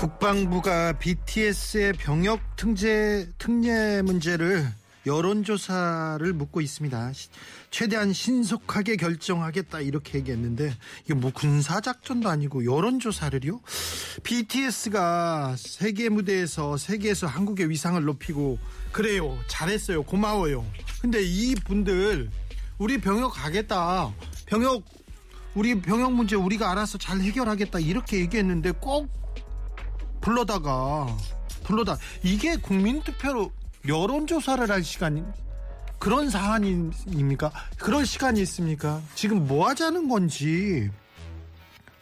국방부가 0.00 0.94
BTS의 0.98 1.92
병역 1.92 2.40
특제 2.56 3.28
특례 3.36 4.00
문제를 4.00 4.66
여론조사를 5.04 6.32
묻고 6.32 6.62
있습니다. 6.62 7.12
시- 7.12 7.28
최대한 7.70 8.14
신속하게 8.14 8.96
결정하겠다 8.96 9.80
이렇게 9.80 10.16
얘기했는데 10.18 10.74
이게 11.04 11.12
뭐 11.12 11.30
군사 11.34 11.82
작전도 11.82 12.30
아니고 12.30 12.64
여론조사를요? 12.64 13.60
BTS가 14.22 15.56
세계 15.58 16.08
무대에서 16.08 16.78
세계에서 16.78 17.26
한국의 17.26 17.68
위상을 17.68 18.02
높이고 18.02 18.58
그래요 18.92 19.38
잘했어요 19.48 20.04
고마워요. 20.04 20.64
근데 21.02 21.20
이 21.22 21.54
분들 21.56 22.30
우리 22.78 22.98
병역 23.02 23.34
가겠다 23.34 24.10
병역 24.46 24.82
우리 25.54 25.78
병역 25.82 26.14
문제 26.14 26.36
우리가 26.36 26.70
알아서 26.70 26.96
잘 26.96 27.20
해결하겠다 27.20 27.80
이렇게 27.80 28.18
얘기했는데 28.20 28.70
꼭 28.72 29.19
불러다가 30.20 31.06
불러다 31.64 31.96
이게 32.22 32.56
국민투표로 32.56 33.50
여론조사를 33.86 34.70
할 34.70 34.84
시간이 34.84 35.22
그런 35.98 36.30
사안입니까? 36.30 37.52
그런 37.78 38.04
시간이 38.04 38.40
있습니까? 38.42 39.02
지금 39.14 39.46
뭐 39.46 39.68
하자는 39.68 40.08
건지 40.08 40.90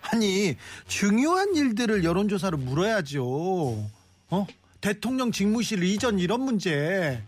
아니 0.02 0.56
중요한 0.86 1.55
일들을 1.55 2.05
여론조사로 2.05 2.58
물어야죠. 2.58 3.27
어? 4.30 4.47
대통령 4.80 5.32
직무실 5.32 5.82
이전 5.82 6.19
이런 6.19 6.41
문제 6.42 7.22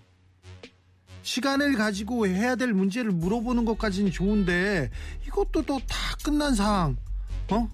시간을 1.23 1.75
가지고 1.75 2.27
해야 2.27 2.55
될 2.55 2.73
문제를 2.73 3.11
물어보는 3.11 3.65
것까지는 3.65 4.11
좋은데 4.13 4.91
이것도 5.27 5.63
또 5.63 5.79
다 5.81 5.97
끝난 6.23 6.55
상황 6.55 6.97
어? 7.51 7.69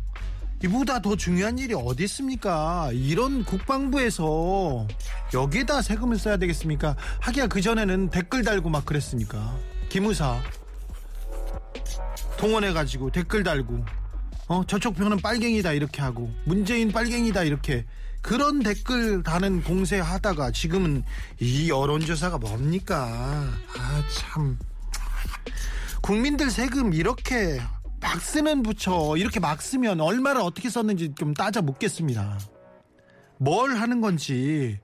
이보다 0.65 1.01
더 1.01 1.17
중요한 1.17 1.59
일이 1.59 1.75
어디 1.75 2.05
있습니까? 2.05 2.91
이런 2.93 3.45
국방부에서 3.45 4.87
여기에다 5.35 5.83
세금을 5.83 6.19
써야 6.19 6.37
되겠습니까? 6.37 6.97
하기야 7.21 7.47
그 7.49 7.61
전에는 7.61 8.11
댓글 8.11 8.43
달고 8.43 8.71
막 8.71 8.87
그랬으니까 8.87 9.57
기무사 9.89 10.41
동원해가지고 12.39 13.11
댓글 13.13 13.43
달고 13.43 13.85
어 14.49 14.65
저쪽 14.67 14.95
편은 14.97 15.19
빨갱이다 15.19 15.73
이렇게 15.73 16.01
하고 16.03 16.31
문재인 16.45 16.91
빨갱이다 16.93 17.45
이렇게 17.45 17.85
그런 18.23 18.61
댓글 18.61 19.23
다는 19.23 19.63
공세하다가 19.63 20.51
지금은 20.51 21.05
이 21.39 21.69
여론조사가 21.71 22.39
뭡니까? 22.39 23.07
아 23.79 24.03
참. 24.13 24.59
국민들 26.03 26.51
세금 26.51 26.93
이렇게 26.93 27.61
막 28.01 28.21
쓰는 28.21 28.63
부처 28.63 29.15
이렇게 29.17 29.41
막 29.41 29.61
쓰면 29.61 30.01
얼마를 30.01 30.41
어떻게 30.41 30.69
썼는지 30.71 31.15
좀 31.17 31.35
따져 31.35 31.63
묻겠습니다. 31.63 32.39
뭘 33.39 33.77
하는 33.77 34.01
건지 34.01 34.79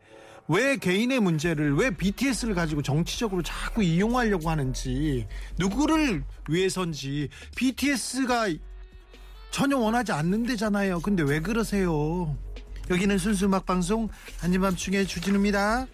왜 0.49 0.77
개인의 0.77 1.21
문제를 1.21 1.75
왜 1.77 1.91
BTS를 1.91 2.55
가지고 2.55 2.83
정치적으로 2.83 3.43
자꾸 3.43 3.83
이용하려고 3.83 4.51
하는지 4.51 5.27
누구를 5.59 6.25
위해선지 6.49 7.29
BTS가 7.57 8.49
전혀 9.51 9.77
원하지 9.79 10.13
않는데잖아요. 10.13 11.01
근데 11.01 11.23
왜 11.23 11.41
그러세요? 11.41 12.37
여기는 12.91 13.19
순수 13.19 13.47
음악 13.47 13.67
방송 13.67 14.09
한입밤중에 14.41 15.05
주진우입니다. 15.05 15.87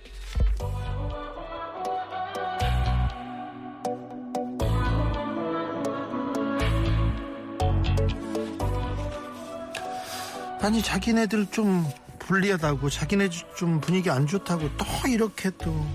아니 10.60 10.82
자기네들 10.82 11.46
좀 11.50 11.86
불리하다고 12.18 12.90
자기네 12.90 13.30
좀 13.56 13.80
분위기 13.80 14.10
안 14.10 14.26
좋다고 14.26 14.68
또 14.76 14.84
이렇게 15.08 15.50
또 15.58 15.86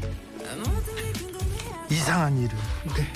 이상한 1.89 2.37
일을. 2.37 2.49
네. 2.95 3.13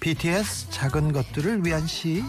BTS 0.00 0.70
작은 0.70 1.12
것들을 1.12 1.64
위한 1.64 1.86
시. 1.86 2.24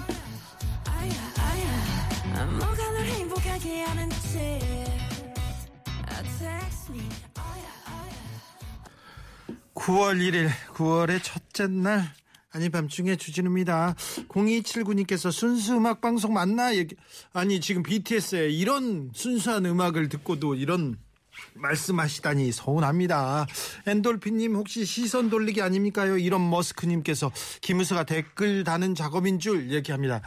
뭐가 2.59 2.91
널 2.91 3.05
행복하게 3.05 3.83
하는지 3.83 4.59
Text 6.39 6.91
me 6.91 7.09
9월 9.75 10.17
1일 10.19 10.49
9월의 10.73 11.21
첫째 11.23 11.67
날 11.67 12.13
아니 12.51 12.69
밤중에 12.69 13.15
주진우입니다 13.15 13.95
0279님께서 14.27 15.31
순수 15.31 15.75
음악 15.75 16.01
방송 16.01 16.33
맞나 16.33 16.75
얘기 16.75 16.95
아니 17.31 17.61
지금 17.61 17.83
BTS의 17.83 18.57
이런 18.57 19.11
순수한 19.13 19.65
음악을 19.65 20.09
듣고도 20.09 20.55
이런 20.55 20.97
말씀하시다니 21.53 22.51
서운합니다. 22.51 23.47
엔돌핀님 23.87 24.55
혹시 24.55 24.85
시선 24.85 25.29
돌리기 25.29 25.61
아닙니까요? 25.61 26.17
이런 26.17 26.49
머스크님께서 26.49 27.31
김우수가 27.61 28.03
댓글 28.03 28.63
다는 28.63 28.95
작업인 28.95 29.39
줄 29.39 29.71
얘기합니다. 29.71 30.21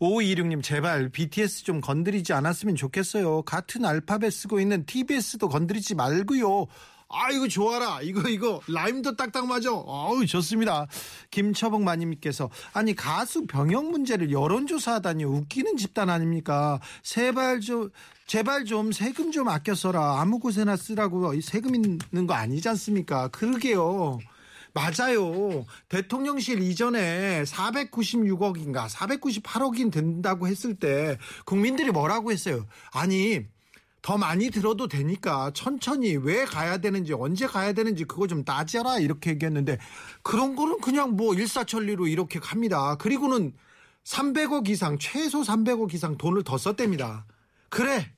5526님 0.00 0.62
제발 0.62 1.08
BTS 1.08 1.64
좀 1.64 1.80
건드리지 1.80 2.32
않았으면 2.32 2.76
좋겠어요. 2.76 3.42
같은 3.42 3.84
알파벳 3.84 4.32
쓰고 4.32 4.60
있는 4.60 4.84
TBS도 4.86 5.48
건드리지 5.48 5.94
말고요. 5.94 6.66
아 7.08 7.30
이거 7.30 7.46
좋아라. 7.46 8.00
이거 8.02 8.28
이거 8.28 8.60
라임도 8.66 9.16
딱딱 9.16 9.46
맞아. 9.46 9.70
아우 9.70 10.26
좋습니다. 10.26 10.86
김처복 11.30 11.82
마님께서 11.82 12.50
아니 12.72 12.94
가수 12.94 13.46
병역 13.46 13.90
문제를 13.90 14.32
여론조사하다니 14.32 15.24
웃기는 15.24 15.76
집단 15.76 16.10
아닙니까? 16.10 16.80
제발 17.02 17.60
좀 17.60 17.90
제발 18.26 18.64
좀 18.64 18.90
세금 18.90 19.30
좀 19.30 19.48
아껴 19.48 19.74
써라. 19.74 20.20
아무 20.20 20.40
곳에나 20.40 20.76
쓰라고 20.76 21.40
세금 21.40 21.76
있는 21.76 22.26
거 22.26 22.34
아니지 22.34 22.68
않습니까? 22.70 23.28
그러게요. 23.28 24.18
맞아요. 24.74 25.64
대통령실 25.88 26.60
이전에 26.60 27.44
496억인가 27.44 28.88
498억인 28.90 29.90
된다고 29.90 30.46
했을 30.46 30.74
때 30.74 31.16
국민들이 31.46 31.90
뭐라고 31.90 32.30
했어요? 32.30 32.66
아니 32.92 33.46
더 34.06 34.16
많이 34.16 34.50
들어도 34.50 34.86
되니까 34.86 35.50
천천히 35.52 36.16
왜 36.16 36.44
가야 36.44 36.78
되는지 36.78 37.12
언제 37.12 37.48
가야 37.48 37.72
되는지 37.72 38.04
그거 38.04 38.28
좀 38.28 38.44
따져라 38.44 39.00
이렇게 39.00 39.30
얘기했는데 39.30 39.78
그런 40.22 40.54
거는 40.54 40.80
그냥 40.80 41.16
뭐 41.16 41.34
일사천리로 41.34 42.06
이렇게 42.06 42.38
갑니다. 42.38 42.94
그리고는 43.00 43.52
300억 44.04 44.68
이상 44.68 44.96
최소 45.00 45.42
300억 45.42 45.92
이상 45.92 46.16
돈을 46.16 46.44
더 46.44 46.56
썼답니다. 46.56 47.26
그래 47.68 48.12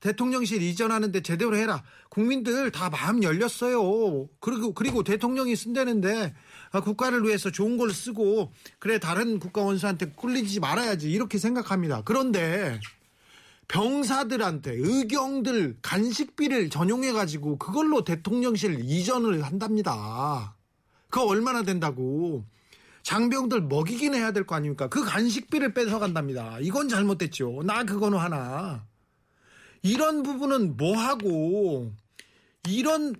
대통령실 0.00 0.60
이전하는데 0.60 1.22
제대로 1.22 1.56
해라. 1.56 1.82
국민들 2.10 2.70
다 2.70 2.90
마음 2.90 3.22
열렸어요. 3.22 4.28
그리고 4.40 4.74
그리고 4.74 5.02
대통령이 5.02 5.56
쓴다는데 5.56 6.34
아, 6.70 6.82
국가를 6.82 7.24
위해서 7.24 7.50
좋은 7.50 7.78
걸 7.78 7.94
쓰고 7.94 8.52
그래 8.78 8.98
다른 8.98 9.38
국가 9.38 9.62
원수한테 9.62 10.10
꿀리지 10.10 10.60
말아야지 10.60 11.10
이렇게 11.10 11.38
생각합니다. 11.38 12.02
그런데 12.04 12.78
병사들한테 13.68 14.72
의경들 14.76 15.76
간식비를 15.82 16.70
전용해 16.70 17.12
가지고 17.12 17.58
그걸로 17.58 18.02
대통령실 18.02 18.80
이전을 18.80 19.42
한답니다. 19.44 20.56
그거 21.10 21.26
얼마나 21.26 21.62
된다고? 21.62 22.44
장병들 23.02 23.62
먹이긴 23.62 24.14
해야 24.14 24.32
될 24.32 24.44
거 24.44 24.54
아닙니까? 24.54 24.88
그 24.88 25.04
간식비를 25.04 25.72
뺏어 25.74 25.98
간답니다. 25.98 26.58
이건 26.60 26.88
잘못됐죠. 26.88 27.62
나 27.64 27.84
그거는 27.84 28.18
하나. 28.18 28.84
이런 29.82 30.22
부분은 30.22 30.76
뭐 30.76 30.96
하고 30.96 31.92
이런 32.68 33.14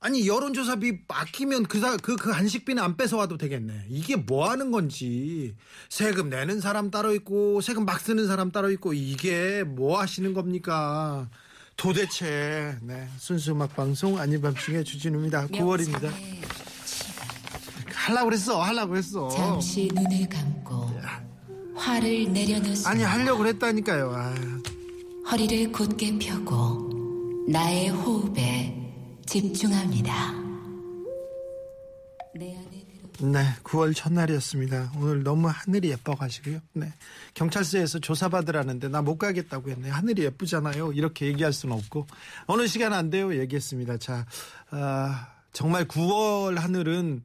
아니 0.00 0.28
여론조사비 0.28 1.00
아끼면 1.08 1.64
그그 1.64 1.96
그, 1.98 2.16
그 2.16 2.30
간식비는 2.30 2.80
안 2.82 2.96
뺏어와도 2.96 3.36
되겠네. 3.36 3.86
이게 3.88 4.14
뭐 4.14 4.48
하는 4.48 4.70
건지 4.70 5.56
세금 5.88 6.30
내는 6.30 6.60
사람 6.60 6.90
따로 6.90 7.14
있고 7.16 7.60
세금 7.60 7.84
막 7.84 8.00
쓰는 8.00 8.28
사람 8.28 8.52
따로 8.52 8.70
있고 8.70 8.92
이게 8.92 9.64
뭐 9.64 10.00
하시는 10.00 10.32
겁니까? 10.34 11.28
도대체 11.76 12.76
네 12.82 13.08
순수 13.18 13.52
음악 13.52 13.74
방송 13.74 14.18
아닌 14.18 14.40
밤중에 14.40 14.84
주진우입니다. 14.84 15.48
9월입니다. 15.48 16.10
하려고 17.92 18.26
그랬어 18.26 18.62
하려고 18.62 18.90
그랬어. 18.92 19.28
잠시 19.30 19.88
눈을 19.92 20.28
감고 20.28 20.92
화를 21.74 22.32
내려놓으시 22.32 22.86
아니 22.86 23.02
하려고 23.02 23.38
그랬다니까요. 23.38 24.12
아, 24.14 24.34
허리를 25.30 25.72
곧게 25.72 26.16
펴고 26.18 26.88
나의 27.48 27.88
호흡에 27.88 28.77
집중합니다. 29.28 30.32
네, 33.20 33.44
9월 33.64 33.94
첫날이었습니다. 33.94 34.92
오늘 34.96 35.22
너무 35.22 35.48
하늘이 35.48 35.90
예뻐가지고요. 35.90 36.60
네, 36.72 36.92
경찰서에서 37.34 37.98
조사받으라는데 37.98 38.88
나 38.88 39.02
못 39.02 39.18
가겠다고 39.18 39.70
했네. 39.70 39.90
하늘이 39.90 40.22
예쁘잖아요. 40.24 40.92
이렇게 40.92 41.26
얘기할 41.26 41.52
수는 41.52 41.76
없고 41.76 42.06
어느 42.46 42.66
시간 42.66 42.92
안 42.94 43.10
돼요. 43.10 43.38
얘기했습니다. 43.38 43.98
자, 43.98 44.24
아, 44.70 45.28
정말 45.52 45.86
9월 45.86 46.56
하늘은 46.56 47.22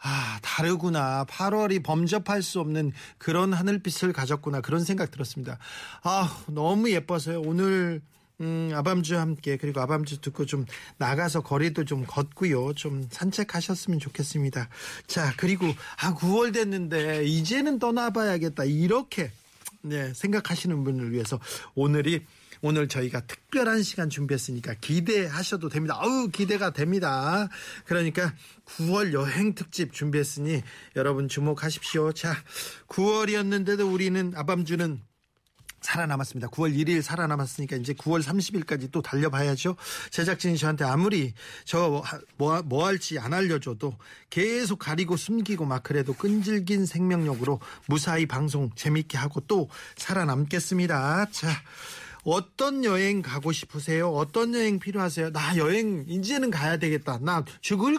아, 0.00 0.38
다르구나. 0.42 1.24
8월이 1.26 1.82
범접할 1.84 2.42
수 2.42 2.58
없는 2.60 2.92
그런 3.18 3.52
하늘빛을 3.52 4.12
가졌구나. 4.12 4.60
그런 4.60 4.82
생각 4.84 5.10
들었습니다. 5.10 5.58
아, 6.02 6.42
너무 6.48 6.90
예뻐서요. 6.90 7.40
오늘 7.42 8.02
음, 8.40 8.70
아밤주와 8.74 9.20
함께 9.20 9.56
그리고 9.56 9.80
아밤주 9.80 10.20
듣고 10.20 10.44
좀 10.46 10.66
나가서 10.98 11.42
거리도 11.42 11.84
좀 11.84 12.04
걷고요. 12.06 12.74
좀 12.74 13.06
산책하셨으면 13.10 14.00
좋겠습니다. 14.00 14.68
자, 15.06 15.32
그리고 15.36 15.66
아 16.00 16.14
9월 16.14 16.52
됐는데 16.52 17.24
이제는 17.24 17.78
떠나봐야겠다. 17.78 18.64
이렇게 18.64 19.30
네, 19.82 20.12
생각하시는 20.14 20.82
분을 20.82 21.12
위해서 21.12 21.38
오늘이 21.74 22.24
오늘 22.62 22.88
저희가 22.88 23.26
특별한 23.26 23.82
시간 23.82 24.08
준비했으니까 24.08 24.74
기대하셔도 24.80 25.68
됩니다. 25.68 25.98
아우 26.00 26.28
기대가 26.28 26.72
됩니다. 26.72 27.48
그러니까 27.84 28.32
9월 28.64 29.12
여행 29.12 29.54
특집 29.54 29.92
준비했으니 29.92 30.62
여러분 30.96 31.28
주목하십시오. 31.28 32.12
자, 32.12 32.34
9월이었는데도 32.88 33.92
우리는 33.92 34.32
아밤주는 34.34 34.98
살아남았습니다. 35.84 36.48
9월 36.48 36.74
1일 36.74 37.02
살아남았으니까 37.02 37.76
이제 37.76 37.92
9월 37.92 38.22
30일까지 38.22 38.90
또 38.90 39.02
달려봐야죠. 39.02 39.76
제작진이 40.10 40.56
저한테 40.58 40.84
아무리 40.84 41.34
저 41.64 42.02
뭐 42.38 42.62
뭐 42.64 42.86
할지 42.86 43.18
안 43.18 43.34
알려줘도 43.34 43.96
계속 44.30 44.78
가리고 44.78 45.16
숨기고 45.16 45.64
막 45.66 45.82
그래도 45.82 46.14
끈질긴 46.14 46.86
생명력으로 46.86 47.60
무사히 47.86 48.26
방송 48.26 48.70
재밌게 48.74 49.18
하고 49.18 49.40
또 49.40 49.68
살아남겠습니다. 49.96 51.26
자. 51.30 51.48
어떤 52.26 52.84
여행 52.84 53.20
가고 53.20 53.52
싶으세요? 53.52 54.08
어떤 54.08 54.54
여행 54.54 54.78
필요하세요? 54.78 55.32
나 55.32 55.58
여행 55.58 56.06
이제는 56.08 56.50
가야 56.50 56.78
되겠다. 56.78 57.18
나 57.20 57.44
죽을 57.60 57.98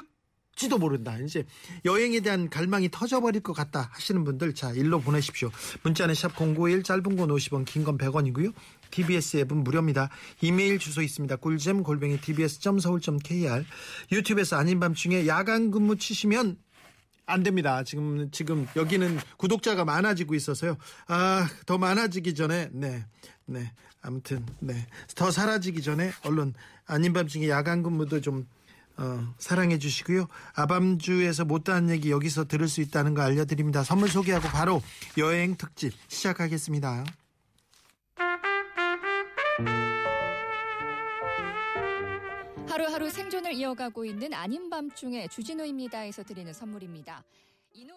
지도 0.56 0.78
모른다. 0.78 1.18
이제 1.20 1.46
여행에 1.84 2.22
대한 2.22 2.50
갈망이 2.50 2.90
터져버릴 2.90 3.42
것 3.42 3.54
같다 3.54 3.90
하시는 3.92 4.24
분들 4.24 4.56
자 4.56 4.72
일로 4.72 5.00
보내십시오. 5.02 5.52
문자는 5.84 6.16
샵 6.16 6.36
#091 6.36 6.84
짧은 6.84 7.04
건 7.18 7.30
50원, 7.30 7.66
긴 7.66 7.84
건 7.84 7.98
100원이고요. 7.98 8.54
TBS 8.92 9.38
앱은 9.38 9.64
무료입니다. 9.64 10.10
이메일 10.42 10.80
주소 10.80 11.02
있습니다. 11.02 11.36
꿀잼 11.38 11.84
골뱅이 11.84 12.20
tbs.서울.kr 12.22 13.66
유튜브에서 14.12 14.56
아닌 14.56 14.80
밤중에 14.80 15.28
야간 15.28 15.72
근무 15.72 15.98
치시면 15.98 16.58
안 17.28 17.44
됩니다. 17.44 17.84
지금 17.84 18.30
지금 18.32 18.68
여기는 18.76 19.20
구독자가 19.38 19.84
많아지고 19.84 20.36
있어서요. 20.36 20.78
아, 21.08 21.50
더 21.66 21.78
많아지기 21.78 22.34
전에 22.36 22.70
네. 22.72 23.06
네. 23.46 23.72
아무튼 24.02 24.46
네. 24.60 24.86
더 25.16 25.32
사라지기 25.32 25.82
전에 25.82 26.12
얼른 26.24 26.54
아닌 26.86 27.12
밤중에 27.14 27.50
야간 27.50 27.82
근무도 27.84 28.22
좀 28.22 28.48
어, 28.98 29.34
사랑해 29.38 29.78
주시고요. 29.78 30.28
아밤주에서 30.56 31.46
못다한 31.46 31.90
얘기 31.90 32.12
여기서 32.12 32.46
들을 32.46 32.68
수 32.68 32.82
있다는 32.82 33.14
거 33.14 33.22
알려드립니다. 33.22 33.84
선물 33.84 34.10
소개하고 34.10 34.48
바로 34.50 34.82
여행 35.18 35.56
특집 35.56 35.94
시작하겠습니다. 36.08 37.04
하루하루 42.68 43.10
생존을 43.10 43.54
이어가고 43.54 44.06
있는 44.06 44.34
아닌 44.34 44.70
밤중에 44.70 45.28
주진우입니다에서 45.28 46.24
드리는 46.24 46.52
선물입니다. 46.52 47.24
이 47.74 47.86
노... 47.86 47.96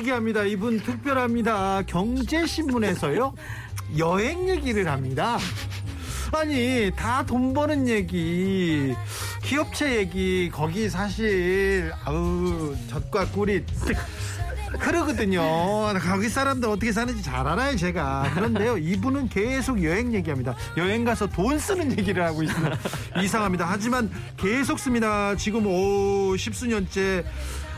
특이합니다. 0.00 0.44
이분 0.44 0.80
특별합니다. 0.80 1.82
경제신문에서요. 1.82 3.34
여행 3.98 4.48
얘기를 4.48 4.88
합니다. 4.88 5.38
아니, 6.32 6.90
다 6.96 7.24
돈 7.26 7.52
버는 7.52 7.88
얘기, 7.88 8.94
기업체 9.42 9.96
얘기, 9.96 10.48
거기 10.52 10.88
사실, 10.88 11.92
아우, 12.04 12.74
젖과 12.88 13.26
꿀이 13.26 13.64
그러거든요. 14.78 15.42
거기 16.00 16.28
사람들 16.28 16.68
어떻게 16.68 16.92
사는지 16.92 17.22
잘 17.22 17.46
알아요, 17.46 17.76
제가. 17.76 18.30
그런데요, 18.34 18.78
이분은 18.78 19.28
계속 19.28 19.82
여행 19.82 20.14
얘기합니다. 20.14 20.54
여행 20.76 21.04
가서 21.04 21.26
돈 21.26 21.58
쓰는 21.58 21.98
얘기를 21.98 22.24
하고 22.24 22.42
있습니다. 22.42 22.76
이상합니다. 23.20 23.66
하지만 23.68 24.10
계속 24.36 24.78
씁니다. 24.78 25.34
지금 25.36 25.66
오, 25.66 26.36
십수년째. 26.36 27.24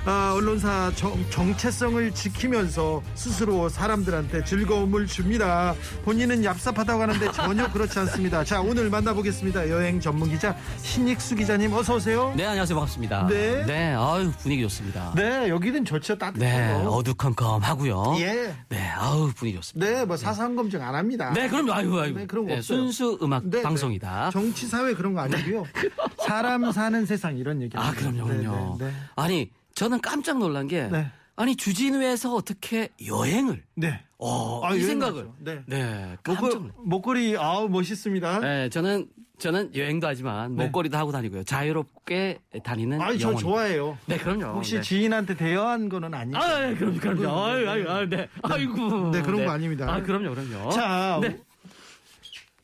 아, 0.04 0.32
언론사 0.34 0.90
정, 0.96 1.14
정체성을 1.30 2.12
지키면서 2.12 3.00
스스로 3.14 3.68
사람들한테 3.68 4.42
즐거움을 4.42 5.06
줍니다. 5.06 5.76
본인은 6.04 6.42
얍삽하다고 6.42 6.98
하는데 6.98 7.30
전혀 7.30 7.70
그렇지 7.70 8.00
않습니다. 8.00 8.42
자, 8.42 8.60
오늘 8.60 8.90
만나보겠습니다. 8.90 9.70
여행 9.70 10.00
전문 10.00 10.28
기자 10.28 10.56
신익수 10.78 11.36
기자님 11.36 11.72
어서 11.72 11.94
오세요. 11.94 12.34
네, 12.36 12.44
안녕하세요. 12.46 12.74
반갑습니다. 12.74 13.28
네. 13.28 13.64
네, 13.64 13.94
아유, 13.94 14.32
분위기 14.40 14.62
좋습니다. 14.62 15.12
네, 15.14 15.48
여기는 15.48 15.84
좋죠. 15.84 16.14
네, 16.14 16.18
따뜻해요. 16.18 16.88
어두컴컴하고요. 16.88 18.16
예. 18.18 18.56
네, 18.70 18.88
아우, 18.98 19.30
분위기 19.36 19.56
좋습니다. 19.58 19.86
네, 19.88 20.04
뭐 20.04 20.16
사상 20.16 20.56
검증 20.56 20.82
안 20.82 20.96
합니다. 20.96 21.32
네, 21.32 21.48
그럼 21.48 21.70
아유, 21.70 21.96
아유. 22.00 22.12
네, 22.12 22.26
그런 22.26 22.44
거 22.46 22.50
네, 22.50 22.58
없어요. 22.58 22.78
순수 22.78 23.18
음악 23.22 23.44
네, 23.44 23.58
네. 23.58 23.62
방송이다. 23.62 24.30
정치 24.32 24.66
사회 24.66 24.94
그런 24.94 25.14
거 25.14 25.20
아니고요. 25.20 25.64
사람 26.26 26.72
사는 26.72 27.06
세상 27.06 27.36
이런 27.36 27.62
얘기. 27.62 27.76
아, 27.76 27.92
그럼요, 27.92 28.24
그럼요. 28.24 28.76
네, 28.80 28.86
네, 28.86 28.92
아니, 29.14 29.50
저는 29.82 30.00
깜짝 30.00 30.38
놀란 30.38 30.68
게 30.68 30.86
네. 30.86 31.10
아니, 31.34 31.56
주진우에서 31.56 32.34
어떻게 32.34 32.90
여행을 33.04 33.64
네. 33.74 34.00
어, 34.16 34.64
아, 34.64 34.76
이 34.76 34.80
생각을. 34.80 35.28
네. 35.40 35.64
네, 35.66 36.16
깜짝 36.22 36.42
목걸이, 36.42 36.54
놀랐 36.60 36.74
목걸 36.78 37.16
이 37.18 37.36
아우 37.36 37.68
멋있습니다. 37.68 38.38
네, 38.38 38.68
저는 38.68 39.08
저는 39.38 39.74
여행도 39.74 40.06
하지만 40.06 40.54
네. 40.54 40.66
목걸이도 40.66 40.96
하고 40.96 41.10
다니고요. 41.10 41.42
자유롭게 41.42 42.38
다니는 42.62 43.00
아니 43.00 43.18
저. 43.18 43.34
좋아해요. 43.34 43.98
네, 44.06 44.18
그럼요. 44.18 44.54
혹시 44.54 44.76
네. 44.76 44.82
지인한테 44.82 45.34
대여한 45.34 45.88
거는 45.88 46.14
아니죠? 46.14 46.38
아, 46.38 46.60
네, 46.60 46.76
그럼요, 46.76 46.98
그럼요. 47.00 47.44
아유, 47.44 47.68
아유, 47.68 47.90
아유, 47.90 48.08
네. 48.08 48.28
아이고. 48.42 49.10
네, 49.10 49.22
그런 49.22 49.44
거 49.44 49.50
아닙니다. 49.50 49.92
아, 49.92 50.00
그럼요, 50.00 50.32
그럼요. 50.32 50.70
자, 50.70 51.18
네. 51.20 51.40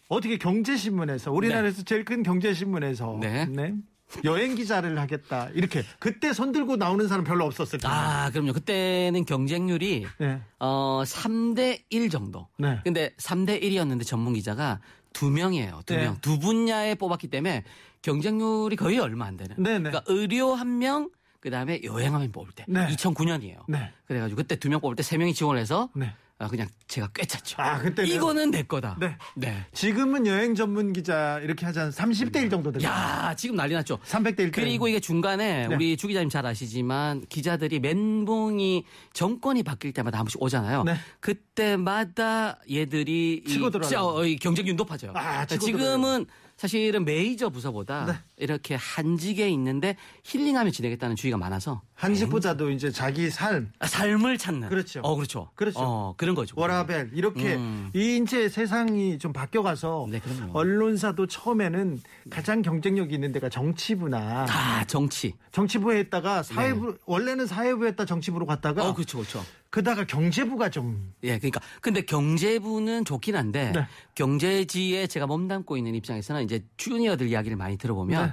어떻게 0.07 0.39
경제신문에서 0.39 1.33
우리나라에서 1.33 1.83
제일 1.83 2.05
큰 2.05 2.23
경제신문에서 2.23 3.19
네. 3.21 3.47
여행 4.25 4.55
기자를 4.55 4.99
하겠다 4.99 5.49
이렇게 5.55 5.85
그때 5.99 6.33
손 6.33 6.53
들고 6.53 6.77
나오는 6.77 7.07
사람 7.09 7.25
별로 7.25 7.45
없었을 7.45 7.79
거예요. 7.79 7.95
아, 7.97 8.31
그럼요. 8.31 8.53
그때는 8.55 9.25
경쟁률이 9.25 10.07
네. 10.19 10.41
어 10.59 11.03
3대 11.05 11.83
1 11.91 12.09
정도. 12.11 12.49
네. 12.57 12.81
근데 12.85 13.11
3대 13.19 13.63
1이었는데 13.63 14.07
전문 14.07 14.33
기자가 14.35 14.81
두 15.13 15.31
명이에요. 15.31 15.83
두 15.87 15.95
네. 15.95 16.05
명. 16.05 16.19
두 16.21 16.39
분야에 16.39 16.95
뽑았기 16.95 17.29
때문에 17.29 17.65
경쟁률이 18.03 18.77
거의 18.77 18.99
얼마 18.99 19.27
안 19.27 19.37
되는. 19.37 19.55
네, 19.59 19.79
네. 19.79 19.91
그러니까 19.91 20.03
의료 20.07 20.55
한 20.55 20.79
명, 20.79 21.11
그다음에 21.41 21.81
여행 21.85 22.15
한명 22.15 22.33
뽑을 22.33 22.53
때. 22.55 22.65
네. 22.69 22.87
2009년이에요. 22.89 23.61
네. 23.69 23.93
그래 24.07 24.21
가지고 24.21 24.37
그때 24.39 24.57
두 24.57 24.69
명 24.69 24.81
뽑을 24.81 24.97
때 24.97 25.03
세 25.03 25.19
명이 25.19 25.35
지원을 25.35 25.61
해서 25.61 25.89
네. 25.95 26.15
아, 26.41 26.47
그냥 26.47 26.69
제가 26.87 27.09
꿰찼죠. 27.09 27.57
아, 27.61 27.81
그때는- 27.83 28.07
이거는 28.09 28.53
내 28.53 28.63
거다. 28.63 28.97
네. 29.01 29.17
네. 29.35 29.67
지금은 29.73 30.25
여행 30.29 30.55
전문 30.55 30.93
기자 30.93 31.41
이렇게 31.41 31.67
하자면 31.67 31.91
30대 31.91 32.37
1 32.43 32.49
정도 32.51 32.71
되죠. 32.71 32.87
야, 32.87 33.35
지금 33.37 33.57
난리 33.57 33.75
났죠. 33.75 33.99
300대 34.05 34.41
1. 34.41 34.51
그리고 34.53 34.87
이게 34.87 35.01
중간에 35.01 35.67
네. 35.67 35.75
우리 35.75 35.97
주 35.97 36.07
기자님 36.07 36.29
잘 36.29 36.47
아시지만 36.47 37.25
기자들이 37.29 37.81
멘붕이 37.81 38.85
정권이 39.15 39.65
바뀔 39.65 39.93
때마다 39.93 40.19
한 40.19 40.27
번씩 40.27 40.41
오잖아요. 40.41 40.85
네. 40.85 40.95
그때마다 41.19 42.59
얘들이 42.71 43.43
이- 43.45 43.49
치고 43.49 43.71
들어가요. 43.71 43.89
진짜 43.89 44.05
어, 44.05 44.25
이 44.25 44.37
경쟁률 44.37 44.77
높아져요. 44.77 45.13
아, 45.17 45.45
치고 45.45 45.65
지금은 45.65 46.27
사실은 46.57 47.05
메이저 47.05 47.49
부서보다 47.51 48.05
네. 48.07 48.13
이렇게 48.37 48.77
한직에 48.77 49.49
있는데 49.51 49.97
힐링하며 50.25 50.71
지내겠다는 50.71 51.17
주의가 51.17 51.37
많아서 51.37 51.83
한식보다도 51.99 52.71
이제 52.71 52.93
자기 52.93 53.29
삶, 53.29 53.73
아, 53.81 53.87
삶을 53.89 54.39
찾는. 54.39 54.69
그렇죠. 54.69 55.01
어, 55.03 55.17
그렇죠. 55.17 55.51
그렇죠. 55.57 55.81
어, 55.81 56.15
그런 56.17 56.37
거죠. 56.37 56.55
워라벨 56.57 57.11
이렇게 57.13 57.57
음. 57.57 57.91
이 57.93 58.21
이제 58.23 58.49
세상이 58.49 59.19
좀 59.19 59.33
바뀌어가서 59.33 60.07
네, 60.09 60.21
그럼요. 60.21 60.57
언론사도 60.57 61.27
처음에는 61.27 62.01
가장 62.31 62.63
경쟁력이 62.63 63.15
있는 63.15 63.33
데가 63.33 63.49
정치부나 63.49 64.47
아, 64.49 64.85
정치. 64.87 65.35
정치부에 65.51 65.99
했다가 65.99 66.45
사회부 66.45 66.99
원래는 67.05 67.47
사회부에 67.47 67.89
했다 67.89 68.05
정치부로 68.05 68.47
갔다가 68.47 68.89
어, 68.89 68.95
그렇죠, 68.95 69.19
그렇죠. 69.19 69.45
그다가 69.71 70.05
경제부가 70.07 70.71
좀 70.71 71.13
예, 71.25 71.37
그러니까 71.39 71.61
근데 71.81 72.03
경제부는 72.03 73.05
좋긴 73.05 73.35
한데 73.35 73.73
네. 73.75 73.87
경제지에 74.15 75.09
제가 75.09 75.27
몸담고 75.27 75.77
있는 75.77 75.97
입장에서는 75.97 76.45
이제 76.45 76.65
주니어들 76.77 77.27
이야기를 77.27 77.57
많이 77.57 77.77
들어보면 77.77 78.27
네. 78.27 78.33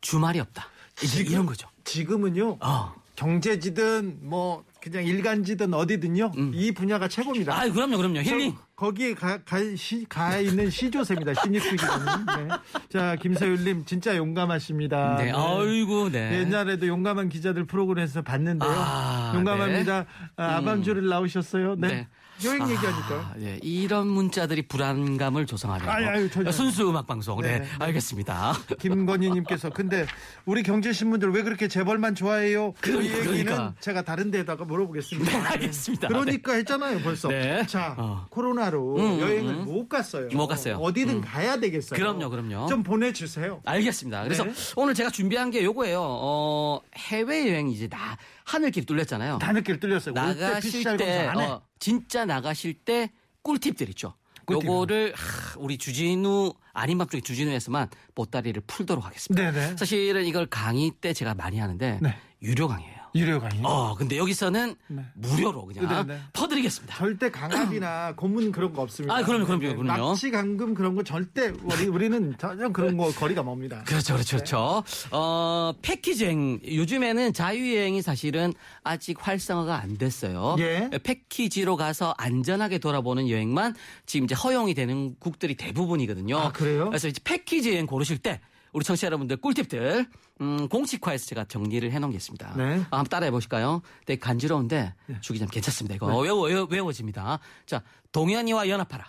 주말이 0.00 0.38
없다. 0.38 0.66
이제 1.02 1.22
이런 1.22 1.46
거죠. 1.46 1.68
지금은요. 1.84 2.58
어. 2.60 2.94
경제지든 3.14 4.18
뭐 4.22 4.64
그냥 4.80 5.04
일간지든 5.04 5.74
어디든요. 5.74 6.32
이 6.54 6.72
분야가 6.72 7.06
최고입니다. 7.06 7.54
음. 7.54 7.56
아, 7.56 7.72
그럼요, 7.72 7.96
그럼요. 7.96 8.20
힐링. 8.20 8.52
저 8.52 8.58
거기에 8.74 9.14
가, 9.14 9.38
가, 9.44 9.58
시, 9.76 10.04
가 10.08 10.38
있는 10.38 10.70
시조새입니다. 10.70 11.34
신입수기는. 11.34 11.94
네. 12.26 12.54
자, 12.88 13.14
김서율님 13.14 13.84
진짜 13.84 14.16
용감하십니다. 14.16 15.16
네, 15.18 15.30
아이고, 15.30 16.10
네. 16.10 16.40
옛날에도 16.40 16.88
용감한 16.88 17.28
기자들 17.28 17.64
프로그램에서 17.66 18.22
봤는데요. 18.22 18.68
아, 18.68 19.32
용감합니다. 19.36 20.06
아, 20.36 20.44
아밤주를 20.56 21.06
나오셨어요. 21.06 21.76
네. 21.78 22.08
네. 22.38 22.48
여행 22.48 22.62
얘기하니까. 22.70 23.14
아, 23.14 23.34
예, 23.40 23.58
이런 23.62 24.08
문자들이 24.08 24.62
불안감을 24.62 25.46
조성하네요. 25.46 25.90
아유, 25.90 26.08
아유, 26.08 26.30
전혀. 26.30 26.50
순수 26.50 26.88
음악 26.88 27.06
방송. 27.06 27.40
네, 27.40 27.58
네, 27.58 27.58
네. 27.60 27.68
알겠습니다. 27.78 28.54
김건희님께서 28.80 29.70
근데 29.70 30.06
우리 30.44 30.62
경제신문들 30.62 31.30
왜 31.32 31.42
그렇게 31.42 31.68
재벌만 31.68 32.14
좋아해요? 32.14 32.72
그 32.80 32.92
그러니까, 32.92 33.18
얘기는 33.18 33.44
그러니까. 33.44 33.74
제가 33.80 34.02
다른 34.02 34.30
데다가 34.30 34.64
물어보겠습니다. 34.64 35.30
네, 35.30 35.46
알겠습니다. 35.46 36.08
그러니까 36.08 36.54
했잖아요, 36.54 37.00
벌써. 37.00 37.28
네. 37.28 37.64
자, 37.66 37.94
어. 37.98 38.26
코로나로 38.30 38.96
음, 38.96 39.20
여행을 39.20 39.54
음. 39.54 39.64
못 39.64 39.88
갔어요. 39.88 40.28
못 40.32 40.46
갔어요. 40.46 40.76
어디든 40.76 41.16
음. 41.16 41.20
가야 41.20 41.58
되겠어요. 41.58 41.98
그럼요, 41.98 42.30
그럼요. 42.30 42.66
좀 42.66 42.82
보내주세요. 42.82 43.60
알겠습니다. 43.64 44.24
그래서 44.24 44.44
네. 44.44 44.52
오늘 44.76 44.94
제가 44.94 45.10
준비한 45.10 45.50
게 45.50 45.62
요거예요. 45.64 46.00
어, 46.02 46.80
해외 46.96 47.48
여행 47.50 47.68
이제 47.68 47.88
나, 47.88 48.16
하늘길 48.44 48.86
뚫렸잖아요. 48.86 49.38
다늘길 49.38 49.80
뚫렸어요. 49.80 50.14
나가실 50.14 50.96
때, 50.96 51.04
해. 51.04 51.26
어, 51.28 51.62
진짜 51.82 52.24
나가실 52.24 52.74
때 52.74 53.10
꿀팁들 53.42 53.88
있죠. 53.88 54.14
꿀팁. 54.46 54.68
요거를 54.68 55.14
하, 55.16 55.58
우리 55.58 55.78
주진우 55.78 56.54
아닌 56.72 56.96
밤 56.96 57.08
중에 57.08 57.20
주진우에서만 57.20 57.88
보따리를 58.14 58.62
풀도록 58.68 59.04
하겠습니다. 59.04 59.50
네네. 59.50 59.76
사실은 59.76 60.24
이걸 60.24 60.46
강의 60.46 60.92
때 61.00 61.12
제가 61.12 61.34
많이 61.34 61.58
하는데 61.58 61.98
네. 62.00 62.16
유료 62.40 62.68
강의예요. 62.68 63.01
유료 63.14 63.40
강의. 63.40 63.60
어, 63.62 63.94
근데 63.94 64.16
여기서는 64.16 64.74
네. 64.88 65.04
무료로 65.14 65.66
그냥 65.66 66.06
네, 66.06 66.14
네. 66.14 66.20
퍼드리겠습니다. 66.32 66.96
절대 66.96 67.30
강압이나 67.30 68.14
고문 68.16 68.52
그런 68.52 68.72
거 68.72 68.82
없습니다. 68.82 69.14
아, 69.14 69.22
그럼요, 69.22 69.44
그럼요, 69.46 69.62
네, 69.62 69.74
그럼요. 69.74 70.08
납치 70.10 70.30
감금 70.30 70.74
그런 70.74 70.94
거 70.94 71.02
절대 71.02 71.52
우리 71.62 71.86
우리는 71.86 72.34
전혀 72.38 72.68
그런 72.70 72.96
거 72.96 73.10
거리가 73.12 73.42
멉니다. 73.42 73.82
그렇죠, 73.84 74.14
그렇죠, 74.14 74.38
네. 74.38 74.44
그렇죠. 74.44 74.84
어, 75.10 75.72
패키지여행. 75.82 76.60
요즘에는 76.66 77.32
자유여행이 77.32 78.00
사실은 78.02 78.54
아직 78.82 79.16
활성화가 79.20 79.80
안 79.80 79.98
됐어요. 79.98 80.56
예. 80.58 80.88
패키지로 81.02 81.76
가서 81.76 82.14
안전하게 82.16 82.78
돌아보는 82.78 83.28
여행만 83.28 83.74
지금 84.06 84.24
이제 84.24 84.34
허용이 84.34 84.74
되는 84.74 85.14
국들이 85.18 85.54
대부분이거든요. 85.54 86.38
아, 86.38 86.52
그래요? 86.52 86.86
그래서 86.88 87.08
이제 87.08 87.20
패키지 87.22 87.72
여행 87.72 87.86
고르실 87.86 88.18
때 88.18 88.40
우리 88.72 88.84
청취자 88.84 89.06
여러분들 89.06 89.36
꿀팁들 89.36 90.06
음, 90.40 90.68
공식화해서 90.68 91.26
제가 91.26 91.44
정리를 91.44 91.90
해놓겠습니다. 91.92 92.54
네. 92.56 92.64
아, 92.90 92.98
한번 92.98 93.04
따라해 93.04 93.30
보실까요? 93.30 93.82
되게 94.06 94.18
간지러운데 94.18 94.94
주기자님 95.20 95.50
괜찮습니다. 95.50 95.94
이거 95.94 96.06
외워, 96.18 96.46
외워, 96.46 96.66
외워집니다. 96.70 97.38
자, 97.66 97.82
동현이와 98.12 98.68
연합하라. 98.68 99.04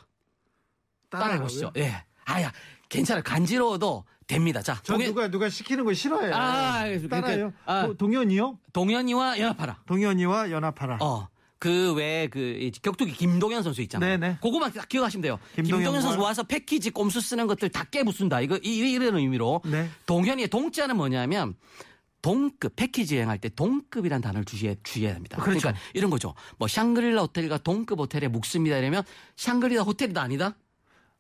따라해 1.10 1.40
보시죠. 1.40 1.72
예. 1.78 2.04
아야, 2.26 2.52
괜찮아요. 2.90 3.24
간지러워도 3.24 4.04
됩니다. 4.28 4.62
자, 4.62 4.80
저 4.84 4.94
동현, 4.94 5.10
누가 5.10 5.28
누가 5.30 5.50
시키는 5.50 5.86
거 5.86 5.94
싫어해요. 5.94 6.34
아. 6.36 6.84
따라요. 7.10 7.52
그, 7.52 7.72
아. 7.72 7.88
도- 7.88 7.94
동현이요? 7.96 8.60
동현이와 8.74 9.40
연합하라. 9.40 9.82
동현이와 9.86 10.52
연합하라. 10.52 10.98
어. 11.02 11.28
그 11.64 11.94
외에 11.94 12.28
그 12.28 12.40
이, 12.40 12.72
격투기 12.72 13.14
김동현 13.14 13.64
선수 13.64 13.82
있잖아요. 13.84 14.18
네네. 14.18 14.38
그거만 14.42 14.74
딱 14.74 14.90
기억하시면 14.90 15.22
돼요. 15.22 15.40
김동현과- 15.56 15.64
김동현 15.78 16.02
선수 16.02 16.20
와서 16.20 16.44
패키지 16.44 16.90
꼼수 16.90 17.22
쓰는 17.22 17.48
것들 17.48 17.70
다 17.70 17.86
깨부순다. 17.86 18.42
이거 18.42 18.60
이, 18.62 18.80
이런 18.80 19.16
의미로. 19.16 19.62
네. 19.64 19.90
동현이의 20.06 20.50
동자는 20.50 20.98
뭐냐면 20.98 21.56
동급 22.22 22.76
패키지 22.76 23.16
여행할 23.16 23.38
때 23.38 23.48
동급이라는 23.48 24.22
단어를 24.22 24.44
주의해, 24.44 24.76
주의해야 24.84 25.16
합니다. 25.16 25.38
그렇죠. 25.42 25.68
러니까 25.70 25.82
이런 25.94 26.10
거죠. 26.10 26.34
뭐 26.58 26.68
샹그릴라 26.68 27.22
호텔과 27.22 27.60
동급 27.60 28.00
호텔에 28.00 28.28
묵습니다 28.28 28.78
이러면 28.78 29.04
샹그릴라 29.38 29.84
호텔이 29.84 30.12
다 30.14 30.22
아니다? 30.22 30.56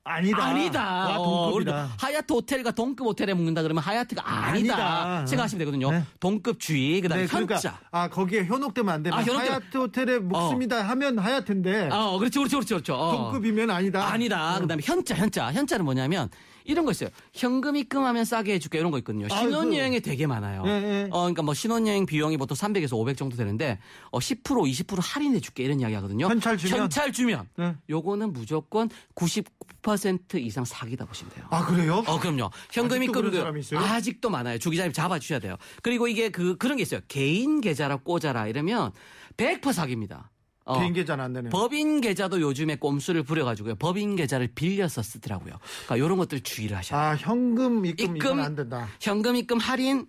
아니다. 0.05 0.43
아니다. 0.43 0.83
와, 0.83 1.17
어, 1.17 1.45
동급이다. 1.45 1.89
하얏트 1.97 2.33
호텔과 2.33 2.71
동급 2.71 3.07
호텔에 3.07 3.33
묵는다 3.33 3.61
그러면 3.61 3.81
하얏트가 3.83 4.21
아니다. 4.25 4.75
아니다. 4.75 5.25
생각하시면 5.25 5.59
되거든요. 5.59 5.91
네. 5.91 6.03
동급 6.19 6.59
주의 6.59 6.99
그다음에 6.99 7.23
네, 7.23 7.27
그러니까 7.27 7.55
현자. 7.55 7.79
아 7.91 8.09
거기에 8.09 8.43
현혹되면 8.43 8.93
안 8.93 9.01
되면 9.03 9.17
아, 9.17 9.23
현혹되면- 9.23 9.49
하얏트 9.71 9.77
호텔에 9.77 10.19
묵습니다 10.19 10.81
하면 10.89 11.15
하얏트인데 11.17 11.89
어, 11.91 12.17
그렇죠, 12.19 12.41
그렇죠, 12.41 12.57
그렇죠, 12.57 12.75
그렇죠. 12.75 12.95
어. 12.95 13.11
동급이면 13.31 13.69
아니다. 13.71 14.05
아니다. 14.11 14.59
그다음에 14.59 14.81
현자, 14.83 15.15
현자. 15.15 15.51
현자는 15.53 15.85
뭐냐면 15.85 16.29
이런 16.65 16.85
거 16.85 16.91
있어요. 16.91 17.09
현금 17.33 17.75
입금하면 17.75 18.25
싸게 18.25 18.53
해줄게 18.53 18.79
이런 18.79 18.91
거 18.91 18.97
있거든요. 18.99 19.27
아, 19.31 19.39
신혼여행에 19.39 19.99
되게 19.99 20.27
많아요. 20.27 20.63
예, 20.65 20.69
예. 20.71 21.07
어, 21.11 21.21
그러니까 21.21 21.41
뭐 21.41 21.53
신혼여행 21.53 22.05
비용이 22.05 22.37
보통 22.37 22.55
300에서 22.55 22.93
500 22.93 23.17
정도 23.17 23.35
되는데 23.35 23.79
어, 24.11 24.19
10% 24.19 24.43
20% 24.43 24.99
할인해줄게 25.01 25.63
이런 25.63 25.79
이야기 25.79 25.95
하거든요. 25.95 26.27
현찰 26.27 26.57
주면? 26.57 26.79
현찰 26.79 27.11
주면. 27.11 27.47
네. 27.57 27.75
요거는 27.89 28.33
무조건 28.33 28.89
99% 29.15 30.35
이상 30.41 30.65
사기다 30.65 31.05
보시면 31.05 31.33
돼요. 31.33 31.45
아 31.49 31.65
그래요? 31.65 32.03
어, 32.07 32.19
그럼요. 32.19 32.49
현금 32.71 33.03
입금도? 33.03 33.43
아직도 33.77 34.29
많아요. 34.29 34.57
주 34.57 34.69
기자님 34.69 34.93
잡아주셔야 34.93 35.39
돼요. 35.39 35.55
그리고 35.81 36.07
이게 36.07 36.29
그, 36.29 36.57
그런 36.57 36.77
게 36.77 36.83
있어요. 36.83 37.01
개인 37.07 37.61
계좌라 37.61 37.97
꽂아라 37.97 38.47
이러면 38.47 38.91
100% 39.37 39.73
사기입니다. 39.73 40.31
어. 40.65 40.79
개인 40.79 40.93
계좌는 40.93 41.23
안 41.25 41.33
되네요. 41.33 41.49
법인 41.49 41.99
계좌도 42.01 42.39
요즘에 42.41 42.75
꼼수를 42.77 43.23
부려가지고요. 43.23 43.75
법인 43.75 44.15
계좌를 44.15 44.47
빌려서 44.47 45.01
쓰더라고요. 45.03 45.55
그러니까 45.85 46.05
이런 46.05 46.17
것들 46.17 46.41
주의를 46.41 46.77
하셔야 46.77 46.99
돼요. 46.99 47.09
아 47.11 47.15
현금 47.15 47.85
입금, 47.85 48.15
입금 48.15 48.39
안 48.39 48.55
된다. 48.55 48.87
현금 49.01 49.35
입금 49.35 49.59
할인 49.59 50.07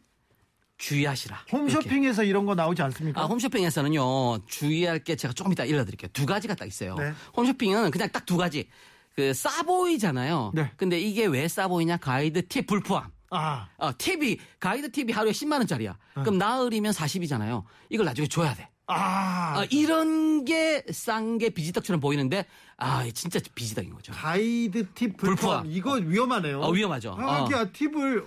주의하시라. 0.78 1.44
이렇게. 1.49 1.56
홈쇼핑에서 1.56 2.25
이런 2.25 2.46
거 2.46 2.54
나오지 2.54 2.82
않습니까? 2.82 3.20
아, 3.23 3.26
홈쇼핑에서는요, 3.26 4.46
주의할 4.46 4.99
게 5.04 5.14
제가 5.16 5.32
조금 5.32 5.52
이따 5.52 5.64
일러드릴게요. 5.64 6.11
두 6.12 6.26
가지가 6.26 6.54
딱 6.56 6.66
있어요. 6.66 6.96
네. 6.96 7.12
홈쇼핑은 7.37 7.90
그냥 7.90 8.08
딱 8.11 8.26
두 8.26 8.37
가지. 8.37 8.68
그, 9.14 9.32
싸 9.32 9.62
보이잖아요. 9.62 10.50
네. 10.54 10.70
근데 10.76 10.99
이게 10.99 11.26
왜 11.26 11.46
싸 11.46 11.68
보이냐? 11.68 11.96
가이드 11.99 12.49
팁 12.49 12.66
불포함. 12.66 13.08
아 13.30 13.68
어, 13.78 13.90
팁이, 13.96 14.38
가이드 14.61 14.90
팁이 14.90 15.12
하루에 15.12 15.30
10만 15.32 15.58
원짜리야. 15.58 15.96
그럼 16.14 16.38
나흘이면 16.38 16.92
40이잖아요. 16.92 17.62
이걸 17.90 18.06
나중에 18.06 18.26
줘야 18.28 18.54
돼. 18.54 18.68
아, 18.87 19.61
아, 19.61 19.67
이런 19.71 20.45
게 20.45 20.83
싼 20.91 21.38
게 21.38 21.49
비지떡처럼 21.50 22.00
보이는데, 22.00 22.45
아, 22.76 23.05
진짜 23.14 23.41
비지떡인 23.55 23.95
거죠. 23.95 24.12
가이드 24.12 24.88
팁 24.95 25.17
불포함 25.17 25.37
불포함. 25.62 25.67
이거 25.71 25.93
위험하네요. 25.95 26.61
어, 26.61 26.71
위험하죠. 26.71 27.17
아, 27.19 27.43
어. 27.45 27.49
야, 27.53 27.64
팁을 27.73 28.26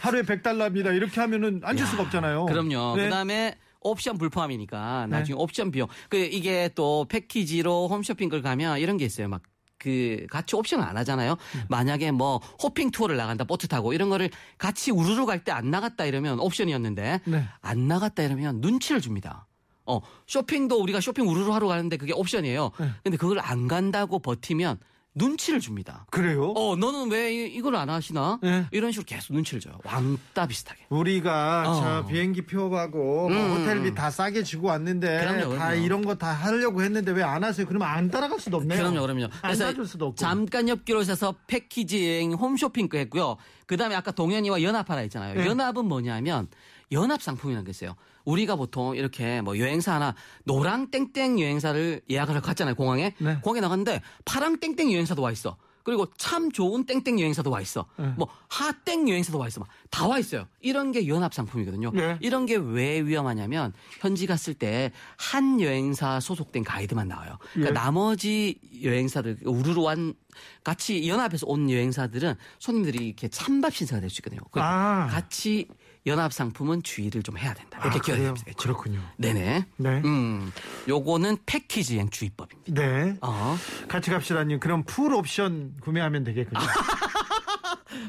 하루에 0.00 0.22
100달러입니다. 0.22 0.94
이렇게 0.96 1.20
하면은 1.20 1.60
안줄 1.62 1.86
수가 1.86 2.04
없잖아요. 2.04 2.46
그럼요. 2.46 2.96
네. 2.96 3.04
그다음에 3.04 3.56
옵션 3.80 4.16
불포함이니까 4.18 5.06
네. 5.10 5.16
나중에 5.18 5.36
옵션 5.38 5.70
비용. 5.70 5.88
그 6.08 6.16
이게 6.16 6.70
또 6.74 7.04
패키지로 7.08 7.88
홈쇼핑을 7.88 8.40
가면 8.42 8.78
이런 8.78 8.96
게 8.96 9.04
있어요. 9.04 9.28
막 9.28 9.42
그 9.82 10.26
같이 10.28 10.56
옵션을 10.56 10.84
안 10.84 10.98
하잖아요. 10.98 11.38
음. 11.54 11.62
만약에 11.70 12.10
뭐 12.10 12.36
호핑 12.62 12.90
투어를 12.90 13.16
나간다 13.16 13.44
보트 13.44 13.66
타고 13.66 13.94
이런 13.94 14.10
거를 14.10 14.28
같이 14.58 14.90
우르르 14.90 15.24
갈 15.24 15.42
때 15.42 15.52
안 15.52 15.70
나갔다 15.70 16.04
이러면 16.04 16.38
옵션이었는데 16.38 17.20
네. 17.24 17.44
안 17.62 17.88
나갔다 17.88 18.22
이러면 18.22 18.60
눈치를 18.60 19.00
줍니다. 19.00 19.46
어, 19.90 20.00
쇼핑도 20.26 20.80
우리가 20.82 21.00
쇼핑 21.00 21.28
우르르 21.28 21.50
하러 21.50 21.66
가는데 21.68 21.96
그게 21.96 22.12
옵션이에요. 22.12 22.70
네. 22.78 22.90
근데 23.02 23.16
그걸 23.16 23.38
안 23.40 23.68
간다고 23.68 24.18
버티면 24.18 24.78
눈치를 25.12 25.58
줍니다. 25.58 26.06
그래요? 26.12 26.52
어, 26.56 26.76
너는 26.76 27.10
왜 27.10 27.34
이- 27.34 27.52
이걸 27.56 27.74
안 27.74 27.90
하시나? 27.90 28.38
네. 28.42 28.64
이런 28.70 28.92
식으로 28.92 29.04
계속 29.06 29.32
눈치를 29.32 29.60
줘요. 29.60 29.76
왕따 29.84 30.46
비슷하게. 30.46 30.86
우리가 30.88 31.64
어. 31.68 31.80
자 31.80 32.06
비행기 32.06 32.46
표하고 32.46 33.28
뭐 33.28 33.28
음. 33.28 33.56
호텔비 33.56 33.92
다 33.96 34.08
싸게 34.08 34.44
주고 34.44 34.68
왔는데 34.68 35.18
그럼요, 35.20 35.56
다 35.58 35.66
그럼요. 35.70 35.84
이런 35.84 36.02
거 36.04 36.14
다 36.14 36.28
하려고 36.32 36.82
했는데 36.82 37.10
왜 37.10 37.24
안 37.24 37.42
하세요? 37.42 37.66
그러면 37.66 37.88
안 37.88 38.08
따라갈 38.08 38.38
수도 38.38 38.58
없네요. 38.58 38.78
그럼요, 38.78 39.00
그럼요. 39.02 39.26
안 39.42 39.56
사줄 39.56 39.84
수도 39.84 40.06
없고. 40.06 40.14
잠깐 40.16 40.68
엽기로 40.68 41.00
해서 41.00 41.34
패키지 41.48 42.06
여행 42.08 42.32
홈쇼핑 42.32 42.88
거 42.88 42.96
했고요. 42.98 43.36
그 43.66 43.76
다음에 43.76 43.96
아까 43.96 44.12
동현이와 44.12 44.62
연합하라 44.62 45.00
했잖아요. 45.00 45.34
네. 45.34 45.46
연합은 45.46 45.86
뭐냐면 45.86 46.46
연합 46.92 47.20
상품이라는 47.20 47.64
게 47.64 47.70
있어요. 47.70 47.96
우리가 48.30 48.56
보통 48.56 48.96
이렇게 48.96 49.40
뭐 49.40 49.58
여행사 49.58 49.94
하나 49.94 50.14
노랑 50.44 50.90
땡땡 50.90 51.40
여행사를 51.40 52.02
예약을 52.08 52.36
하고 52.36 52.46
갔잖아요, 52.46 52.74
공항에. 52.74 53.14
네. 53.18 53.38
공항에 53.42 53.60
나갔는데 53.60 54.00
파랑 54.24 54.58
땡땡 54.58 54.92
여행사도 54.92 55.22
와 55.22 55.30
있어. 55.32 55.56
그리고 55.82 56.06
참 56.16 56.52
좋은 56.52 56.84
땡땡 56.84 57.18
여행사도 57.20 57.50
와 57.50 57.60
있어. 57.60 57.86
네. 57.96 58.12
뭐 58.16 58.28
하땡 58.48 59.08
여행사도 59.08 59.38
와 59.38 59.48
있어. 59.48 59.64
다 59.90 60.06
와 60.06 60.18
있어요. 60.18 60.46
이런 60.60 60.92
게 60.92 61.08
연합 61.08 61.34
상품이거든요. 61.34 61.90
네. 61.92 62.16
이런 62.20 62.46
게 62.46 62.54
왜 62.56 63.00
위험하냐면 63.00 63.72
현지 64.00 64.26
갔을 64.26 64.54
때 64.54 64.92
한 65.16 65.60
여행사 65.60 66.20
소속된 66.20 66.62
가이드만 66.64 67.08
나와요. 67.08 67.38
그러니까 67.52 67.70
예. 67.70 67.74
나머지 67.84 68.58
여행사들 68.82 69.38
우르르 69.44 69.80
완 69.82 70.14
같이 70.62 71.08
연합해서 71.08 71.46
온 71.48 71.68
여행사들은 71.70 72.34
손님들이 72.58 73.06
이렇게 73.08 73.28
찬밥 73.28 73.74
신세가 73.74 74.00
될 74.00 74.10
수 74.10 74.20
있거든요. 74.20 74.40
그 74.50 74.60
아. 74.60 75.08
같이 75.10 75.66
연합 76.06 76.32
상품은 76.32 76.82
주의를 76.82 77.22
좀 77.22 77.36
해야 77.36 77.52
된다. 77.52 77.78
이렇게 77.82 77.98
아, 77.98 78.00
기억해? 78.16 78.32
주시겠죠. 78.34 78.56
그렇군요. 78.58 79.00
네네. 79.18 79.66
네. 79.76 80.00
음, 80.04 80.50
요거는 80.88 81.38
패키지 81.46 81.96
여행 81.96 82.08
주의법입니다. 82.10 82.72
네. 82.72 83.16
어. 83.20 83.56
같이 83.88 84.10
갑시다님. 84.10 84.60
그럼 84.60 84.84
full 84.84 85.12
option 85.14 85.74
구매하면 85.82 86.24
되겠군요. 86.24 86.58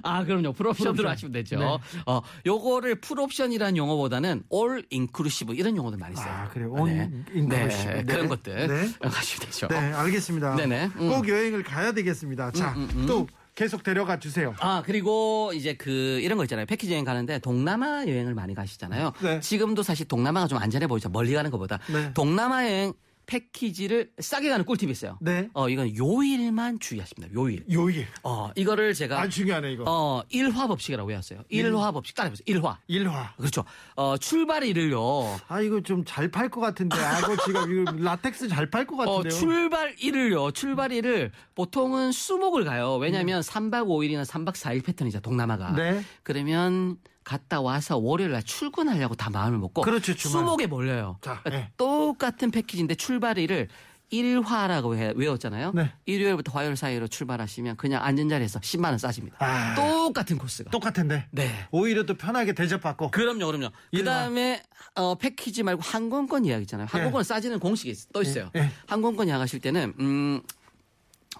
아, 0.03 0.23
그럼요. 0.23 0.53
full 0.53 0.65
option으로 0.65 0.93
full 0.93 1.00
option. 1.00 1.11
하시면 1.11 1.31
되죠. 1.33 1.57
네. 1.59 1.65
어, 2.05 2.21
요거를 2.45 2.95
full 3.01 3.19
option이라는 3.19 3.77
용어보다는 3.77 4.43
all 4.53 4.83
inclusive 4.91 5.55
이런 5.57 5.75
용어들 5.77 5.97
많이 5.97 6.15
써요. 6.15 6.27
아, 6.27 6.49
그래요? 6.49 6.73
all 6.77 6.89
inclusive. 7.35 7.93
네, 7.93 8.03
네. 8.03 8.13
그런 8.13 8.27
것들 8.29 8.67
네. 8.67 8.89
하시면 9.07 9.45
되죠. 9.45 9.67
네, 9.67 9.77
알겠습니다. 9.77 10.55
네네. 10.55 10.89
음. 10.97 11.09
꼭 11.09 11.27
여행을 11.27 11.63
가야 11.63 11.91
되겠습니다. 11.91 12.51
자, 12.51 12.75
또 13.07 13.27
계속 13.53 13.83
데려가 13.83 14.17
주세요. 14.17 14.55
아, 14.59 14.81
그리고 14.85 15.51
이제 15.53 15.73
그 15.73 16.19
이런 16.21 16.37
거 16.37 16.45
있잖아요. 16.45 16.65
패키지 16.65 16.93
여행 16.93 17.03
가는데 17.03 17.39
동남아 17.39 18.05
여행을 18.07 18.33
많이 18.33 18.55
가시잖아요. 18.55 19.11
네. 19.21 19.39
지금도 19.41 19.83
사실 19.83 20.07
동남아가 20.07 20.47
좀 20.47 20.57
안전해 20.57 20.87
보이죠. 20.87 21.09
멀리 21.09 21.33
가는 21.33 21.51
것보다. 21.51 21.79
네. 21.91 22.13
동남아 22.13 22.63
여행 22.65 22.93
패키지를 23.35 24.11
싸게 24.19 24.49
가는 24.49 24.65
꿀팁이 24.65 24.91
있어요. 24.91 25.17
네. 25.21 25.49
어, 25.53 25.69
이건 25.69 25.95
요일만 25.95 26.79
주의하십니다. 26.79 27.33
요일. 27.33 27.63
요일. 27.71 28.05
어, 28.23 28.49
이거를 28.55 28.93
제가 28.93 29.21
아주 29.21 29.37
중요하네, 29.37 29.71
이거. 29.71 29.85
어, 29.87 30.21
일화 30.29 30.67
법칙이라고 30.67 31.07
외웠어요. 31.07 31.43
일화 31.47 31.91
법칙 31.93 32.13
따라해보세요. 32.15 32.43
일화. 32.45 32.77
일화. 32.87 33.33
그렇죠. 33.37 33.63
어, 33.95 34.17
출발일을요. 34.17 34.99
아, 35.47 35.61
이거 35.61 35.79
좀 35.81 36.03
잘 36.03 36.29
팔 36.29 36.49
것 36.49 36.59
같은데. 36.59 36.97
아, 36.97 37.19
이거 37.19 37.37
지금 37.45 37.81
이거 37.81 37.91
라텍스 38.03 38.49
잘 38.49 38.69
팔것 38.69 38.99
어, 39.07 39.17
같은데요. 39.17 39.39
출발일을요. 39.39 40.51
출발일을 40.51 41.31
보통은 41.55 42.11
수목을 42.11 42.65
가요. 42.65 42.95
왜냐하면 42.97 43.41
3박 43.41 43.85
5일이나 43.87 44.25
3박 44.25 44.53
4일 44.55 44.83
패턴이죠. 44.83 45.21
동남아가. 45.21 45.71
네. 45.75 46.03
그러면 46.23 46.97
갔다 47.31 47.61
와서 47.61 47.97
월요일 47.97 48.31
날 48.31 48.43
출근하려고 48.43 49.15
다 49.15 49.29
마음을 49.29 49.57
먹고 49.57 49.83
그렇죠, 49.83 50.13
주말. 50.13 50.39
수목에 50.43 50.67
몰려요. 50.67 51.17
자, 51.21 51.39
그러니까 51.43 51.49
네. 51.49 51.71
똑같은 51.77 52.51
패키지인데 52.51 52.95
출발일을 52.95 53.69
일화라고 54.09 54.97
해- 54.97 55.13
외웠잖아요. 55.15 55.71
네. 55.73 55.93
일요일부터 56.05 56.51
화요일 56.51 56.75
사이로 56.75 57.07
출발하시면 57.07 57.77
그냥 57.77 58.03
앉은 58.03 58.27
자리에서 58.27 58.59
10만 58.59 58.89
원 58.89 58.97
싸집니다. 58.97 59.37
아. 59.39 59.73
똑같은 59.75 60.37
코스가. 60.37 60.71
똑같은데. 60.71 61.27
네. 61.31 61.49
오히려 61.71 62.03
또 62.03 62.15
편하게 62.15 62.51
대접받고. 62.51 63.11
그럼요, 63.11 63.45
그럼요. 63.47 63.69
그 63.69 63.75
일화. 63.97 64.11
다음에 64.13 64.61
어, 64.95 65.15
패키지 65.15 65.63
말고 65.63 65.81
항공권 65.81 66.45
예약 66.47 66.61
있잖아요. 66.63 66.87
항공권 66.91 67.23
싸지는 67.23 67.59
공식이 67.59 67.91
있- 67.91 68.11
또 68.11 68.21
있어요. 68.21 68.49
예. 68.57 68.69
항공권 68.87 69.29
예약하실 69.29 69.61
때는 69.61 69.93
음, 70.01 70.41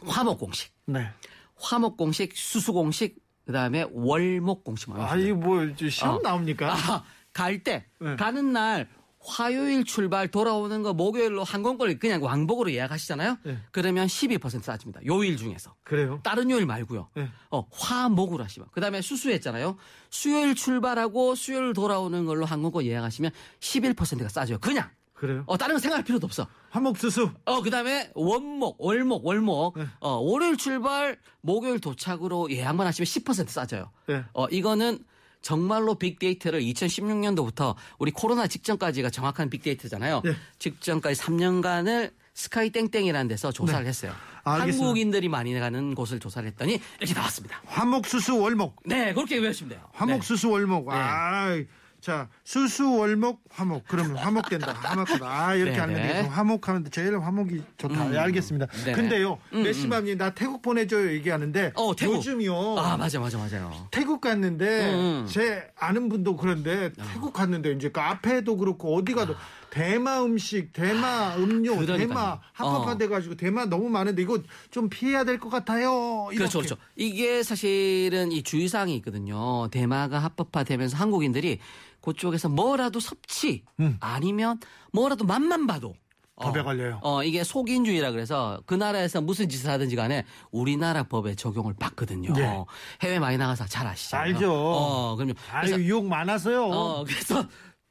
화목 0.05 0.39
공식, 0.39 0.71
네. 0.85 1.09
화목 1.57 1.97
공식, 1.97 2.31
수수 2.37 2.71
공식, 2.71 3.17
그 3.45 3.51
다음에 3.51 3.85
월목 3.91 4.63
공식. 4.63 4.89
아, 4.91 5.15
이거 5.15 5.35
뭐, 5.35 5.67
저 5.75 5.89
시험 5.89 6.15
어. 6.15 6.19
나옵니까? 6.21 6.73
아, 6.73 7.03
갈 7.33 7.63
때, 7.63 7.85
네. 7.99 8.15
가는 8.15 8.53
날, 8.53 8.87
화요일 9.23 9.83
출발 9.83 10.27
돌아오는 10.27 10.81
거 10.81 10.93
목요일로 10.93 11.43
항공권을 11.43 11.99
그냥 11.99 12.23
왕복으로 12.23 12.71
예약하시잖아요. 12.71 13.37
네. 13.43 13.57
그러면 13.71 14.07
12% 14.07 14.63
싸집니다. 14.63 15.01
요일 15.05 15.37
중에서. 15.37 15.75
그래요? 15.83 16.19
다른 16.23 16.49
요일 16.49 16.65
말고요. 16.65 17.09
네. 17.13 17.29
어, 17.51 17.67
화목으로 17.71 18.43
하시면. 18.43 18.69
그다음에 18.71 19.01
수수했잖아요. 19.01 19.77
수요일 20.09 20.55
출발하고 20.55 21.35
수요일 21.35 21.73
돌아오는 21.73 22.25
걸로 22.25 22.45
항공권 22.45 22.85
예약하시면 22.85 23.31
11%가 23.59 24.27
싸져요. 24.27 24.57
그냥. 24.57 24.89
그래요? 25.21 25.43
어, 25.45 25.55
다른 25.55 25.75
거 25.75 25.79
생각할 25.79 26.03
필요도 26.03 26.25
없어. 26.25 26.47
화목수수. 26.71 27.29
어, 27.45 27.61
그 27.61 27.69
다음에 27.69 28.09
원목, 28.15 28.77
월목, 28.79 29.23
월목. 29.23 29.77
네. 29.77 29.85
어, 29.99 30.13
월요일 30.15 30.57
출발, 30.57 31.19
목요일 31.41 31.79
도착으로 31.79 32.49
예약만 32.49 32.87
하시면 32.87 33.05
10% 33.05 33.47
싸져요. 33.47 33.91
네. 34.07 34.23
어, 34.33 34.47
이거는 34.47 34.97
정말로 35.43 35.93
빅데이터를 35.93 36.61
2016년도부터 36.61 37.75
우리 37.99 38.09
코로나 38.09 38.47
직전까지가 38.47 39.11
정확한 39.11 39.51
빅데이터잖아요. 39.51 40.21
네. 40.25 40.33
직전까지 40.57 41.21
3년간을 41.21 42.13
스카이 42.33 42.71
땡땡이라는 42.71 43.27
데서 43.27 43.51
조사를 43.51 43.85
했어요. 43.85 44.11
네. 44.11 44.17
알겠습니다. 44.43 44.85
한국인들이 44.85 45.29
많이 45.29 45.53
가는 45.59 45.93
곳을 45.93 46.19
조사를 46.19 46.47
했더니 46.49 46.81
이렇게 46.99 47.13
나왔습니다. 47.13 47.61
화목수수 47.67 48.39
월목. 48.39 48.77
네, 48.85 49.13
그렇게 49.13 49.37
외우시면 49.37 49.69
돼요. 49.69 49.87
화목수수 49.93 50.49
월목. 50.49 50.89
네. 50.89 50.95
아, 50.95 51.63
자, 52.01 52.27
수수 52.43 52.95
월목 52.97 53.43
화목. 53.51 53.83
그러면 53.87 54.17
화목 54.17 54.49
된다. 54.49 54.73
화목된다. 54.81 55.25
아, 55.47 55.53
이렇게 55.53 55.73
네, 55.73 55.79
하면 55.79 55.95
네. 55.95 56.21
화목하면 56.21 56.87
제일 56.89 57.19
화목이 57.19 57.61
좋다. 57.77 58.11
예, 58.13 58.17
알겠습니다. 58.17 58.65
네. 58.85 58.91
근데요, 58.93 59.37
음, 59.53 59.61
메시맘님 59.61 60.17
나 60.17 60.31
태국 60.31 60.63
보내 60.63 60.87
줘요 60.87 61.11
얘기하는데 61.11 61.73
어, 61.75 61.95
태국. 61.95 62.15
요즘이요. 62.15 62.79
아, 62.79 62.97
맞아, 62.97 63.19
맞아, 63.19 63.37
맞아요. 63.37 63.87
태국 63.91 64.19
갔는데 64.19 64.93
음. 64.93 65.27
제 65.29 65.69
아는 65.77 66.09
분도 66.09 66.35
그런데 66.35 66.91
태국 67.13 67.33
갔는데 67.33 67.71
이제 67.73 67.91
카페도 67.91 68.57
그렇고 68.57 68.95
어디 68.97 69.13
가도 69.13 69.35
대마 69.69 70.23
음식, 70.23 70.73
대마 70.73 71.35
음료, 71.37 71.75
그러니까요. 71.77 71.97
대마 71.99 72.39
합법화 72.53 72.97
돼 72.97 73.07
가지고 73.07 73.35
대마 73.35 73.65
너무 73.65 73.89
많은데 73.89 74.21
이거 74.23 74.39
좀 74.71 74.89
피해야 74.89 75.23
될 75.23 75.39
것 75.39 75.49
같아요. 75.49 76.25
이렇게. 76.31 76.37
그렇죠, 76.39 76.57
그렇죠. 76.59 76.75
이게 76.95 77.41
사실은 77.43 78.31
이 78.31 78.41
주의사항이 78.43 78.95
있거든요. 78.97 79.67
대마가 79.69 80.19
합법화되면서 80.19 80.97
한국인들이 80.97 81.59
그쪽에서 82.01 82.49
뭐라도 82.49 82.99
섭취 82.99 83.63
음. 83.79 83.97
아니면 83.99 84.59
뭐라도 84.91 85.25
맛만 85.25 85.67
봐도 85.67 85.95
법에 86.41 86.63
걸려요. 86.63 86.99
어, 87.03 87.23
이게 87.23 87.43
속인주의라 87.43 88.11
그래서 88.11 88.61
그 88.65 88.73
나라에서 88.73 89.21
무슨 89.21 89.47
짓을 89.47 89.69
하든지 89.69 89.95
간에 89.95 90.25
우리나라 90.51 91.03
법에 91.03 91.35
적용을 91.35 91.75
받거든요. 91.75 92.33
네. 92.33 92.65
해외 93.01 93.19
많이 93.19 93.37
나가서 93.37 93.65
잘 93.67 93.85
아시잖아요. 93.87 94.35
알죠. 94.35 94.51
어, 94.51 95.15
그럼요. 95.15 95.33
아유 95.51 95.75
유혹 95.83 96.07
많았어요. 96.07 96.65
어, 96.65 97.03
그래서 97.05 97.47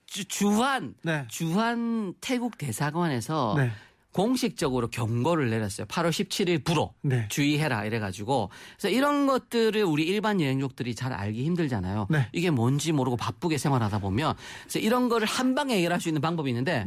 주, 0.07 0.25
주한 0.25 0.94
네. 1.03 1.25
주한 1.29 2.14
태국 2.20 2.59
대사관에서 2.59 3.55
네. 3.57 3.70
공식적으로 4.12 4.88
경고를 4.88 5.51
내렸어요. 5.51 5.87
8월 5.87 6.11
17일 6.11 6.64
불어 6.64 6.92
네. 7.03 7.27
주의해라 7.29 7.85
이래가지고 7.85 8.51
그래서 8.77 8.88
이런 8.94 9.27
것들을 9.27 9.83
우리 9.85 10.05
일반 10.05 10.40
여행족들이 10.40 10.94
잘 10.94 11.12
알기 11.12 11.44
힘들잖아요. 11.44 12.09
네. 12.11 12.29
이게 12.33 12.51
뭔지 12.51 12.92
모르고 12.92 13.16
바쁘게 13.16 13.59
생활하다 13.59 14.01
보면 14.01 14.35
그래서 14.62 14.79
이런 14.79 15.09
거를 15.09 15.27
한 15.27 15.55
방에 15.55 15.77
해결할 15.77 16.01
수 16.01 16.09
있는 16.09 16.20
방법이 16.20 16.51
있는데 16.51 16.85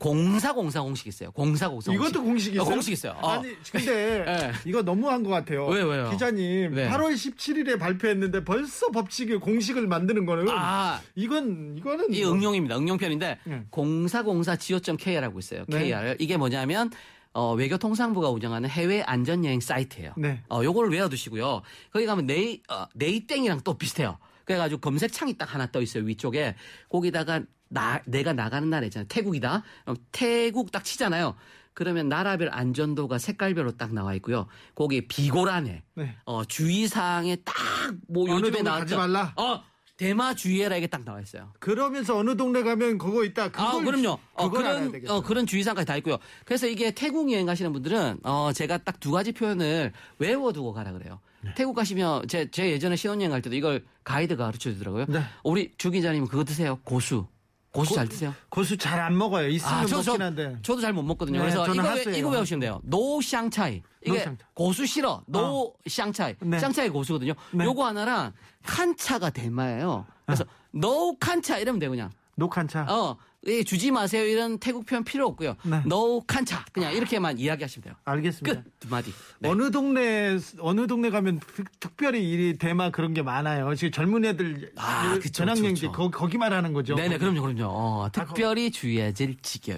공사 0.00 0.54
공사 0.54 0.80
공식 0.80 1.06
있어요. 1.06 1.30
공사 1.32 1.68
공사 1.68 1.92
공식. 1.92 2.08
이것도 2.08 2.24
공식 2.24 2.54
있어요? 2.54 2.62
어, 2.62 2.64
공식 2.70 2.90
있어요. 2.92 3.12
어. 3.20 3.28
아니 3.32 3.54
근데 3.70 4.24
네. 4.24 4.52
이거 4.64 4.80
너무한 4.82 5.22
것 5.22 5.28
같아요. 5.28 5.66
왜요, 5.66 5.86
왜요? 5.88 6.10
기자님 6.10 6.74
네. 6.74 6.88
8월 6.88 7.12
17일에 7.12 7.78
발표했는데 7.78 8.42
벌써 8.44 8.88
법칙이 8.88 9.36
공식을 9.36 9.86
만드는 9.86 10.24
거는 10.24 10.48
아. 10.48 11.00
이건 11.14 11.74
이거는 11.76 12.14
이 12.14 12.24
뭐- 12.24 12.32
응용입니다. 12.32 12.78
응용편인데 12.78 13.38
네. 13.44 13.62
공사공사 13.68 14.56
지오.kr라고 14.56 15.38
있어요. 15.38 15.64
네. 15.68 15.84
KR 15.84 16.16
이게 16.18 16.38
뭐냐면 16.38 16.90
어, 17.34 17.52
외교통상부가 17.54 18.30
운영하는 18.30 18.70
해외 18.70 19.02
안전여행 19.02 19.60
사이트예요. 19.60 20.14
네. 20.16 20.40
어, 20.48 20.62
요거를 20.64 20.90
외워두시고요. 20.92 21.60
거기 21.92 22.06
가면 22.06 22.26
네이 22.26 22.62
어, 22.70 22.86
네이땡이랑 22.94 23.60
또 23.64 23.74
비슷해요. 23.76 24.16
그래가지고 24.50 24.80
검색창이 24.80 25.38
딱 25.38 25.54
하나 25.54 25.70
떠 25.70 25.80
있어요 25.80 26.02
위쪽에 26.04 26.56
거기다가 26.88 27.42
나 27.68 28.02
내가 28.04 28.32
나가는 28.32 28.68
나라 28.68 28.84
있잖아요. 28.86 29.06
태국이다. 29.08 29.62
그럼 29.84 29.96
태국 30.10 30.72
딱 30.72 30.82
치잖아요. 30.84 31.36
그러면 31.72 32.08
나라별 32.08 32.50
안전도가 32.52 33.18
색깔별로 33.18 33.76
딱 33.76 33.94
나와 33.94 34.12
있고요. 34.14 34.48
거기에 34.74 35.02
비고란에 35.02 35.84
네. 35.94 36.16
어, 36.24 36.44
주의사항에 36.44 37.36
딱뭐 37.44 38.24
어느 38.24 38.46
요즘에 38.46 38.62
나왔죠. 38.62 38.98
어 39.36 39.62
대마 39.96 40.34
주의해라 40.34 40.76
이게 40.78 40.88
딱 40.88 41.04
나와 41.04 41.20
있어요. 41.20 41.52
그러면서 41.60 42.16
어느 42.16 42.36
동네 42.36 42.64
가면 42.64 42.98
그거 42.98 43.22
있다. 43.22 43.50
그걸, 43.52 43.66
아, 43.66 43.72
그럼요. 43.84 44.18
어, 44.32 44.50
그런. 44.50 44.92
어, 45.08 45.20
그런 45.20 45.46
주의사항까지 45.46 45.86
다 45.86 45.96
있고요. 45.98 46.18
그래서 46.44 46.66
이게 46.66 46.90
태국 46.90 47.30
여행 47.30 47.46
가시는 47.46 47.72
분들은, 47.72 48.20
어, 48.24 48.50
제가 48.52 48.78
딱 48.78 48.98
두 48.98 49.12
가지 49.12 49.30
표현을 49.32 49.92
외워두고 50.18 50.72
가라 50.72 50.92
그래요. 50.92 51.20
네. 51.42 51.54
태국 51.54 51.74
가시면, 51.74 52.28
제, 52.28 52.50
제 52.50 52.70
예전에 52.70 52.96
신혼여행 52.96 53.30
갈 53.30 53.42
때도 53.42 53.56
이걸 53.56 53.84
가이드가 54.04 54.44
가르쳐 54.44 54.70
주더라고요. 54.72 55.06
네. 55.08 55.22
우리 55.44 55.72
주 55.78 55.90
기자님 55.90 56.26
그거 56.26 56.44
드세요. 56.44 56.78
고수. 56.84 57.26
고수 57.72 57.94
잘 57.94 58.08
드세요? 58.08 58.34
고수 58.48 58.76
잘 58.76 58.98
안 58.98 59.16
먹어요. 59.16 59.46
있으면 59.48 59.86
저, 59.86 59.96
먹긴 59.98 60.18
저, 60.18 60.24
한데. 60.24 60.56
저도 60.62 60.80
잘 60.80 60.92
못 60.92 61.02
먹거든요. 61.04 61.38
네, 61.38 61.44
그래서 61.44 61.72
이거. 61.72 62.10
외, 62.10 62.18
이거 62.18 62.28
외우시면 62.30 62.58
돼요. 62.60 62.80
no 62.82 63.20
샹차이. 63.22 63.80
이게 64.04 64.10
no 64.10 64.18
샹차이. 64.18 64.36
고수 64.54 64.86
싫어. 64.86 65.22
no 65.26 65.72
샹차이. 65.86 66.34
네. 66.40 66.58
샹차이 66.58 66.88
고수거든요. 66.88 67.32
네. 67.52 67.64
요거 67.64 67.86
하나랑 67.86 68.32
칸차가 68.64 69.30
대마예요. 69.30 70.04
그래서 70.26 70.44
노 70.72 71.16
칸차 71.18 71.58
이러면 71.58 71.78
돼요, 71.78 71.90
그냥. 71.90 72.10
녹한 72.34 72.66
차. 72.66 72.82
어, 72.88 73.16
예, 73.46 73.62
주지 73.64 73.90
마세요 73.90 74.22
이런 74.24 74.58
태국 74.58 74.84
표현 74.84 75.02
필요 75.02 75.26
없고요. 75.26 75.56
네. 75.64 75.80
no 75.86 76.20
칸차 76.26 76.62
그냥 76.72 76.92
이렇게만 76.92 77.38
이야기하시면 77.38 77.84
돼요. 77.84 77.94
알겠습니다. 78.04 78.62
끝두 78.62 78.88
마디. 78.90 79.14
네. 79.38 79.48
어느 79.48 79.70
동네 79.70 80.36
어느 80.58 80.86
동네 80.86 81.08
가면 81.08 81.40
특- 81.56 81.80
특별히 81.80 82.20
이 82.50 82.58
대마 82.58 82.90
그런 82.90 83.14
게 83.14 83.22
많아요. 83.22 83.74
지금 83.76 83.92
젊은 83.92 84.26
애들 84.26 84.72
아, 84.76 85.14
그 85.14 85.20
그쵸, 85.20 85.46
거, 85.90 86.10
거기만 86.10 86.52
하는 86.52 86.74
거죠. 86.74 86.94
네네 86.94 87.16
그럼요 87.16 87.40
그럼요. 87.40 87.64
어, 87.64 88.08
특별히 88.12 88.70
주의해야 88.70 89.12
될 89.12 89.36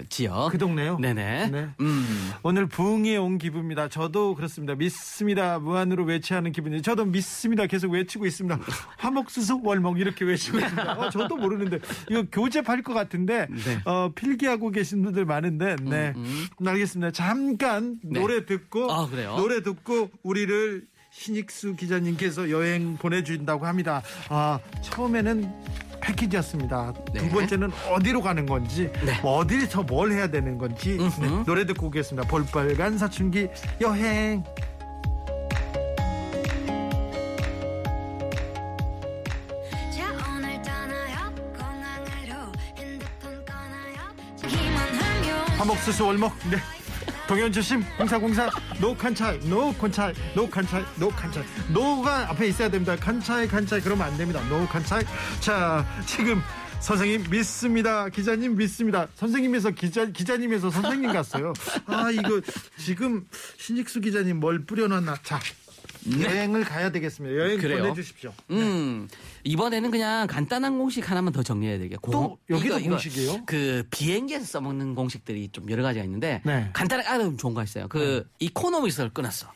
지역. 0.09 0.51
그 0.51 0.57
동네요. 0.57 0.97
네네. 0.99 1.49
네. 1.49 1.69
음. 1.79 2.31
오늘 2.43 2.67
부흥에 2.67 3.15
온 3.15 3.37
기분입니다. 3.37 3.87
저도 3.87 4.35
그렇습니다. 4.35 4.75
믿습니다. 4.75 5.59
무한으로 5.59 6.03
외치하는 6.03 6.51
기분이에요. 6.51 6.81
저도 6.81 7.05
믿습니다. 7.05 7.65
계속 7.67 7.91
외치고 7.91 8.25
있습니다. 8.25 8.59
화목수수 8.97 9.61
월목 9.63 9.99
이렇게 10.01 10.25
외치고 10.25 10.59
있습니다. 10.59 10.99
어, 10.99 11.09
저도 11.09 11.37
모르는데 11.37 11.79
이거 12.09 12.25
교재 12.29 12.61
팔 12.61 12.83
것 12.83 12.93
같은데 12.93 13.47
네. 13.65 13.79
어, 13.85 14.11
필기하고 14.13 14.71
계신 14.71 15.01
분들 15.03 15.25
많은데 15.25 15.75
네 15.81 16.13
알겠습니다. 16.65 17.11
잠깐 17.11 17.99
네. 18.03 18.19
노래 18.19 18.45
듣고 18.45 18.91
아, 18.91 19.07
그래요? 19.07 19.35
노래 19.37 19.61
듣고 19.61 20.09
우리를 20.23 20.85
신익수 21.11 21.75
기자님께서 21.75 22.49
여행 22.49 22.97
보내준다고 22.97 23.65
합니다. 23.65 24.01
아 24.29 24.59
처음에는 24.81 25.51
패키지였습니다. 26.01 26.93
네. 27.13 27.19
두 27.21 27.29
번째는 27.29 27.71
어디로 27.91 28.21
가는 28.21 28.45
건지, 28.45 28.91
네. 29.05 29.21
뭐 29.21 29.37
어디서 29.37 29.83
뭘 29.83 30.11
해야 30.11 30.27
되는 30.27 30.57
건지. 30.57 30.97
네, 30.97 31.43
노래 31.45 31.65
듣고 31.65 31.87
오겠습니다. 31.87 32.27
볼빨간 32.27 32.97
사춘기 32.97 33.47
여행. 33.79 34.43
화목수수 45.83 46.05
월목. 46.05 46.33
네. 46.49 46.57
동현 47.27 47.51
조심. 47.51 47.83
공사공사. 47.97 48.49
노 48.79 48.95
칸차이 48.95 49.39
노 49.49 49.73
콘차이 49.73 50.13
노 50.33 50.49
칸차이 50.49 50.83
노 50.97 51.09
칸차이 51.09 51.43
노가 51.73 52.29
앞에 52.29 52.47
있어야 52.47 52.69
됩니다. 52.69 52.95
칸차이 52.95 53.47
칸차이 53.47 53.81
그러면 53.81 54.07
안 54.07 54.17
됩니다. 54.17 54.41
노 54.47 54.65
칸차이 54.65 55.03
자 55.41 55.85
지금 56.05 56.41
선생님 56.79 57.25
믿습니다. 57.29 58.07
기자님 58.09 58.55
믿습니다. 58.55 59.07
선생님에서 59.15 59.71
기자 59.71 60.05
기자님에서 60.05 60.69
선생님 60.69 61.11
갔어요. 61.11 61.53
아 61.85 62.09
이거 62.11 62.41
지금 62.77 63.27
신익수 63.57 63.99
기자님 64.01 64.39
뭘 64.39 64.65
뿌려놨나? 64.65 65.17
자 65.23 65.39
여행을 66.21 66.63
가야 66.63 66.91
되겠습니다 66.91 67.35
여행 67.37 67.59
그래요? 67.59 67.83
보내주십시오 67.83 68.33
음, 68.51 69.07
이번에는 69.43 69.91
그냥 69.91 70.27
간단한 70.27 70.77
공식 70.77 71.09
하나만 71.09 71.33
더 71.33 71.43
정리해야 71.43 71.77
되게. 71.77 71.95
또 72.11 72.37
여기도 72.49 72.79
공식이에요? 72.79 73.43
그 73.45 73.83
비행기에서 73.91 74.45
써먹는 74.45 74.95
공식들이 74.95 75.49
좀 75.51 75.69
여러 75.69 75.83
가지가 75.83 76.03
있는데 76.05 76.41
네. 76.45 76.69
간단하게 76.73 77.07
알아두면 77.07 77.37
좋은 77.37 77.53
거 77.53 77.63
있어요. 77.63 77.87
그 77.87 78.27
이코노미스를 78.39 79.11
끊었어. 79.11 79.51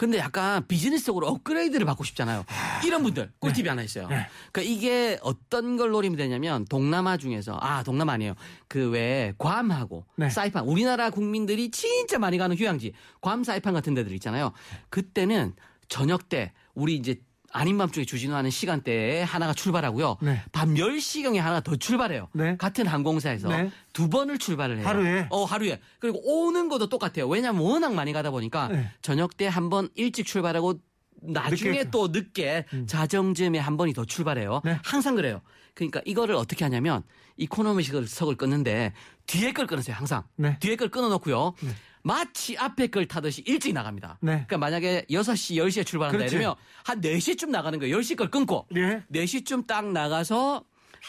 근데 0.00 0.16
약간 0.16 0.66
비즈니스적으로 0.66 1.26
업그레이드를 1.26 1.84
받고 1.84 2.04
싶잖아요. 2.04 2.46
이런 2.86 3.02
분들 3.02 3.32
꿀팁이 3.38 3.68
하나 3.68 3.82
있어요. 3.82 4.08
네. 4.08 4.26
그러니까 4.50 4.74
이게 4.74 5.18
어떤 5.20 5.76
걸 5.76 5.90
노리면 5.90 6.16
되냐면 6.16 6.64
동남아 6.64 7.18
중에서 7.18 7.58
아 7.60 7.82
동남아 7.82 8.14
아니에요. 8.14 8.32
그 8.66 8.88
외에 8.88 9.34
괌하고 9.36 10.06
네. 10.16 10.30
사이판 10.30 10.64
우리나라 10.64 11.10
국민들이 11.10 11.70
진짜 11.70 12.18
많이 12.18 12.38
가는 12.38 12.56
휴양지 12.56 12.94
괌 13.20 13.44
사이판 13.44 13.74
같은 13.74 13.92
데들 13.92 14.12
있잖아요. 14.14 14.52
그때는 14.88 15.52
저녁 15.88 16.30
때 16.30 16.54
우리 16.72 16.96
이제 16.96 17.20
아닌 17.52 17.78
밤중에 17.78 18.04
주진우하는 18.04 18.50
시간대에 18.50 19.22
하나가 19.22 19.52
출발하고요. 19.52 20.18
네. 20.22 20.42
밤 20.52 20.74
10시경에 20.74 21.38
하나 21.38 21.60
더 21.60 21.74
출발해요. 21.76 22.28
네. 22.32 22.56
같은 22.56 22.86
항공사에서 22.86 23.48
네. 23.48 23.70
두 23.92 24.08
번을 24.08 24.38
출발을 24.38 24.78
해요. 24.78 24.86
하루에? 24.86 25.26
어, 25.30 25.44
하루에. 25.44 25.80
그리고 25.98 26.20
오는 26.24 26.68
것도 26.68 26.88
똑같아요. 26.88 27.26
왜냐하면 27.28 27.62
워낙 27.62 27.92
많이 27.94 28.12
가다 28.12 28.30
보니까 28.30 28.68
네. 28.68 28.88
저녁 29.02 29.36
때 29.36 29.46
한 29.48 29.68
번 29.68 29.88
일찍 29.96 30.26
출발하고 30.26 30.74
나중에 31.22 31.70
늦게. 31.72 31.82
음. 31.84 31.90
또 31.90 32.08
늦게 32.08 32.66
자정쯤에 32.86 33.58
한 33.58 33.76
번이 33.76 33.92
더 33.94 34.04
출발해요. 34.04 34.62
네. 34.64 34.78
항상 34.84 35.16
그래요. 35.16 35.40
그러니까 35.74 36.00
이거를 36.04 36.34
어떻게 36.34 36.64
하냐면 36.64 37.02
이코노미식을 37.36 38.06
석을 38.06 38.36
끊는데 38.36 38.92
뒤에 39.26 39.52
걸 39.52 39.66
끊으세요. 39.66 39.96
항상. 39.96 40.24
네. 40.36 40.56
뒤에 40.60 40.76
걸 40.76 40.88
끊어 40.88 41.08
놓고요. 41.08 41.54
마치 42.02 42.56
앞에 42.56 42.88
걸 42.88 43.06
타듯이 43.06 43.42
일찍 43.46 43.72
나갑니다. 43.72 44.18
네. 44.20 44.32
그러니까 44.32 44.58
만약에 44.58 45.06
6시, 45.10 45.56
10시에 45.56 45.86
출발한다 45.86 46.18
그렇지. 46.18 46.36
이러면 46.36 46.56
한 46.84 47.00
4시쯤 47.00 47.50
나가는 47.50 47.78
거예요. 47.78 47.98
10시 47.98 48.16
걸 48.16 48.30
끊고. 48.30 48.66
네. 48.70 49.02
4시쯤 49.12 49.66
딱 49.66 49.90
나가서 49.92 50.64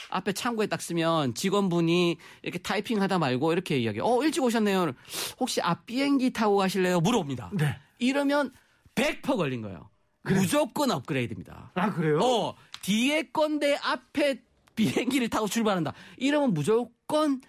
앞에 0.10 0.34
창구에 0.34 0.68
딱 0.68 0.82
쓰면 0.82 1.34
직원분이 1.36 2.18
이렇게 2.44 2.60
타이핑 2.60 3.02
하다 3.02 3.20
말고 3.20 3.54
이렇게 3.54 3.78
이야기해요. 3.78 4.06
어, 4.06 4.24
일찍 4.24 4.44
오셨네요. 4.44 4.94
혹시 5.40 5.62
앞 5.62 5.86
비행기 5.86 6.32
타고 6.32 6.58
가실래요? 6.58 7.00
물어봅니다. 7.02 7.52
네. 7.54 7.78
이러면 8.00 8.52
100% 8.96 9.38
걸린 9.38 9.62
거예요. 9.62 9.90
무조건 10.24 10.92
업그레이드입니다. 10.92 11.72
아 11.74 11.92
그래요 11.94 12.20
어, 12.20 12.56
뒤에 12.84 13.24
건데 13.34 13.78
앞에 13.82 14.42
비행기를 14.76 15.30
타고 15.30 15.48
출발한다. 15.48 15.94
이러면 16.18 16.54
무조건 16.54 17.42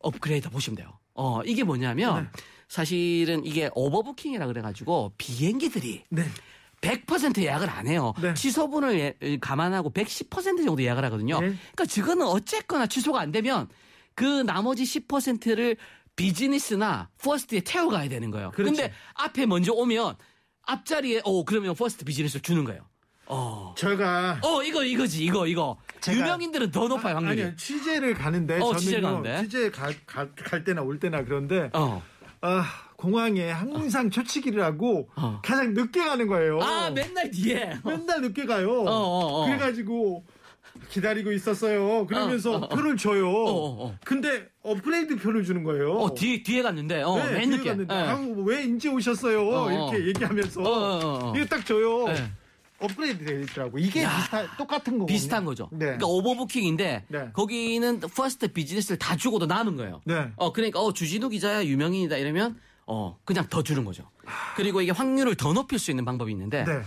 업그레이드 0.00 0.50
보시면 0.50 0.76
돼요. 0.76 0.98
어, 1.14 1.42
이게 1.44 1.64
뭐냐면 1.64 2.30
사실은 2.76 3.44
이게 3.44 3.68
오버부킹이라 3.74 4.46
그래가지고 4.46 5.12
비행기들이 5.18 6.04
네 6.08 6.24
100% 6.80 7.42
예약을 7.42 7.68
안 7.68 7.86
해요. 7.86 8.14
네. 8.22 8.32
취소분을 8.32 8.98
예- 9.22 9.36
감안하고 9.38 9.92
110% 9.92 10.64
정도 10.64 10.82
예약을 10.82 11.04
하거든요. 11.04 11.38
네. 11.38 11.48
그러니까 11.74 11.84
저거는 11.84 12.26
어쨌거나 12.26 12.86
취소가 12.86 13.20
안 13.20 13.30
되면 13.30 13.68
그 14.14 14.24
나머지 14.24 14.84
10%를 14.84 15.76
비즈니스나 16.16 17.10
퍼스트에 17.22 17.60
태워가야 17.60 18.08
되는 18.08 18.30
거예요. 18.30 18.50
그렇죠. 18.52 18.72
근데 18.74 18.92
앞에 19.16 19.44
먼저 19.44 19.74
오면 19.74 20.14
앞자리에 20.62 21.20
어 21.24 21.44
그러면 21.44 21.74
퍼스트 21.74 22.06
비즈니스를 22.06 22.40
주는 22.40 22.64
거예요. 22.64 22.80
어. 23.26 23.74
제가 23.76 24.40
어 24.42 24.62
이거 24.62 24.82
이거지 24.82 25.22
이거 25.22 25.46
이거 25.46 25.76
유명인들은 26.08 26.70
더 26.70 26.88
높아요 26.88 27.16
확률이. 27.16 27.42
아니요 27.42 27.56
취재를 27.56 28.14
가는데 28.14 28.54
어, 28.56 28.60
저는요 28.72 28.78
취재를 28.78 29.02
가는데? 29.02 29.42
취재 29.42 29.70
가, 29.70 29.92
가- 30.06 30.34
갈 30.34 30.64
때나 30.64 30.80
올 30.82 30.98
때나 30.98 31.22
그런데 31.24 31.68
어. 31.74 32.02
아, 32.42 32.64
공항에 32.96 33.50
항상 33.50 34.10
초치기를 34.10 34.62
하고 34.62 35.08
어. 35.16 35.40
가장 35.44 35.74
늦게 35.74 36.00
가는 36.04 36.26
거예요. 36.26 36.60
아 36.60 36.90
맨날 36.90 37.30
뒤에. 37.30 37.72
맨날 37.84 38.20
늦게 38.20 38.46
가요. 38.46 38.82
어, 38.82 38.90
어, 38.90 39.42
어. 39.42 39.46
그래가지고 39.46 40.24
기다리고 40.88 41.30
있었어요. 41.32 42.06
그러면서 42.06 42.52
어, 42.52 42.54
어, 42.56 42.58
어. 42.64 42.68
표를 42.68 42.96
줘요. 42.96 43.28
어, 43.30 43.86
어. 43.86 43.98
근데 44.04 44.48
업그레이드 44.62 45.16
표를 45.16 45.44
주는 45.44 45.62
거예요. 45.64 45.92
어 45.98 46.14
뒤 46.14 46.42
뒤에 46.42 46.62
갔는데 46.62 47.02
어 47.02 47.16
네, 47.16 47.30
맨 47.32 47.48
뒤에 47.50 47.56
늦게. 47.58 47.68
갔는데 47.70 47.94
예. 47.94 47.98
아, 47.98 48.18
왜 48.44 48.62
인제 48.64 48.88
오셨어요? 48.88 49.40
어, 49.48 49.66
어. 49.66 49.72
이렇게 49.92 50.08
얘기하면서 50.08 50.62
어, 50.62 50.66
어, 50.68 51.28
어. 51.30 51.32
이거 51.36 51.44
딱 51.46 51.64
줘요. 51.64 52.06
네. 52.08 52.14
업그레이드 52.82 53.24
되어 53.24 53.40
있더라고. 53.40 53.78
이게 53.78 54.02
야. 54.02 54.16
비슷한 54.16 54.48
똑같은 54.58 54.92
거거든요. 54.98 55.06
비슷한 55.06 55.44
거죠. 55.44 55.68
네. 55.72 55.78
그러니까 55.86 56.06
overbooking인데 56.06 57.04
네. 57.08 57.30
거기는 57.32 58.00
퍼스트 58.00 58.48
비즈니스를 58.48 58.98
다 58.98 59.16
주고도 59.16 59.46
남은 59.46 59.76
거예요. 59.76 60.00
네. 60.04 60.30
어 60.36 60.52
그러니까 60.52 60.80
어 60.80 60.92
주진우 60.92 61.28
기자야 61.28 61.64
유명인이다 61.64 62.16
이러면 62.16 62.58
어 62.86 63.18
그냥 63.24 63.46
더 63.48 63.62
주는 63.62 63.84
거죠. 63.84 64.08
그리고 64.56 64.80
이게 64.82 64.90
확률을 64.92 65.34
더 65.36 65.52
높일 65.52 65.78
수 65.78 65.90
있는 65.90 66.04
방법이 66.04 66.32
있는데 66.32 66.64
네. 66.64 66.80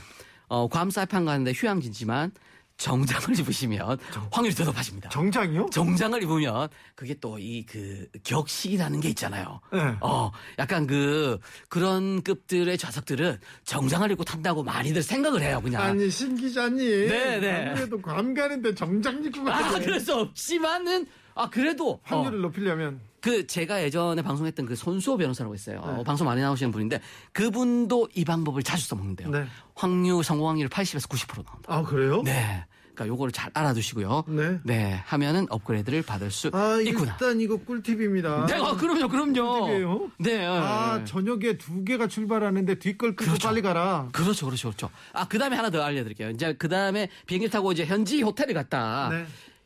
어괌 0.47 0.91
사이판 0.91 1.25
가는데 1.25 1.53
휴양지지만 1.55 2.31
정장을 2.77 3.37
입으시면 3.39 3.97
확률이 4.31 4.53
더 4.55 4.63
높아집니다. 4.65 5.09
정장이요? 5.09 5.67
정장을 5.71 6.21
입으면 6.23 6.67
그게 6.95 7.13
또 7.15 7.37
이 7.39 7.65
그 7.65 8.07
격식이라는 8.23 8.99
게 8.99 9.09
있잖아요. 9.09 9.61
네. 9.71 9.79
어, 10.01 10.31
약간 10.59 10.85
그 10.87 11.39
그런 11.69 12.21
급들의 12.21 12.77
좌석들은 12.77 13.39
정장을 13.63 14.11
입고 14.11 14.23
탄다고 14.23 14.63
많이들 14.63 15.01
생각을 15.03 15.41
해요, 15.41 15.61
그냥. 15.63 15.81
아니 15.81 16.09
신 16.09 16.35
기자님. 16.35 16.77
네, 17.07 17.39
네. 17.39 17.69
아무래도 17.69 18.01
괌 18.01 18.33
가는데 18.33 18.75
정장 18.75 19.23
입고 19.23 19.43
가야 19.43 19.55
아, 19.67 19.79
그럴 19.79 19.99
수 19.99 20.13
없지만은 20.15 21.07
아 21.33 21.49
그래도 21.49 21.99
확률을 22.03 22.39
어, 22.39 22.41
높이려면 22.43 22.99
그 23.25 23.47
제가 23.47 23.81
예전에 23.81 24.21
방송했던 24.21 24.67
그 24.67 24.75
손수호 24.75 25.17
변호사라고 25.17 25.55
있어요. 25.55 25.79
어, 25.79 26.03
방송 26.03 26.27
많이 26.27 26.41
나오시는 26.41 26.71
분인데 26.71 27.01
그분도 27.31 28.07
이 28.13 28.23
방법을 28.23 28.61
자주 28.61 28.85
써먹는데요. 28.87 29.29
네. 29.31 29.45
확률 29.73 30.23
성공 30.23 30.47
확률 30.49 30.69
80에서 30.69 31.09
90% 31.09 31.43
나온다. 31.43 31.61
아 31.65 31.81
그래요? 31.81 32.21
네. 32.23 32.63
그러니까 32.93 33.07
요거를 33.07 33.31
잘 33.31 33.49
알아두시고요. 33.55 34.25
네. 34.63 35.01
하면은 35.07 35.47
업그레이드를 35.49 36.03
받을 36.03 36.29
수 36.29 36.51
아 36.53 36.79
있구나. 36.85 37.13
일단 37.13 37.41
이거 37.41 37.57
꿀팁입니다. 37.57 38.45
네, 38.45 38.53
아, 38.53 38.75
그럼요, 38.75 39.07
그럼요. 39.07 39.59
꿀팁이에요? 39.61 40.11
네. 40.19 40.45
아 40.45 40.99
네. 40.99 41.05
저녁에 41.05 41.57
두 41.57 41.83
개가 41.83 42.07
출발하는데 42.07 42.75
뒷걸 42.75 43.15
끄고 43.15 43.31
그렇죠. 43.31 43.47
빨리 43.47 43.63
가라. 43.63 44.07
그렇죠, 44.11 44.45
그렇죠, 44.45 44.67
그렇죠. 44.69 44.91
아, 45.13 45.27
그 45.27 45.39
다음에 45.39 45.55
하나 45.55 45.71
더 45.71 45.81
알려드릴게요. 45.81 46.29
이제 46.29 46.53
그 46.53 46.69
다음에 46.69 47.09
비행기 47.25 47.49
타고 47.49 47.71
이제 47.71 47.85
현지 47.87 48.21
호텔을 48.21 48.53
갔다. 48.53 49.09
네. 49.09 49.25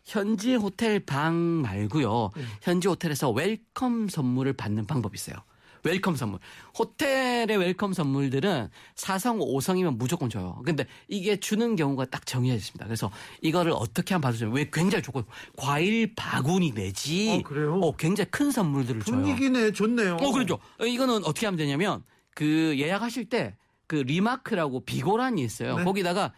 현지 0.09 0.55
호텔 0.55 0.99
방 0.99 1.61
말고요. 1.61 2.31
현지 2.63 2.87
호텔에서 2.87 3.29
welcome 3.29 4.09
선물을 4.09 4.53
받는 4.53 4.87
방법이 4.87 5.15
있어요. 5.15 5.35
welcome 5.83 6.15
선물. 6.15 6.39
호텔의 6.77 7.55
welcome 7.55 7.93
선물들은 7.93 8.69
4성, 8.95 9.39
5성이면 9.39 9.97
무조건 9.97 10.29
줘요. 10.29 10.61
근데 10.65 10.85
이게 11.07 11.39
주는 11.39 11.75
경우가 11.75 12.05
딱 12.05 12.25
정해져 12.25 12.55
있습니다. 12.55 12.83
그래서 12.85 13.09
이거를 13.41 13.71
어떻게 13.71 14.13
하면 14.15 14.21
받으시면 14.21 14.53
왜 14.53 14.69
굉장히 14.73 15.03
좋고 15.03 15.23
과일 15.55 16.15
바구니 16.15 16.73
내지. 16.73 17.29
어, 17.31 17.47
그래요? 17.47 17.75
어, 17.79 17.95
굉장히 17.95 18.29
큰 18.31 18.51
선물들을 18.51 19.03
줘요. 19.03 19.15
분위기네 19.15 19.71
좋네요. 19.71 20.17
어, 20.19 20.31
그렇죠. 20.31 20.59
어, 20.79 20.85
이거는 20.85 21.23
어떻게 21.23 21.45
하면 21.45 21.57
되냐면 21.57 22.03
그 22.33 22.75
예약하실 22.77 23.29
때 23.29 23.55
그 23.89 23.95
remark라고 23.95 24.85
비고란이 24.85 25.41
있어요. 25.41 25.77
네. 25.77 25.83
거기다가 25.83 26.31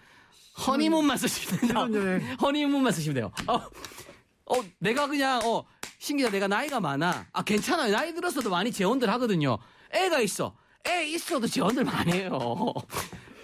허니문만 0.67 1.17
쓰시면 1.17 1.59
돼요. 1.61 1.69
신혼여행. 1.69 2.37
허니문만 2.41 2.91
쓰시면 2.93 3.15
돼요. 3.15 3.31
어, 3.47 3.55
어, 3.55 4.63
내가 4.79 5.07
그냥 5.07 5.39
어, 5.43 5.65
신기하다. 5.99 6.33
내가 6.33 6.47
나이가 6.47 6.79
많아. 6.79 7.27
아, 7.31 7.43
괜찮아요. 7.43 7.91
나이 7.91 8.13
들었어도 8.13 8.49
많이 8.49 8.71
재혼들 8.71 9.09
하거든요. 9.11 9.57
애가 9.91 10.19
있어. 10.21 10.55
애 10.87 11.05
있어도 11.05 11.47
재혼들 11.47 11.83
많이 11.85 12.11
해요. 12.13 12.31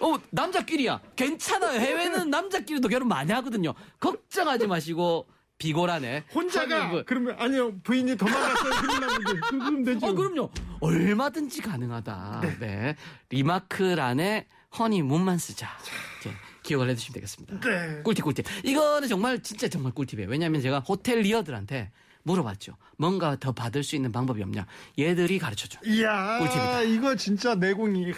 어, 0.00 0.14
남자끼리야. 0.30 1.00
괜찮아요. 1.16 1.78
해외는 1.80 2.30
남자끼리도 2.30 2.88
결혼 2.88 3.08
많이 3.08 3.32
하거든요. 3.32 3.74
걱정하지 4.00 4.66
마시고 4.66 5.26
비고란에 5.58 6.24
혼자가 6.32 6.80
허니문. 6.82 7.04
그러면 7.04 7.36
아니요 7.38 7.76
부인이 7.82 8.16
도망갔어요. 8.16 8.70
났는데 9.00 9.40
그럼 9.48 9.84
되죠. 9.84 10.06
어, 10.06 10.12
그럼요. 10.14 10.50
얼마든지 10.80 11.62
가능하다. 11.62 12.42
네. 12.60 12.96
리마크란에 13.30 14.46
허니문만 14.78 15.38
쓰자. 15.38 15.68
기억을 16.68 16.90
해두시면 16.90 17.14
되겠습니다. 17.14 17.60
네. 17.60 18.02
꿀팁, 18.02 18.22
꿀팁. 18.24 18.44
이거는 18.62 19.08
정말, 19.08 19.42
진짜 19.42 19.68
정말 19.68 19.92
꿀팁이에요. 19.92 20.28
왜냐하면 20.28 20.60
제가 20.60 20.80
호텔리어들한테 20.80 21.90
물어봤죠. 22.24 22.76
뭔가 22.98 23.36
더 23.40 23.52
받을 23.52 23.82
수 23.82 23.96
있는 23.96 24.12
방법이 24.12 24.42
없냐. 24.42 24.66
얘들이 24.98 25.38
가르쳐줘. 25.38 25.80
이야 25.86 26.38
꿀팁이다. 26.40 26.82
이거 26.82 27.16
진짜 27.16 27.54
내공이. 27.54 28.12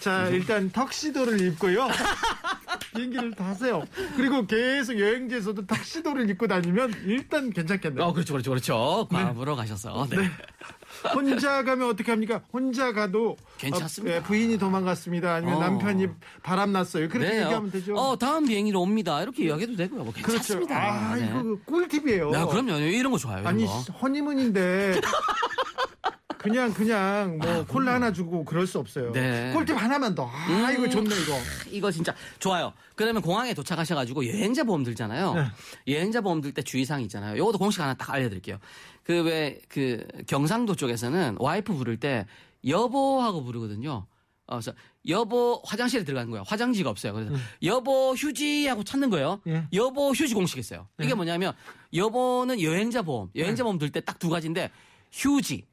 자 0.00 0.28
일단 0.28 0.70
턱시도를 0.70 1.40
입고요. 1.40 1.88
비행기를 2.94 3.34
타세요. 3.34 3.84
그리고 4.16 4.46
계속 4.46 4.98
여행지에서도 4.98 5.66
턱시도를 5.66 6.28
입고 6.30 6.46
다니면 6.46 6.92
일단 7.06 7.50
괜찮겠네요. 7.50 8.04
어, 8.04 8.12
그렇죠, 8.12 8.34
그렇죠, 8.34 8.50
그렇죠. 8.50 9.08
괌으로 9.10 9.56
가셔서. 9.56 10.06
네. 10.10 10.28
혼자 11.12 11.62
가면 11.64 11.88
어떻게 11.90 12.10
합니까? 12.12 12.42
혼자 12.52 12.92
가도 12.92 13.36
괜찮습니다. 13.58 14.16
어, 14.16 14.18
예, 14.18 14.22
부인이 14.22 14.58
도망갔습니다. 14.58 15.34
아니면 15.34 15.56
어. 15.56 15.60
남편이 15.60 16.08
바람 16.42 16.72
났어요. 16.72 17.08
그렇게 17.08 17.28
네, 17.28 17.40
얘기하면 17.42 17.68
어, 17.68 17.70
되죠. 17.72 17.94
어, 17.94 18.16
다음 18.18 18.46
비행기로 18.46 18.80
옵니다. 18.80 19.22
이렇게 19.22 19.44
이야기해도 19.44 19.76
되고요. 19.76 20.04
뭐 20.04 20.12
그렇죠. 20.12 20.26
괜찮습니다. 20.32 20.76
아, 20.76 21.16
네. 21.16 21.26
이거 21.28 21.58
꿀팁이에요. 21.66 22.30
네, 22.30 22.44
그럼요. 22.46 22.78
이런 22.78 23.12
거 23.12 23.18
좋아요. 23.18 23.40
이런 23.40 23.46
아니 23.48 23.66
거. 23.66 23.72
허니문인데 24.02 25.00
그냥 26.44 26.72
그냥 26.74 27.38
뭐 27.38 27.64
콜라 27.66 27.94
하나 27.94 28.12
주고 28.12 28.44
그럴 28.44 28.66
수 28.66 28.78
없어요. 28.78 29.12
네. 29.12 29.50
꿀팁 29.54 29.76
하나만 29.76 30.14
더. 30.14 30.26
아 30.26 30.46
음. 30.48 30.74
이거 30.74 30.88
좋네 30.88 31.08
이거. 31.22 31.38
이거 31.70 31.90
진짜 31.90 32.14
좋아요. 32.38 32.72
그러면 32.96 33.22
공항에 33.22 33.54
도착하셔가지고 33.54 34.26
여행자 34.28 34.64
보험 34.64 34.84
들잖아요. 34.84 35.34
네. 35.34 35.44
여행자 35.94 36.20
보험 36.20 36.40
들 36.42 36.52
때 36.52 36.62
주의사항 36.62 37.00
있잖아요. 37.02 37.36
요것도 37.38 37.58
공식 37.58 37.80
하나 37.80 37.94
딱 37.94 38.10
알려드릴게요. 38.12 38.58
그 39.02 39.22
왜그 39.22 40.06
경상도 40.26 40.74
쪽에서는 40.74 41.36
와이프 41.40 41.72
부를 41.74 41.96
때 41.98 42.26
여보하고 42.66 43.42
부르거든요. 43.42 44.06
어, 44.46 44.56
그래서 44.56 44.72
여보 45.08 45.62
화장실에 45.64 46.04
들어가는 46.04 46.30
거예요. 46.30 46.44
화장지가 46.46 46.90
없어요. 46.90 47.14
그래서 47.14 47.32
여보 47.62 48.12
휴지 48.14 48.66
하고 48.66 48.84
찾는 48.84 49.08
거예요. 49.08 49.40
예. 49.46 49.64
여보 49.72 50.10
휴지 50.12 50.34
공식 50.34 50.58
있어요. 50.58 50.86
이게 51.00 51.14
뭐냐면 51.14 51.54
여보는 51.94 52.60
여행자 52.60 53.00
보험, 53.02 53.30
여행자 53.34 53.62
보험 53.64 53.78
들 53.78 53.90
때 53.90 54.00
딱 54.02 54.18
두 54.18 54.28
가지인데 54.28 54.70
휴지. 55.12 55.66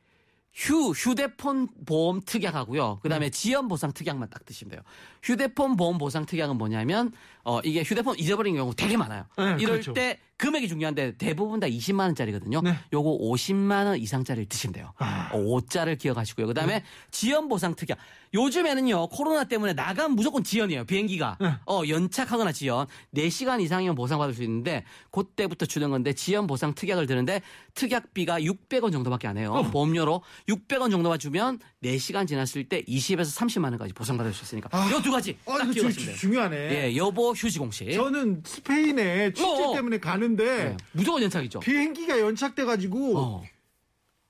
휴 0.53 0.91
휴대폰 0.91 1.69
보험 1.85 2.21
특약하고요. 2.25 2.99
그다음에 3.01 3.29
지연 3.29 3.67
보상 3.67 3.93
특약만 3.93 4.29
딱 4.29 4.45
드시면 4.45 4.71
돼요. 4.71 4.81
휴대폰 5.23 5.77
보험 5.77 5.97
보상 5.97 6.25
특약은 6.25 6.57
뭐냐면 6.57 7.11
어 7.43 7.60
이게 7.63 7.84
휴대폰 7.84 8.17
잊어버린 8.19 8.56
경우 8.56 8.73
되게 8.75 8.97
많아요. 8.97 9.25
네, 9.38 9.56
이럴 9.60 9.73
그렇죠. 9.82 9.93
때 9.93 10.19
금액이 10.41 10.67
중요한데 10.67 11.17
대부분 11.17 11.60
다 11.60 11.67
20만 11.67 11.99
원짜리거든요. 11.99 12.62
네. 12.62 12.75
요거 12.91 13.19
50만 13.21 13.86
원 13.86 13.97
이상짜리를 13.99 14.49
드시면 14.49 14.73
돼요. 14.73 14.91
아. 14.97 15.30
어, 15.32 15.38
5자를 15.38 15.99
기억하시고요. 15.99 16.47
그다음에 16.47 16.84
지연 17.12 17.47
보상 17.47 17.75
특약. 17.75 17.99
요즘에는요. 18.34 19.10
코로나 19.10 19.43
때문에 19.43 19.73
나가면 19.73 20.15
무조건 20.15 20.43
지연이에요. 20.43 20.86
비행기가. 20.86 21.38
네. 21.39 21.54
어, 21.67 21.84
연착하거나 21.88 22.54
지연. 22.54 22.88
4시간 23.15 23.62
이상이면 23.62 23.93
보상받을 23.93 24.34
수 24.34 24.41
있는데 24.41 24.84
그때부터 25.12 25.67
주는 25.67 25.91
건데 25.91 26.13
지연 26.13 26.47
보상 26.47 26.73
특약을 26.73 27.06
드는데 27.06 27.41
특약비가 27.75 28.39
600원 28.39 28.91
정도밖에 28.91 29.27
안 29.27 29.38
해요. 29.38 29.69
보험료로 29.71 30.23
600원 30.49 30.89
정도만 30.89 31.19
주면 31.19 31.60
4시간 31.84 32.27
지났을 32.27 32.63
때 32.67 32.82
20에서 32.84 33.38
30만 33.38 33.65
원까지 33.65 33.93
보상받을 33.93 34.34
수 34.34 34.43
있으니까. 34.43 34.69
아. 34.71 34.89
요두 34.91 35.12
가지 35.12 35.38
어딱 35.45 35.69
기억하시면 35.69 36.06
돼요. 36.08 36.15
중요하네. 36.17 36.56
예, 36.56 36.95
여보 36.95 37.30
휴지 37.33 37.59
공식. 37.59 37.91
저는 37.93 38.43
스페인에 38.45 39.33
취재 39.33 39.47
어, 39.47 39.69
어. 39.69 39.73
때문에 39.75 39.99
가는데 39.99 40.43
네, 40.69 40.77
무조건 40.91 41.21
연착이죠. 41.23 41.59
비행기가 41.59 42.19
연착돼가지고 42.19 43.17
어. 43.17 43.43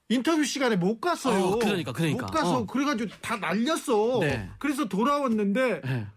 인터뷰 0.09 0.43
시간에 0.43 0.75
못 0.75 0.99
갔어요. 0.99 1.43
어, 1.43 1.59
그러니까, 1.59 1.93
그러니까. 1.93 2.25
못 2.25 2.31
가서 2.31 2.57
어. 2.59 2.65
그래가지고 2.65 3.09
다 3.21 3.37
날렸어. 3.37 4.19
네. 4.19 4.49
그래서 4.59 4.87
돌아왔는데 4.89 5.81
예. 5.85 6.07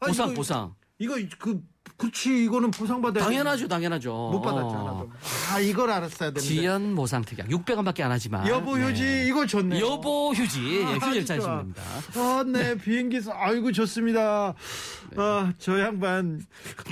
아, 0.00 0.06
보상 0.06 0.28
이거- 0.28 0.34
보상. 0.36 0.74
이거 0.98 1.16
그 1.38 1.62
그렇지 1.96 2.44
이거는 2.44 2.70
보상받아야 2.70 3.24
당연하죠, 3.24 3.68
당연하죠. 3.68 4.30
못 4.32 4.40
받았죠 4.40 4.66
어. 4.66 5.08
아 5.52 5.60
이걸 5.60 5.90
알았어야 5.90 6.30
되는데. 6.30 6.40
지연 6.40 6.94
보상 6.94 7.22
특약 7.22 7.48
600원밖에 7.48 8.00
안 8.00 8.10
하지만 8.10 8.46
여보 8.48 8.76
네. 8.76 8.84
휴지 8.86 9.26
이거 9.28 9.46
좋네. 9.46 9.78
여보 9.80 10.32
휴지 10.32 10.80
예, 10.80 10.84
아, 10.84 10.88
휴지를. 10.94 11.26
짜시면 11.26 11.58
됩니다. 11.58 11.82
아, 12.16 12.44
네 12.46 12.76
비행기에서 12.76 13.32
아이고 13.34 13.70
좋습니다. 13.72 14.54
아, 15.16 15.52
저 15.58 15.78
양반 15.80 16.40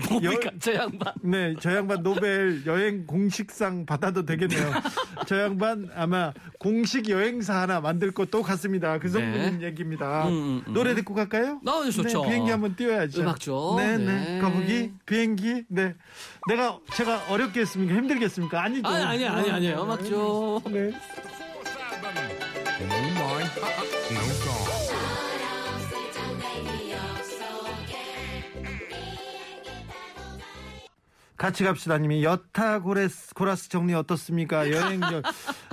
뭡니까 0.08 0.50
저 0.60 0.74
양반 0.74 1.12
네, 1.22 1.54
저 1.60 1.74
양반 1.74 2.02
노벨 2.02 2.62
여행 2.66 3.06
공식상 3.06 3.86
받아도 3.86 4.24
되겠네요. 4.24 4.70
저 5.26 5.40
양반 5.40 5.88
아마 5.94 6.32
공식 6.58 7.08
여행사 7.08 7.62
하나 7.62 7.80
만들 7.80 8.10
것도 8.12 8.42
같습니다. 8.42 8.98
그 8.98 9.08
정도는 9.10 9.62
얘기입니다. 9.62 10.28
음, 10.28 10.32
음, 10.32 10.62
음. 10.68 10.72
노래 10.72 10.94
듣고 10.94 11.14
갈까요? 11.14 11.60
어, 11.66 11.90
좋죠. 11.90 12.22
네, 12.22 12.28
비행기 12.28 12.50
한번 12.50 12.76
띄워야죠. 12.76 13.22
음악 13.22 13.40
좀. 13.40 13.76
네, 13.76 13.96
네. 13.96 14.04
네. 14.04 14.40
거북이, 14.40 14.89
비행기. 15.06 15.64
네. 15.68 15.94
내가 16.48 16.78
제가 16.92 17.24
어렵게 17.28 17.60
했습니까? 17.60 17.94
힘들겠습니까? 17.94 18.62
아니죠. 18.62 18.88
아니 18.88 19.04
아니 19.04 19.26
아니 19.26 19.50
아니 19.50 19.72
음악 19.72 20.04
좀 20.04 20.60
네. 20.72 20.92
같이 31.40 31.64
갑시다 31.64 31.96
님이 31.96 32.22
여타 32.22 32.80
고레스, 32.80 33.32
고라스 33.32 33.70
정리 33.70 33.94
어떻습니까? 33.94 34.70
여행 34.70 35.00
저, 35.00 35.22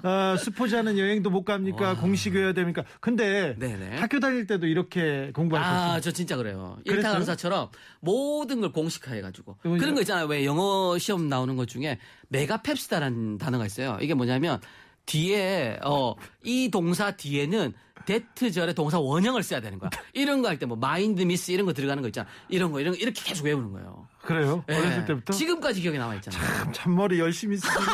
어, 0.07 0.37
수포자는 0.37 0.97
여행도 0.97 1.29
못 1.29 1.43
갑니까? 1.43 1.97
공식이어야 1.97 2.53
됩니까? 2.53 2.85
근데 3.01 3.53
네네. 3.59 3.97
학교 3.97 4.21
다닐 4.21 4.47
때도 4.47 4.65
이렇게 4.65 5.29
공부하셨어요. 5.35 5.91
아, 5.91 5.99
저 5.99 6.11
진짜 6.11 6.37
그래요. 6.37 6.77
일타 6.85 7.11
강사처럼 7.11 7.67
모든 7.99 8.61
걸 8.61 8.71
공식화해 8.71 9.19
가지고. 9.19 9.57
그러니까- 9.59 9.81
그런 9.83 9.95
거 9.95 10.01
있잖아요. 10.03 10.25
왜 10.27 10.45
영어 10.45 10.97
시험 10.99 11.27
나오는 11.27 11.57
것 11.57 11.67
중에 11.67 11.99
메가펩시다라는 12.29 13.37
단어가 13.37 13.65
있어요. 13.65 13.97
이게 14.01 14.13
뭐냐면 14.13 14.61
뒤에, 15.07 15.79
어, 15.83 16.13
이 16.43 16.69
동사 16.69 17.09
뒤에는 17.11 17.73
that절의 18.05 18.73
동사 18.75 18.99
원형을 18.99 19.41
써야 19.43 19.59
되는 19.59 19.79
거야. 19.79 19.89
이런 20.13 20.41
거 20.41 20.47
할 20.47 20.59
때 20.59 20.65
뭐 20.65 20.77
mind 20.77 21.21
miss 21.23 21.51
이런 21.51 21.65
거 21.65 21.73
들어가는 21.73 22.01
거 22.01 22.07
있잖아. 22.09 22.27
이런 22.47 22.71
거, 22.71 22.79
이런 22.79 22.93
거 22.93 22.99
이렇게 22.99 23.21
계속 23.23 23.45
외우는 23.45 23.71
거예요. 23.73 24.07
그래요? 24.21 24.63
예. 24.69 24.75
어렸을 24.77 25.05
때부터? 25.05 25.33
지금까지 25.33 25.81
기억에 25.81 25.97
남아 25.97 26.15
있잖아 26.15 26.37
요. 26.37 26.41
참 26.63 26.73
잔머리 26.73 27.19
열심히 27.19 27.57
쓰시네요. 27.57 27.85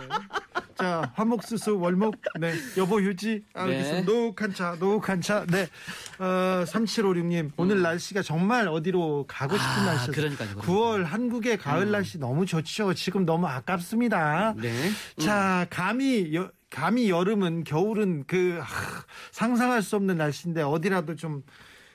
네. 0.00 0.62
자, 0.80 1.12
화목수수 1.14 1.78
월목, 1.78 2.16
네, 2.40 2.54
여보 2.76 3.00
휴지, 3.00 3.44
알겠습니다. 3.52 3.96
네. 3.98 4.02
노욱한 4.02 4.54
차, 4.54 4.76
노욱한 4.80 5.20
차, 5.20 5.44
네, 5.46 5.68
어, 6.18 6.64
3756님, 6.64 7.50
오늘 7.56 7.82
날씨가 7.82 8.22
정말 8.22 8.66
어디로 8.68 9.26
가고 9.28 9.56
싶은 9.58 9.70
음. 9.70 9.80
아, 9.80 9.84
날씨였어요. 9.84 10.12
그러니까요, 10.14 10.48
그러니까요. 10.56 10.74
9월 10.74 11.04
한국의 11.04 11.58
가을 11.58 11.90
날씨 11.90 12.18
너무 12.18 12.46
좋죠. 12.46 12.94
지금 12.94 13.26
너무 13.26 13.46
아깝습니다. 13.46 14.54
네. 14.56 14.90
자, 15.18 15.66
감히, 15.68 16.34
여, 16.34 16.50
감히 16.70 17.10
여름은, 17.10 17.64
겨울은 17.64 18.24
그, 18.26 18.58
하, 18.62 19.04
상상할 19.32 19.82
수 19.82 19.96
없는 19.96 20.16
날씨인데 20.16 20.62
어디라도 20.62 21.14
좀 21.16 21.42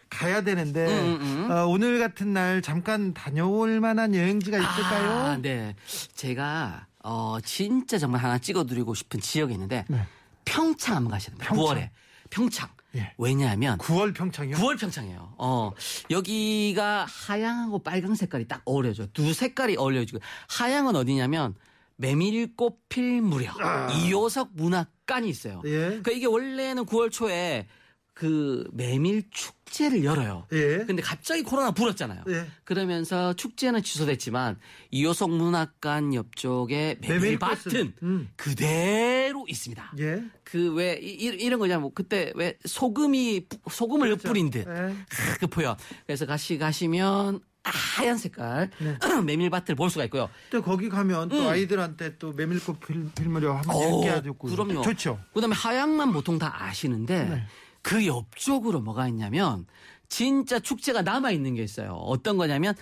가야 0.10 0.42
되는데, 0.42 0.86
음, 0.88 1.48
어, 1.50 1.66
오늘 1.66 1.98
같은 1.98 2.34
날 2.34 2.62
잠깐 2.62 3.14
다녀올 3.14 3.80
만한 3.80 4.14
여행지가 4.14 4.58
있을까요? 4.58 5.10
아, 5.12 5.38
네. 5.42 5.76
제가 6.14 6.86
어 7.08 7.38
진짜 7.44 8.00
정말 8.00 8.24
하나 8.24 8.40
찍어드리고 8.40 8.96
싶은 8.96 9.20
지역이 9.20 9.54
있는데 9.54 9.86
네. 9.88 10.06
평창 10.44 10.96
한번 10.98 11.12
가셔야 11.12 11.38
됩니다. 11.38 11.48
평창. 11.54 11.76
9월에 11.78 11.90
평창. 12.32 12.70
예. 12.96 13.14
왜냐하면 13.18 13.78
9월 13.78 14.16
평창이요? 14.16 14.56
9월 14.58 14.80
평창이에요. 14.80 15.34
어, 15.38 15.72
여기가 16.10 17.06
하양하고 17.08 17.80
빨강 17.80 18.16
색깔이 18.16 18.48
딱 18.48 18.62
어우러져요. 18.66 19.08
두 19.14 19.34
색깔이 19.34 19.76
어우러지고 19.78 20.20
하양은 20.50 20.96
어디냐면 20.96 21.56
메밀꽃 21.98 22.90
필 22.90 23.22
무렵 23.22 23.60
아. 23.62 23.92
이호석 23.92 24.52
문학관이 24.54 25.30
있어요. 25.30 25.62
예. 25.66 25.70
그러니까 25.70 26.12
이게 26.12 26.26
원래는 26.26 26.86
9월 26.86 27.12
초에 27.12 27.68
그 28.16 28.64
메밀 28.72 29.24
축제를 29.30 30.06
열어요. 30.06 30.48
예. 30.54 30.86
근데 30.88 31.02
갑자기 31.02 31.44
코로나 31.44 31.72
불었잖아요. 31.72 32.24
예. 32.30 32.46
그러면서 32.64 33.34
축제는 33.34 33.84
취소됐지만 33.84 34.58
이호석 34.90 35.32
문학관 35.32 36.14
옆쪽에 36.14 36.98
메밀꽃은, 37.02 37.22
메밀 37.22 37.40
밭은 37.40 37.94
음. 38.04 38.30
그대로 38.38 39.46
있습니다. 39.50 39.92
예. 40.00 40.24
그왜 40.46 40.94
이런 41.02 41.60
거냐 41.60 41.80
뭐 41.80 41.92
그때 41.94 42.32
왜 42.36 42.58
소금이 42.64 43.48
부- 43.50 43.70
소금을 43.70 44.08
그렇죠. 44.08 44.28
뿌린 44.30 44.50
듯 44.50 44.66
예. 44.66 44.96
그 45.42 45.48
표현. 45.48 45.76
그래서 46.08 46.26
가시 46.26 46.58
가시면 46.58 47.42
하얀 47.66 48.18
색깔 48.18 48.70
네. 48.80 48.98
메밀밭을 49.26 49.76
볼 49.76 49.90
수가 49.90 50.06
있고요. 50.06 50.30
또 50.52 50.62
거기 50.62 50.88
가면 50.88 51.28
또 51.30 51.42
음. 51.42 51.48
아이들한테 51.48 52.18
또 52.18 52.32
메밀꽃 52.32 52.80
필, 52.80 53.12
필무려 53.14 53.56
한번 53.56 53.76
어, 53.76 54.00
읽게 54.00 54.12
해주고 54.12 54.48
그럼요. 54.48 54.84
좋죠. 54.84 55.20
그다음에 55.34 55.54
하양만 55.54 56.14
보통 56.14 56.40
다 56.40 56.64
아시는데 56.64 57.24
네. 57.26 57.44
그 57.86 58.08
옆쪽으로 58.08 58.82
뭐가 58.82 59.08
있냐면 59.10 59.68
진짜 60.10 60.58
축제가 60.58 61.04
남아 61.04 61.30
있는 61.30 61.54
게 61.54 61.62
있어요. 61.62 61.92
어떤 61.94 62.36
거냐면 62.36 62.74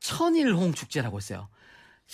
천일홍 0.00 0.74
축제라고 0.74 1.16
있어요. 1.16 1.48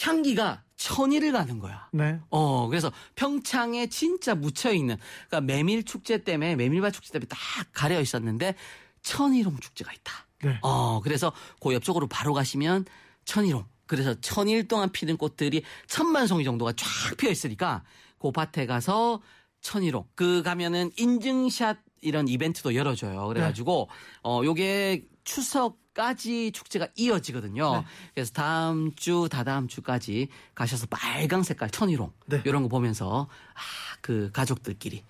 향기가 0.00 0.62
천일을 0.76 1.32
가는 1.32 1.58
거야. 1.58 1.88
네. 1.90 2.20
어, 2.30 2.68
그래서 2.68 2.92
평창에 3.16 3.88
진짜 3.88 4.36
묻혀 4.36 4.72
있는 4.72 4.96
그러니까 5.26 5.40
메밀 5.40 5.82
축제 5.82 6.22
때문에 6.22 6.54
메밀밭 6.54 6.92
축제 6.92 7.10
때문에 7.10 7.26
딱 7.26 7.38
가려 7.72 8.00
있었는데 8.00 8.54
천일홍 9.02 9.58
축제가 9.58 9.92
있다. 9.92 10.12
네. 10.44 10.60
어, 10.62 11.00
그래서 11.00 11.32
그 11.60 11.74
옆쪽으로 11.74 12.06
바로 12.06 12.32
가시면 12.32 12.84
천일홍. 13.24 13.64
그래서 13.86 14.14
천일 14.20 14.68
동안 14.68 14.92
피는 14.92 15.16
꽃들이 15.16 15.64
천만 15.88 16.28
송이 16.28 16.44
정도가 16.44 16.74
쫙 16.76 17.16
피어 17.16 17.28
있으니까 17.28 17.82
그 18.20 18.30
밭에 18.30 18.66
가서 18.66 19.20
천일홍. 19.62 20.06
그 20.14 20.44
가면은 20.44 20.92
인증샷 20.96 21.85
이런 22.06 22.28
이벤트도 22.28 22.74
열어줘요. 22.74 23.26
그래가지고 23.28 23.88
어 24.22 24.40
요게 24.44 25.04
추석까지 25.24 26.52
축제가 26.52 26.88
이어지거든요. 26.94 27.84
그래서 28.14 28.32
다음 28.32 28.94
주 28.94 29.28
다다음 29.30 29.68
주까지 29.68 30.28
가셔서 30.54 30.86
빨강 30.88 31.42
색깔 31.42 31.70
천일홍 31.70 32.12
네. 32.26 32.42
이런 32.44 32.62
거 32.62 32.68
보면서 32.68 33.28
아 33.54 33.86
그 34.06 34.30
가족들끼리 34.32 35.02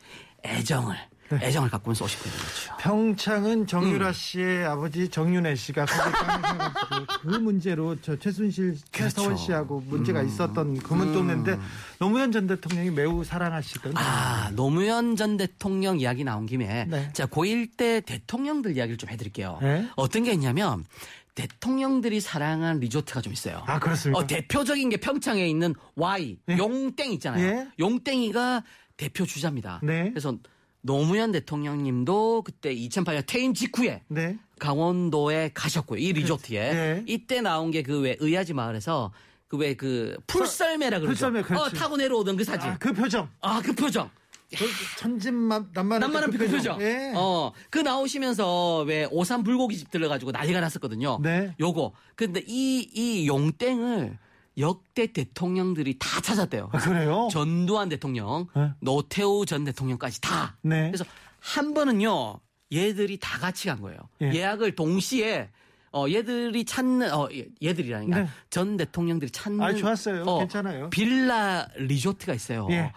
애정을 0.42 0.96
애정을 1.32 1.70
갖고면서 1.70 2.04
오시면 2.04 2.24
되는 2.24 2.38
거죠. 2.38 2.76
평창은 2.78 3.60
음. 3.60 3.66
정유라 3.66 4.12
씨의 4.12 4.64
아버지 4.64 5.08
정윤혜 5.08 5.54
씨가 5.54 5.86
그 7.22 7.28
문제로 7.28 7.96
저 8.00 8.16
최순실 8.16 8.76
최서원 8.92 9.30
그렇죠. 9.30 9.44
씨하고 9.44 9.80
문제가 9.86 10.22
있었던 10.22 10.78
금은동네인데 10.78 11.58
노무현 11.98 12.32
전 12.32 12.46
대통령이 12.46 12.90
매우 12.90 13.24
사랑하시던 13.24 13.94
아, 13.96 14.50
노무현 14.54 15.16
전 15.16 15.36
대통령 15.36 15.98
이야기 15.98 16.24
나온 16.24 16.46
김에 16.46 16.86
네. 16.88 17.10
자, 17.12 17.26
고1 17.26 17.76
때 17.76 18.00
대통령들 18.00 18.76
이야기를 18.76 18.96
좀 18.96 19.10
해드릴게요. 19.10 19.58
네. 19.60 19.88
어떤 19.96 20.24
게 20.24 20.32
있냐면 20.32 20.84
대통령들이 21.34 22.20
사랑한 22.20 22.80
리조트가 22.80 23.20
좀 23.20 23.32
있어요. 23.32 23.62
아, 23.66 23.78
그렇습니까? 23.78 24.18
어, 24.18 24.26
대표적인 24.26 24.88
게 24.88 24.96
평창에 24.96 25.46
있는 25.46 25.74
Y 25.94 26.38
네. 26.46 26.56
용땡 26.56 27.12
있잖아요. 27.12 27.46
예. 27.46 27.68
용땡이가 27.78 28.64
대표 28.96 29.26
주자입니다. 29.26 29.80
네. 29.82 30.08
그래서 30.10 30.36
노무현 30.86 31.32
대통령님도 31.32 32.42
그때 32.42 32.74
2008년 32.74 33.24
퇴임 33.26 33.52
직후에 33.54 34.02
네. 34.08 34.38
강원도에 34.58 35.50
가셨고요. 35.52 35.98
이 36.00 36.12
리조트에. 36.12 36.72
네. 36.72 37.04
이때 37.06 37.40
나온 37.40 37.70
게 37.72 37.82
그 37.82 38.00
왜 38.00 38.16
의아지 38.20 38.54
마을에서 38.54 39.12
그 39.48 39.56
왜 39.58 39.74
그 39.74 40.16
풀썰매라 40.26 41.00
그러죠. 41.00 41.30
풀썰매. 41.32 41.60
어, 41.60 41.68
타고 41.70 41.96
내려오던 41.96 42.36
그 42.36 42.44
사진. 42.44 42.70
아, 42.70 42.78
그 42.78 42.92
표정. 42.92 43.28
아, 43.40 43.60
그 43.62 43.72
표정. 43.74 44.08
천진만 44.98 45.68
남만한 45.74 46.00
남만한 46.00 46.30
그그 46.30 46.48
표정. 46.48 46.80
예. 46.80 47.12
어, 47.16 47.52
그 47.68 47.80
나오시면서 47.80 48.84
왜 48.86 49.06
오산 49.10 49.42
불고기집 49.42 49.90
들러가지고 49.90 50.30
난리가 50.30 50.60
났었거든요. 50.60 51.18
네. 51.22 51.54
요거. 51.58 51.92
근데 52.14 52.42
이, 52.46 52.88
이 52.94 53.26
용땡을 53.26 54.18
역대 54.58 55.06
대통령들이 55.12 55.98
다 55.98 56.20
찾았대요. 56.20 56.70
아, 56.72 56.78
그래요? 56.78 57.28
전두환 57.30 57.88
대통령, 57.88 58.46
네. 58.56 58.70
노태우 58.80 59.44
전 59.46 59.64
대통령까지 59.64 60.20
다. 60.20 60.56
네. 60.62 60.86
그래서 60.90 61.04
한 61.40 61.74
번은요, 61.74 62.40
얘들이 62.72 63.18
다 63.20 63.38
같이 63.38 63.68
간 63.68 63.80
거예요. 63.80 63.98
예. 64.22 64.32
예약을 64.32 64.74
동시에 64.74 65.50
어 65.92 66.06
얘들이 66.10 66.64
찾는 66.64 67.12
어 67.14 67.28
얘- 67.32 67.46
얘들이라니까 67.62 68.18
네. 68.22 68.28
전 68.50 68.76
대통령들이 68.76 69.30
찾는 69.30 69.62
아, 69.62 69.72
좋았어요. 69.74 70.24
괜찮아요. 70.38 70.90
빌라 70.90 71.68
리조트가 71.76 72.34
있어요. 72.34 72.66
예. 72.70 72.92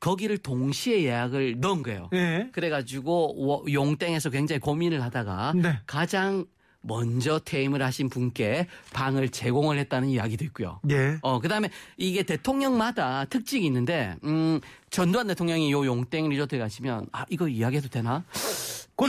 거기를 0.00 0.38
동시에 0.38 1.02
예약을 1.02 1.58
넣은 1.58 1.82
거예요. 1.82 2.08
예. 2.12 2.48
그래가지고 2.52 3.34
워- 3.44 3.64
용땡에서 3.70 4.30
굉장히 4.30 4.60
고민을 4.60 5.02
하다가 5.02 5.54
네. 5.56 5.80
가장 5.86 6.46
먼저 6.80 7.38
퇴임을 7.40 7.82
하신 7.82 8.08
분께 8.08 8.66
방을 8.92 9.30
제공을 9.30 9.78
했다는 9.78 10.08
이야기도 10.08 10.44
있고요. 10.46 10.80
예. 10.90 11.18
어, 11.22 11.40
그 11.40 11.48
다음에 11.48 11.70
이게 11.96 12.22
대통령마다 12.22 13.24
특징이 13.26 13.66
있는데, 13.66 14.14
음, 14.24 14.60
전두환 14.90 15.26
대통령이 15.26 15.70
요 15.72 15.84
용땡 15.84 16.28
리조트에 16.28 16.58
가시면, 16.58 17.06
아, 17.12 17.26
이거 17.30 17.48
이야기해도 17.48 17.88
되나? 17.88 18.24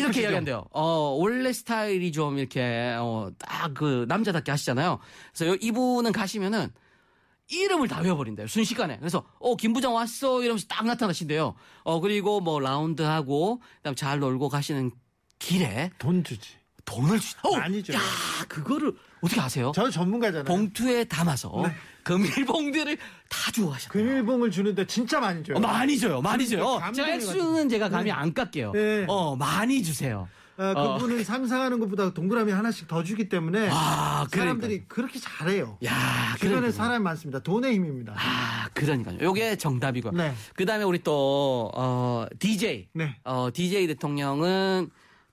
이렇게. 0.05 0.21
이야기한대요. 0.21 0.65
어, 0.71 0.83
원래 1.17 1.53
스타일이 1.53 2.11
좀 2.11 2.37
이렇게, 2.37 2.95
어, 2.99 3.29
딱 3.37 3.73
그 3.73 4.05
남자답게 4.09 4.51
하시잖아요. 4.51 4.99
그래서 5.33 5.53
요- 5.53 5.57
이분은 5.61 6.11
가시면은 6.11 6.69
이름을 7.51 7.87
다 7.87 7.99
외워버린대요. 8.01 8.47
순식간에. 8.47 8.97
그래서, 8.97 9.23
어, 9.39 9.55
김 9.55 9.73
부장 9.73 9.93
왔어. 9.95 10.41
이러면서 10.43 10.65
딱 10.67 10.85
나타나신대요. 10.85 11.55
어, 11.83 11.99
그리고 11.99 12.41
뭐 12.41 12.59
라운드하고, 12.59 13.59
그 13.59 13.65
다음 13.83 13.95
잘 13.95 14.19
놀고 14.19 14.49
가시는 14.49 14.91
길에 15.39 15.89
돈 15.97 16.23
주지. 16.23 16.51
돈을 16.89 17.19
주, 17.19 17.35
어, 17.43 17.51
줘요. 17.83 17.97
야, 17.97 18.01
그거를 18.47 18.93
어떻게 19.21 19.39
아세요? 19.39 19.71
저 19.75 19.89
전문가잖아요. 19.89 20.45
봉투에 20.45 21.03
담아서 21.03 21.51
네. 21.63 21.73
금일봉들을 22.03 22.97
다 23.29 23.51
주고 23.51 23.69
가셨대요. 23.69 24.03
금일봉을 24.03 24.49
주는데 24.49 24.87
진짜 24.87 25.19
많이 25.19 25.43
줘요. 25.43 25.57
어, 25.57 25.59
많이 25.59 25.99
줘요, 25.99 26.21
많이 26.21 26.47
줘요. 26.47 26.79
감동이 26.79 26.95
제가 26.95 27.09
액수는 27.11 27.69
제가 27.69 27.89
감히 27.89 28.11
안 28.11 28.33
깎게요. 28.33 28.71
네. 28.71 29.05
어, 29.07 29.35
많이 29.35 29.83
주세요. 29.83 30.27
아, 30.57 30.73
그분은 30.73 31.23
상상하는 31.23 31.79
것보다 31.79 32.13
동그라미 32.13 32.51
하나씩 32.51 32.87
더 32.89 33.01
주기 33.01 33.29
때문에 33.29 33.69
아, 33.71 34.27
사람들이 34.29 34.85
그렇게 34.89 35.17
잘해요. 35.17 35.77
야, 35.85 36.35
주변에. 36.37 36.71
사람이 36.71 37.01
많습니다. 37.01 37.39
돈의 37.39 37.75
힘입니다. 37.75 38.13
아, 38.17 38.67
그러니까요. 38.73 39.19
요게 39.21 39.55
정답이고. 39.55 40.11
네. 40.11 40.33
그 40.55 40.65
다음에 40.65 40.83
우리 40.83 40.99
또, 40.99 41.71
어, 41.73 42.25
DJ. 42.39 42.89
네. 42.93 43.15
어, 43.23 43.49
DJ 43.53 43.87
대통령은 43.87 44.89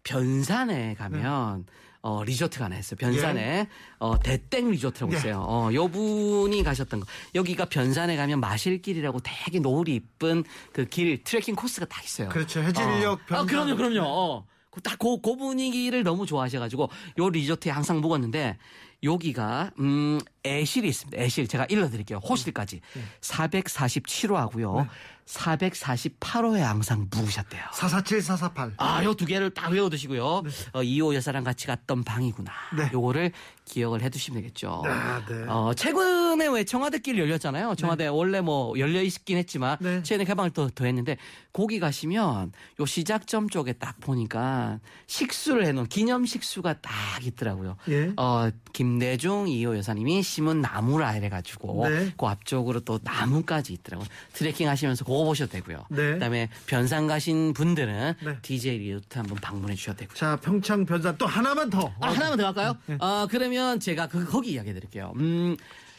변산에 0.06 0.94
가면, 0.94 1.66
어, 2.00 2.22
리조트가 2.22 2.66
하나 2.66 2.78
있어요. 2.78 2.96
변산에, 2.96 3.66
어, 3.98 4.16
대땡 4.20 4.70
리조트라고 4.70 5.12
예. 5.12 5.16
있어요. 5.18 5.40
어, 5.40 5.70
요 5.74 5.88
분이 5.88 6.62
가셨던 6.62 7.00
거. 7.00 7.06
여기가 7.34 7.64
변산에 7.64 8.16
가면 8.16 8.38
마실 8.38 8.80
길이라고 8.80 9.18
되게 9.24 9.58
노을이 9.58 9.96
이쁜 9.96 10.44
그 10.72 10.86
길, 10.86 11.22
트레킹 11.24 11.56
코스가 11.56 11.86
딱 11.86 12.04
있어요. 12.04 12.28
그렇죠. 12.28 12.60
해질녘 12.60 13.04
어. 13.06 13.16
변산. 13.26 13.38
아, 13.38 13.44
그럼요, 13.44 13.76
그럼요. 13.76 14.02
어. 14.06 14.46
그딱 14.70 14.98
그, 14.98 15.20
그 15.20 15.36
분위기를 15.36 16.04
너무 16.04 16.26
좋아하셔가지고 16.26 16.90
요 17.18 17.28
리조트에 17.30 17.72
항상 17.72 18.00
묵었는데 18.00 18.58
여기가 19.02 19.70
음 19.80 20.20
애실이 20.44 20.88
있습니다. 20.88 21.20
애실 21.20 21.48
제가 21.48 21.66
읽어드릴게요. 21.70 22.18
호실까지 22.18 22.82
447호 23.22 24.34
하고요. 24.34 24.86
448호에 25.26 26.60
항상 26.60 27.08
묵으셨대요. 27.10 27.62
447, 27.72 28.22
448. 28.22 28.74
아, 28.78 29.04
요 29.04 29.14
두 29.14 29.24
개를 29.26 29.50
딱 29.50 29.70
외워두시고요. 29.70 30.42
어, 30.72 30.82
이호 30.82 31.14
여사랑 31.14 31.42
같이 31.42 31.66
갔던 31.66 32.04
방이구나. 32.04 32.52
네. 32.76 32.90
요거를 32.92 33.32
기억을 33.66 34.00
해두시면 34.00 34.40
되겠죠. 34.40 34.82
아, 34.86 35.22
네. 35.28 35.44
어, 35.48 35.74
최근에 35.74 36.46
왜 36.46 36.64
청와대길 36.64 37.18
열렸잖아요. 37.18 37.74
청와대 37.74 38.06
원래 38.06 38.40
뭐 38.40 38.78
열려 38.78 39.02
있긴 39.02 39.36
했지만 39.36 39.76
네. 39.80 40.02
최근에 40.02 40.24
개방을 40.24 40.50
또, 40.50 40.70
더 40.70 40.84
했는데 40.84 41.16
거기 41.52 41.80
가시면 41.80 42.52
요 42.80 42.86
시작점 42.86 43.48
쪽에 43.48 43.72
딱 43.72 43.98
보니까 44.00 44.78
식수를 45.06 45.66
해놓은 45.66 45.88
기념 45.88 46.26
식수가 46.26 46.80
딱 46.80 46.92
있더라고요. 47.22 47.76
예. 47.88 48.12
어, 48.16 48.50
김대중 48.72 49.48
이호 49.48 49.76
여사님이 49.76 50.22
심은 50.22 50.60
나무라 50.60 51.16
이래가지고 51.16 51.88
네. 51.88 52.12
그 52.16 52.26
앞쪽으로 52.26 52.80
또 52.80 53.00
나무까지 53.02 53.72
있더라고요. 53.72 54.06
트레킹 54.32 54.68
하시면서 54.68 55.04
그거 55.04 55.24
보셔도 55.24 55.52
되고요. 55.52 55.86
네. 55.90 56.12
그다음에 56.12 56.48
변산 56.66 57.06
가신 57.06 57.52
분들은 57.52 58.14
네. 58.22 58.38
DJ 58.42 58.78
리조트 58.78 59.18
한번 59.18 59.38
방문해 59.38 59.74
주셔도 59.74 59.98
되고요. 59.98 60.14
자, 60.14 60.36
평창 60.36 60.84
변산 60.86 61.16
또 61.18 61.26
하나만 61.26 61.70
더. 61.70 61.92
아, 62.00 62.10
하나만 62.10 62.38
더 62.38 62.46
할까요? 62.46 62.76
네. 62.86 62.96
아, 63.00 63.26
그러면 63.28 63.55
제가 63.80 64.08
그, 64.08 64.24
거기 64.24 64.52
이야기 64.52 64.72
드릴게요. 64.74 65.12
음, 65.16 65.56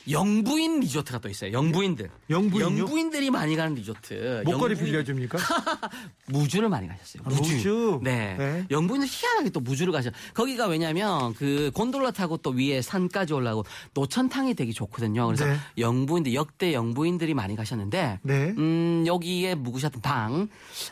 영부인 0.09 0.79
리조트가 0.79 1.19
또 1.19 1.27
있어요. 1.27 1.51
영부인들. 1.51 2.09
영부인요? 2.29 2.79
영부인들이 2.79 3.29
많이 3.29 3.57
가는 3.57 3.75
리조트. 3.75 4.43
목걸이 4.45 4.75
영부인- 4.75 4.85
빌려줍니까? 4.85 5.37
무주를 6.27 6.69
많이 6.69 6.87
가셨어요. 6.87 7.23
아, 7.25 7.29
무주. 7.29 7.55
무주? 7.55 7.99
네. 8.03 8.35
네. 8.37 8.65
영부인들 8.71 9.05
희한하게 9.09 9.49
또 9.49 9.59
무주를 9.59 9.91
가셔. 9.91 10.09
거기가 10.33 10.67
왜냐면 10.67 11.33
그 11.33 11.71
곤돌라 11.73 12.11
타고 12.11 12.37
또 12.37 12.51
위에 12.51 12.81
산까지 12.81 13.33
올라가고 13.33 13.65
노천탕이 13.95 14.53
되게 14.53 14.71
좋거든요. 14.71 15.25
그래서 15.25 15.45
네. 15.45 15.57
영부인들 15.77 16.33
역대 16.33 16.71
영부인들이 16.73 17.33
많이 17.33 17.57
가셨는데 17.57 18.19
네. 18.23 18.53
음, 18.57 19.03
여기에 19.05 19.55
묵으셨던 19.55 20.01
방 20.01 20.47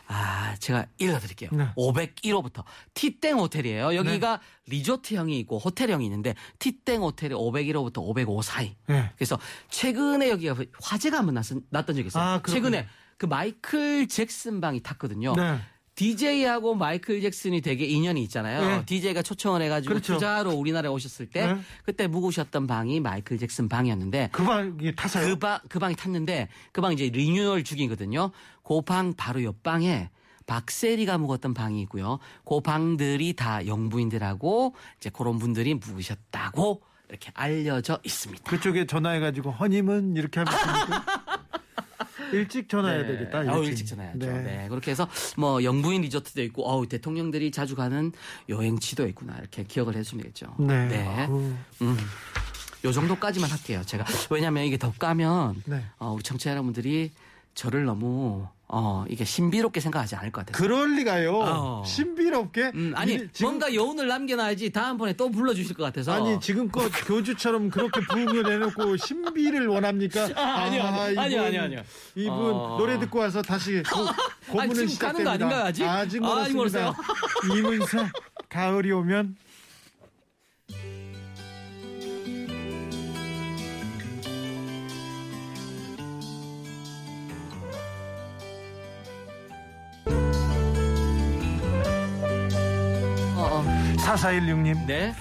아, 0.07 0.55
제가 0.59 0.87
읽어 0.99 1.19
드릴게요. 1.19 1.49
네. 1.53 1.67
501호부터 1.77 2.63
티땡 2.93 3.37
호텔이에요. 3.39 3.95
여기가 3.95 4.41
리조트 4.67 5.13
형이 5.13 5.39
있고 5.41 5.57
호텔 5.59 5.89
형이 5.91 6.05
있는데 6.05 6.33
티땡 6.59 7.01
호텔이 7.01 7.33
501호부터 7.33 7.99
505 7.99 8.41
사이. 8.41 8.75
네. 8.87 9.11
그래서 9.15 9.37
최근에 9.69 10.29
여기가 10.29 10.55
화재가 10.81 11.17
한번 11.19 11.35
났, 11.35 11.45
났던 11.69 11.95
적이 11.95 12.07
있어요. 12.07 12.23
아. 12.23 12.41
최근에 12.47 12.87
그 13.17 13.25
마이클 13.27 14.07
잭슨 14.07 14.61
방이 14.61 14.81
탔거든요. 14.81 15.35
네. 15.35 15.59
DJ하고 15.95 16.75
마이클 16.75 17.21
잭슨이 17.21 17.61
되게 17.61 17.85
인연이 17.85 18.21
있잖아요. 18.23 18.67
네. 18.67 18.85
DJ가 18.85 19.21
초청을 19.21 19.61
해가지고 19.61 19.93
그렇죠. 19.93 20.13
투자로 20.15 20.51
우리나라에 20.51 20.91
오셨을 20.91 21.27
때 21.29 21.53
네. 21.53 21.61
그때 21.85 22.07
묵으셨던 22.07 22.67
방이 22.67 22.99
마이클 22.99 23.37
잭슨 23.37 23.69
방이었는데 23.69 24.27
그 24.33 24.43
방에 24.43 24.91
타서요? 24.93 25.25
그, 25.29 25.39
방, 25.39 25.59
그 25.69 25.79
방이 25.79 25.95
탔는데 25.95 26.49
그 26.73 26.81
방 26.81 26.91
이제 26.91 27.05
리뉴얼 27.09 27.63
중이거든요. 27.63 28.31
그 28.63 28.81
방 28.81 29.13
바로 29.15 29.41
옆방에 29.43 30.09
박세리가 30.47 31.17
묵었던 31.17 31.53
방이 31.53 31.81
있고요. 31.83 32.19
그 32.45 32.59
방들이 32.61 33.33
다 33.33 33.65
영부인들하고 33.65 34.75
이제 34.99 35.09
그런 35.09 35.39
분들이 35.39 35.73
묵으셨다고 35.73 36.81
이렇게 37.09 37.31
알려져 37.33 37.99
있습니다. 38.03 38.49
그쪽에 38.49 38.85
전화해가지고 38.85 39.51
허님은 39.51 40.15
이렇게 40.15 40.41
하면? 40.41 40.53
일찍 42.33 42.67
전화해야 42.67 43.05
되겠다. 43.05 43.39
어, 43.39 43.63
일찍 43.63 43.85
전화해야죠. 43.85 44.19
네. 44.19 44.65
그렇게 44.69 44.91
해서 44.91 45.07
뭐 45.37 45.63
영부인 45.63 46.01
리조트도 46.01 46.41
있고, 46.43 46.67
어우 46.67 46.87
대통령들이 46.87 47.51
자주 47.51 47.75
가는 47.75 48.11
여행지도 48.49 49.07
있구나 49.07 49.37
이렇게 49.37 49.63
기억을 49.63 49.95
해주면 49.95 50.23
되겠죠. 50.23 50.55
네. 50.59 51.25
아우, 51.27 51.53
음. 51.81 51.97
요 52.83 52.91
정도까지만 52.91 53.49
할게요. 53.49 53.81
제가 53.85 54.05
왜냐하면 54.29 54.63
이게 54.65 54.77
더 54.77 54.91
까면 54.91 55.63
네. 55.65 55.83
어, 55.97 56.11
우리 56.13 56.23
청취자 56.23 56.51
여러분들이 56.51 57.11
저를 57.53 57.85
너무 57.85 58.47
어, 58.67 59.05
이게 59.09 59.23
신비롭게 59.25 59.79
생각하지 59.79 60.15
않을 60.15 60.31
것 60.31 60.43
같아요. 60.45 60.59
그럴 60.59 60.95
리가요. 60.95 61.33
어. 61.35 61.83
신비롭게. 61.85 62.71
음, 62.73 62.93
아니 62.95 63.13
이- 63.13 63.27
지금, 63.31 63.49
뭔가 63.51 63.73
여운을 63.73 64.07
남겨놔야지 64.07 64.71
다음번에 64.71 65.13
또 65.13 65.29
불러주실 65.29 65.75
것 65.75 65.83
같아서. 65.83 66.13
아니 66.13 66.39
지금껏 66.39 66.89
교주처럼 67.05 67.69
그렇게 67.69 68.01
부흥을 68.01 68.51
해놓고 68.51 68.97
신비를 68.97 69.67
원합니까? 69.67 70.29
아, 70.35 70.63
아니요, 70.63 70.81
아니요. 70.83 71.11
이분, 71.11 71.19
아니요, 71.23 71.41
아니요, 71.43 71.61
아니요. 71.61 71.81
이분 72.15 72.33
어. 72.33 72.75
노래 72.79 72.97
듣고 72.99 73.19
와서 73.19 73.41
다시 73.43 73.83
고, 73.83 73.99
고문을 74.51 74.73
지금 74.73 74.87
시작됩니다. 74.87 75.31
가는 75.31 75.47
거 75.47 75.55
아닌가요, 75.55 75.63
아직? 75.67 75.83
아직 75.83 76.23
아, 76.23 76.27
아직 76.41 76.55
멀었습니다. 76.55 76.93
이문세 77.55 77.97
가을이 78.49 78.91
오면 78.91 79.35
4416님 94.05 94.85
네 94.85 95.13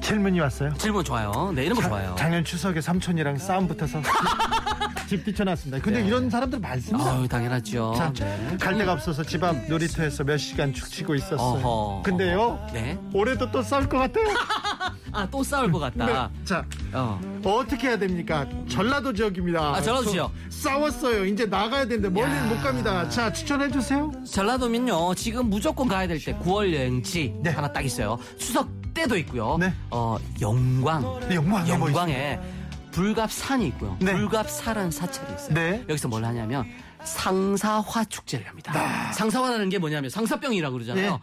질문이 0.00 0.38
왔어요. 0.38 0.72
질문 0.74 1.02
좋아요. 1.04 1.50
네 1.52 1.64
이런 1.64 1.74
거 1.76 1.82
좋아요. 1.82 2.14
작년 2.16 2.44
추석에 2.44 2.80
삼촌이랑 2.80 3.38
싸움 3.38 3.66
붙어서 3.66 4.00
집 5.06 5.24
뛰쳐났습니다. 5.24 5.82
근데 5.82 6.00
네. 6.02 6.08
이런 6.08 6.28
사람들 6.30 6.58
많습니다. 6.58 7.12
아유 7.12 7.28
당연하죠. 7.28 7.94
자, 7.96 8.12
네. 8.12 8.56
갈 8.60 8.76
데가 8.76 8.92
없어서 8.92 9.22
집 9.22 9.42
앞 9.44 9.56
놀이터에서 9.68 10.24
몇 10.24 10.36
시간 10.38 10.72
축치고 10.72 11.14
있었어요. 11.14 11.38
어허. 11.38 12.02
근데요, 12.02 12.66
네. 12.72 12.98
올해도 13.12 13.50
또 13.50 13.62
싸울 13.62 13.88
것 13.88 13.98
같아요. 13.98 14.26
아 15.12 15.26
또 15.30 15.42
싸울 15.42 15.70
것 15.72 15.78
같다. 15.78 16.06
네. 16.06 16.44
자, 16.44 16.64
어. 16.92 17.18
어떻게 17.44 17.88
해야 17.88 17.98
됩니까? 17.98 18.46
전라도 18.68 19.12
지역입니다. 19.14 19.60
아, 19.76 19.80
전라도 19.80 20.04
저 20.06 20.10
지역. 20.10 20.32
싸웠어요. 20.50 21.24
이제 21.24 21.46
나가야 21.46 21.86
되는데 21.86 22.08
멀리는 22.08 22.36
야. 22.36 22.46
못 22.48 22.60
갑니다. 22.62 23.08
자, 23.08 23.32
추천해 23.32 23.70
주세요. 23.70 24.10
전라도면요 24.30 25.14
지금 25.14 25.48
무조건 25.48 25.88
가야 25.88 26.06
될 26.06 26.16
때 26.20 26.34
9월 26.38 26.72
여행지 26.74 27.34
네. 27.42 27.50
하나 27.50 27.70
딱 27.72 27.84
있어요. 27.84 28.18
추석 28.38 28.68
때도 28.94 29.16
있고요. 29.18 29.56
네. 29.58 29.72
어 29.90 30.16
영광. 30.40 31.02
네, 31.28 31.36
영광에 31.36 31.76
뭐 31.76 31.88
영광에 31.88 32.38
불갑산이 32.96 33.66
있고요. 33.68 33.94
네. 34.00 34.14
불갑사라는 34.14 34.90
사찰이 34.90 35.34
있어요. 35.34 35.52
네. 35.52 35.84
여기서 35.86 36.08
뭘 36.08 36.24
하냐면 36.24 36.64
상사화 37.04 38.06
축제를 38.06 38.48
합니다. 38.48 39.12
상사화라는 39.12 39.68
게 39.68 39.78
뭐냐면 39.78 40.08
상사병이라고 40.08 40.72
그러잖아요. 40.72 41.12
네. 41.12 41.18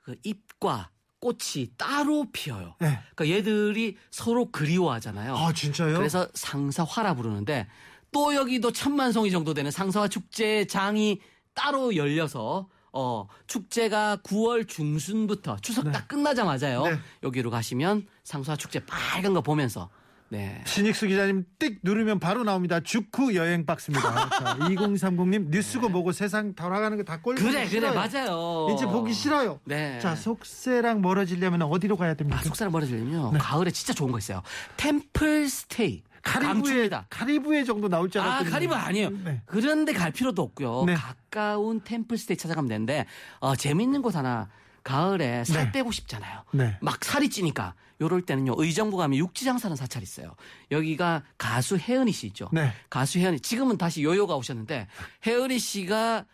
그 0.00 0.16
잎과 0.22 0.90
꽃이 1.20 1.70
따로 1.78 2.26
피어요. 2.30 2.74
네. 2.78 3.00
그러니까 3.14 3.38
얘들이 3.38 3.96
서로 4.10 4.50
그리워하잖아요. 4.50 5.34
아, 5.34 5.54
진짜요? 5.54 5.96
그래서 5.96 6.28
상사화라 6.34 7.14
부르는데 7.14 7.68
또 8.12 8.34
여기도 8.34 8.70
천만 8.70 9.10
송이 9.10 9.30
정도 9.30 9.54
되는 9.54 9.70
상사화 9.70 10.08
축제장이 10.08 11.22
따로 11.54 11.96
열려서 11.96 12.68
어 12.92 13.26
축제가 13.46 14.18
9월 14.24 14.68
중순부터 14.68 15.56
추석 15.62 15.90
딱 15.90 16.06
끝나자마자요. 16.06 16.82
네. 16.82 16.98
여기로 17.22 17.50
가시면 17.50 18.06
상사화 18.24 18.56
축제 18.56 18.84
빨간 18.84 19.32
거 19.32 19.40
보면서 19.40 19.88
네. 20.34 20.60
신익수 20.66 21.06
기자님 21.06 21.44
띡 21.58 21.78
누르면 21.82 22.18
바로 22.18 22.42
나옵니다. 22.42 22.80
주쿠 22.80 23.34
여행 23.36 23.64
박스입니다. 23.66 24.02
자, 24.30 24.56
2030님 24.58 25.50
뉴스고 25.50 25.88
보고 25.90 26.10
세상 26.12 26.54
돌아가는 26.54 26.96
거 26.96 27.04
다 27.04 27.20
꼴. 27.20 27.36
그래 27.36 27.68
그래 27.68 27.90
맞아요. 27.92 28.68
이제 28.74 28.84
보기 28.86 29.12
싫어요. 29.12 29.60
네. 29.64 29.98
자, 30.00 30.16
속세랑 30.16 31.00
멀어지려면 31.02 31.62
어디로 31.62 31.96
가야 31.96 32.14
됩니까? 32.14 32.40
아, 32.40 32.42
속사람 32.42 32.72
멀어지려면요. 32.72 33.30
네. 33.32 33.38
가을에 33.38 33.70
진짜 33.70 33.92
좋은 33.92 34.10
거 34.10 34.18
있어요. 34.18 34.42
템플 34.76 35.48
스테이. 35.48 36.02
카리브해. 36.22 36.88
카리브해 37.10 37.64
정도 37.64 37.88
나올 37.88 38.08
줄 38.10 38.22
아, 38.22 38.24
알았더니. 38.24 38.50
카리브 38.50 38.74
아니에요. 38.74 39.10
네. 39.24 39.42
그런데 39.44 39.92
갈 39.92 40.10
필요도 40.10 40.40
없고요. 40.42 40.84
네. 40.86 40.94
가까운 40.94 41.82
템플스테이 41.84 42.36
찾아가면 42.38 42.68
되는데 42.70 43.04
어, 43.40 43.54
재밌는 43.54 44.00
곳 44.00 44.16
하나 44.16 44.48
가을에 44.82 45.44
살 45.44 45.64
네. 45.66 45.72
빼고 45.72 45.92
싶잖아요. 45.92 46.42
네. 46.52 46.76
막 46.80 47.04
살이 47.04 47.28
찌니까 47.28 47.74
요럴 48.00 48.22
때는요. 48.22 48.54
의정부 48.56 48.96
가면 48.96 49.18
육지장 49.18 49.58
사는 49.58 49.76
사찰 49.76 50.02
있어요. 50.02 50.34
여기가 50.70 51.22
가수 51.38 51.76
혜은이 51.76 52.12
씨 52.12 52.26
있죠. 52.28 52.48
네. 52.52 52.72
가수 52.90 53.18
혜은이 53.18 53.40
지금은 53.40 53.78
다시 53.78 54.02
요요가 54.02 54.36
오셨는데 54.36 54.88
혜은이 55.26 55.58
씨가 55.58 56.26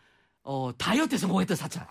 어, 0.43 0.71
다이어트에 0.77 1.19
성공했던 1.19 1.57
사찰. 1.57 1.87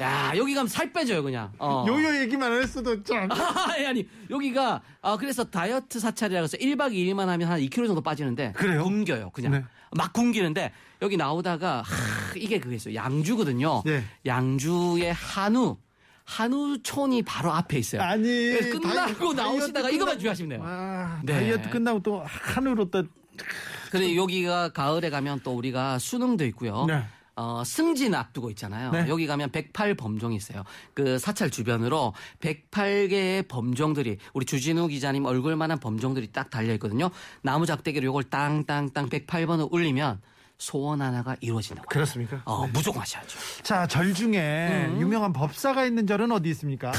야, 0.00 0.32
여기 0.36 0.54
가면 0.54 0.68
살 0.68 0.92
빼줘요, 0.92 1.22
그냥. 1.22 1.52
어. 1.58 1.84
요요 1.86 2.20
얘기만 2.22 2.52
안 2.52 2.62
했어도 2.62 3.02
참. 3.04 3.28
아니, 3.70 3.86
아니, 3.86 4.08
여기가, 4.30 4.80
아, 5.02 5.16
그래서 5.16 5.44
다이어트 5.44 6.00
사찰이라고 6.00 6.44
해서 6.44 6.56
1박 6.56 6.92
2일만 6.92 7.26
하면 7.26 7.48
한 7.48 7.60
2kg 7.60 7.86
정도 7.86 8.00
빠지는데. 8.00 8.52
그래요? 8.52 8.82
굶겨요, 8.84 9.30
그냥. 9.30 9.52
네. 9.52 9.64
막 9.92 10.12
굶기는데, 10.12 10.72
여기 11.02 11.16
나오다가, 11.16 11.82
하, 11.82 12.34
이게 12.34 12.58
그거있어요 12.58 12.94
양주거든요. 12.94 13.82
네. 13.84 14.04
양주의 14.26 15.12
한우. 15.12 15.76
한우촌이 16.24 17.22
바로 17.22 17.52
앞에 17.52 17.78
있어요. 17.78 18.02
아니. 18.02 18.22
그래서 18.22 18.78
끝나고 18.80 19.34
다이어트 19.34 19.40
나오시다가 19.40 19.90
이것만 19.90 20.14
끝나- 20.14 20.18
주의하시면 20.18 20.48
돼요. 20.50 20.60
아, 20.64 21.20
네. 21.22 21.32
다이어트 21.34 21.70
끝나고 21.70 22.00
또 22.02 22.22
한우로 22.24 22.90
또. 22.90 23.04
그리고 23.90 24.16
여기가 24.22 24.70
가을에 24.70 25.10
가면 25.10 25.40
또 25.44 25.52
우리가 25.56 25.98
수능도 25.98 26.44
있고요. 26.46 26.86
네. 26.86 27.04
어, 27.36 27.62
승진 27.64 28.14
앞두고 28.14 28.48
있잖아요. 28.50 28.92
네. 28.92 29.06
여기 29.08 29.26
가면 29.26 29.50
108 29.50 29.94
범종이 29.96 30.36
있어요. 30.36 30.62
그 30.94 31.18
사찰 31.18 31.50
주변으로 31.50 32.14
108개의 32.40 33.48
범종들이 33.48 34.18
우리 34.34 34.46
주진우 34.46 34.86
기자님 34.88 35.24
얼굴만한 35.24 35.80
범종들이 35.80 36.28
딱 36.32 36.48
달려 36.50 36.72
있거든요. 36.74 37.10
나무 37.42 37.66
작대기로 37.66 38.06
요걸 38.06 38.24
땅땅땅 38.24 39.08
108번을 39.08 39.68
울리면 39.72 40.20
소원 40.64 41.02
하나가 41.02 41.36
이루어진다고. 41.40 41.86
그렇습니까? 41.88 42.40
어, 42.46 42.66
무조건 42.68 43.02
하셔야죠. 43.02 43.38
자, 43.62 43.86
절 43.86 44.14
중에 44.14 44.88
음. 44.88 45.00
유명한 45.00 45.32
법사가 45.32 45.84
있는 45.84 46.06
절은 46.06 46.32
어디 46.32 46.48
있습니까? 46.50 46.92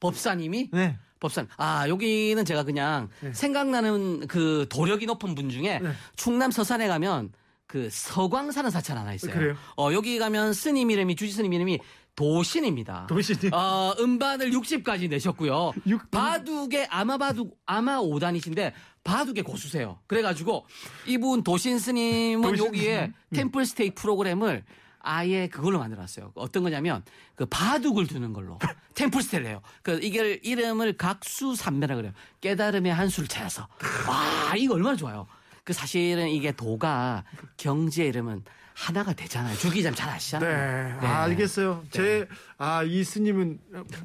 법사님이 0.00 0.70
네. 0.72 0.98
법산. 1.20 1.48
아, 1.56 1.88
여기는 1.88 2.44
제가 2.44 2.64
그냥 2.64 3.08
생각나는 3.32 4.26
그 4.26 4.66
도력이 4.68 5.06
높은 5.06 5.34
분 5.34 5.48
중에 5.48 5.78
네. 5.78 5.92
충남 6.16 6.50
서산에 6.50 6.88
가면 6.88 7.32
그 7.66 7.88
서광사는 7.90 8.70
사찰 8.70 8.96
하나 8.98 9.12
있어요. 9.14 9.32
그래요? 9.32 9.54
어, 9.76 9.92
여기 9.92 10.18
가면 10.18 10.52
스님 10.52 10.90
이름이, 10.90 11.16
주지 11.16 11.32
스님 11.32 11.52
이름이 11.52 11.78
도신입니다. 12.22 13.06
도신이. 13.06 13.50
어, 13.52 13.94
음반을 14.00 14.50
60까지 14.50 15.08
내셨고요. 15.08 15.72
육- 15.86 16.10
바둑의 16.10 16.88
아마 16.90 17.16
바둑, 17.16 17.56
아마 17.64 17.98
5단이신데 18.00 18.72
바둑의 19.04 19.44
고수세요. 19.44 20.00
그래가지고 20.08 20.66
이분 21.06 21.44
도신 21.44 21.78
스님은 21.78 22.42
도신 22.50 22.66
여기에. 22.66 23.04
음. 23.06 23.36
템플 23.36 23.64
스테이 23.66 23.90
프로그램을 23.94 24.64
아예 24.98 25.46
그걸로 25.48 25.78
만들어놨어요. 25.78 26.32
어떤 26.34 26.64
거냐면 26.64 27.04
그 27.36 27.46
바둑을 27.46 28.08
두는 28.08 28.32
걸로 28.32 28.58
템플스텔레요. 28.94 29.62
그 29.82 30.00
이게 30.02 30.40
이름을 30.42 30.96
각수 30.96 31.54
삼매라 31.54 31.94
그래요. 31.94 32.12
깨달음의 32.40 32.92
한 32.92 33.08
수를 33.08 33.28
찾아서 33.28 33.68
와 34.08 34.56
이거 34.56 34.74
얼마나 34.74 34.96
좋아요. 34.96 35.28
그 35.68 35.74
사실은 35.74 36.30
이게 36.30 36.50
도가 36.50 37.24
경지의 37.58 38.08
이름은 38.08 38.42
하나가 38.72 39.12
되잖아요. 39.12 39.54
주기자님 39.58 39.94
잘 39.94 40.08
네, 40.08 40.14
아시잖아요. 40.14 40.98
아, 41.02 41.24
알겠어요. 41.24 41.84
제, 41.90 42.26
아, 42.56 42.82
이 42.84 43.04
스님은, 43.04 43.58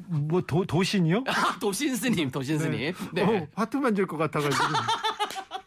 뭐, 0.08 0.42
도, 0.42 0.66
도신이요? 0.66 1.24
아, 1.26 1.56
도신 1.58 1.96
스님, 1.96 2.30
도신 2.30 2.58
스님. 2.58 2.92
네. 3.14 3.22
어, 3.22 3.46
화투 3.54 3.78
만질 3.78 4.06
것 4.06 4.18
같아가지고. 4.18 4.62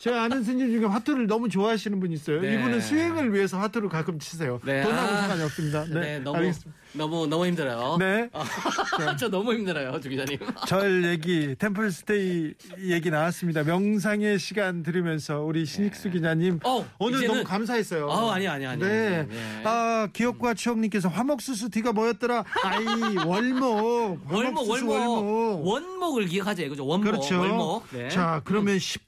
제 0.08 0.14
아는 0.14 0.42
스님 0.44 0.72
중에 0.72 0.86
화투를 0.86 1.28
너무 1.28 1.50
좋아하시는 1.50 2.00
분 2.00 2.12
있어요. 2.14 2.40
네. 2.40 2.54
이분은 2.54 2.80
수행을 2.80 3.34
위해서 3.34 3.60
화투를 3.60 3.90
가끔 3.90 4.20
치세요. 4.20 4.60
네. 4.64 4.82
돈하고 4.84 5.14
아. 5.14 5.18
상관이 5.22 5.44
없습니다. 5.44 5.84
네, 5.86 6.00
네, 6.00 6.20
너무 6.20 6.38
알겠습니다. 6.38 6.72
너무 6.94 7.28
너무 7.28 7.46
힘들어요. 7.46 7.98
네. 8.00 8.30
어, 8.32 8.44
저 9.20 9.28
너무 9.30 9.54
힘들어요, 9.54 10.00
주 10.00 10.08
기자님. 10.10 10.40
절 10.68 11.04
얘기, 11.04 11.56
템플스테이 11.60 12.54
얘기 12.86 13.10
나왔습니다. 13.12 13.64
명상의 13.64 14.40
시간 14.40 14.82
들으면서 14.84 15.42
우리 15.42 15.66
신익수 15.66 16.12
기자님 16.12 16.60
어, 16.64 16.86
오늘 17.00 17.20
이제는- 17.20 17.28
너무 17.28 17.44
감사했어요. 17.44 18.08
어, 18.08 18.32
아니, 18.32 18.48
아니, 18.48 18.66
아니, 18.66 18.82
네. 18.82 19.18
아니, 19.18 19.28
네. 19.30 19.62
아, 19.66 20.08
기억과 20.14 20.54
추억님께서 20.54 21.10
화목수수 21.10 21.70
뒤가 21.70 21.92
뭐였더라? 21.92 22.46
아이, 22.64 22.86
월목. 23.28 24.32
월목, 24.32 24.32
화목수수 24.32 24.88
월목, 24.88 25.68
원목을 25.68 26.26
기억하죠, 26.28 26.70
그죠? 26.70 26.86
원목, 26.88 27.06
그렇죠. 27.12 27.40
월목. 27.40 27.88
네. 27.92 28.10
자, 28.10 28.42
그러면 28.46 28.78
10% 28.78 29.07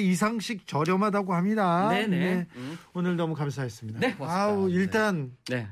이상씩 0.00 0.66
저렴하다고 0.66 1.34
합니다. 1.34 1.88
네네. 1.90 2.46
음. 2.56 2.78
오늘 2.92 3.16
너무 3.16 3.34
감사했습니다. 3.34 4.00
네, 4.00 4.14
고맙습니다. 4.14 4.42
아우, 4.44 4.70
일단 4.70 5.36
네. 5.48 5.68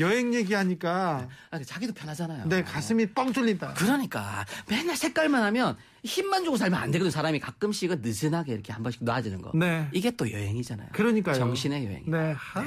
여행 0.00 0.32
얘기하니까 0.32 1.28
아, 1.50 1.58
자기도 1.58 1.92
편하잖아요. 1.92 2.46
내 2.46 2.62
가슴이 2.62 3.06
뻥 3.06 3.32
뚫린다. 3.32 3.74
그러니까 3.74 4.44
맨날 4.68 4.96
색깔만 4.96 5.42
하면 5.44 5.76
힘만 6.04 6.42
주고 6.44 6.56
살면 6.56 6.80
안 6.80 6.90
되거든. 6.90 7.12
사람이 7.12 7.38
가끔씩은 7.38 8.00
느슨하게 8.02 8.52
이렇게 8.54 8.72
한 8.72 8.82
번씩 8.82 9.04
놔주는 9.04 9.40
거. 9.40 9.52
네. 9.54 9.86
이게 9.92 10.10
또 10.10 10.30
여행이잖아요. 10.30 10.88
그러니까요. 10.92 11.36
정신의 11.36 11.84
여행. 11.86 12.02
네. 12.06 12.34
아우, 12.54 12.64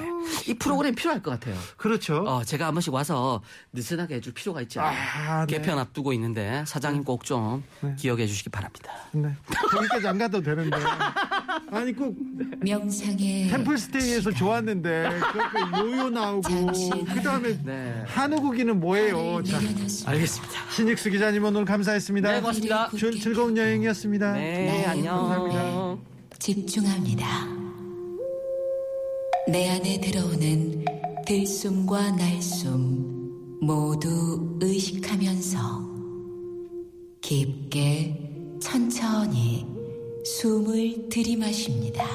이 0.47 0.53
프로그램 0.53 0.95
필요할 0.95 1.21
것 1.21 1.31
같아요. 1.31 1.55
그렇죠. 1.75 2.23
어, 2.25 2.43
제가 2.45 2.67
한 2.67 2.73
번씩 2.73 2.93
와서 2.93 3.41
느슨하게 3.73 4.15
해줄 4.15 4.33
필요가 4.33 4.61
있지 4.61 4.79
않아요. 4.79 4.97
아, 5.27 5.45
네. 5.45 5.57
개편 5.57 5.77
앞두고 5.79 6.13
있는데 6.13 6.63
사장님 6.65 7.03
꼭 7.03 7.25
좀 7.25 7.63
기억해 7.97 8.27
주시기 8.27 8.49
바랍니다. 8.51 8.91
네. 9.11 9.29
거기까지 9.71 10.07
안 10.07 10.17
가도 10.19 10.41
되는데. 10.41 10.77
아니, 11.71 11.91
꼭 11.91 12.15
명상의 12.61 13.47
템플스테이에서 13.49 14.31
좋았는데, 14.31 15.09
그, 15.33 15.39
그 15.49 15.79
요요 15.87 16.09
나오고, 16.09 16.49
그 17.13 17.21
다음에 17.23 17.57
네. 17.63 18.03
한우 18.05 18.39
고기는 18.41 18.79
뭐예요? 18.79 19.41
자. 19.43 19.57
알겠습니다. 20.05 20.69
신익수 20.71 21.09
기자님 21.09 21.43
오늘 21.43 21.65
감사했습니다. 21.65 22.31
네, 22.31 22.39
고맙습니다. 22.41 22.89
즐- 22.97 23.19
즐거운 23.25 23.57
여행이었습니다. 23.57 24.33
네, 24.33 24.85
안녕. 24.85 25.15
감사합니다. 25.27 25.97
집중합니다. 26.37 27.47
내 29.47 29.67
안에 29.67 29.99
들어오는 29.99 30.85
들숨과 31.25 32.11
날숨 32.11 33.57
모두 33.61 34.59
의식하면서 34.61 35.57
깊게 37.21 38.59
천천히 38.61 39.65
숨을 40.23 41.09
들이마십니다. 41.09 42.05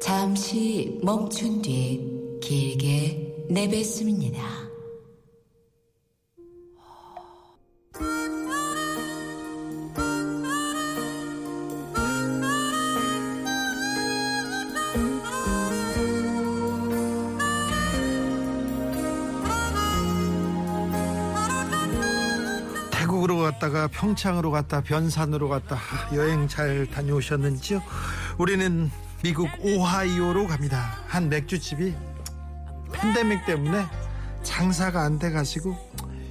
잠시 0.00 0.98
멈춘 1.00 1.62
뒤 1.62 2.00
길게 2.40 3.33
내뱉습니다. 3.48 4.42
태국으로 22.90 23.38
갔다가 23.38 23.88
평창으로 23.88 24.50
갔다 24.50 24.80
변산으로 24.82 25.48
갔다 25.48 25.76
아, 25.76 26.14
여행 26.14 26.48
잘 26.48 26.86
다녀오셨는지요? 26.90 27.82
우리는 28.38 28.90
미국 29.22 29.48
오하이오로 29.62 30.46
갑니다. 30.46 30.98
한 31.06 31.28
맥주집이 31.28 31.94
팬데믹 32.94 33.44
때문에 33.46 33.84
장사가 34.42 35.02
안 35.02 35.18
돼가지고 35.18 35.76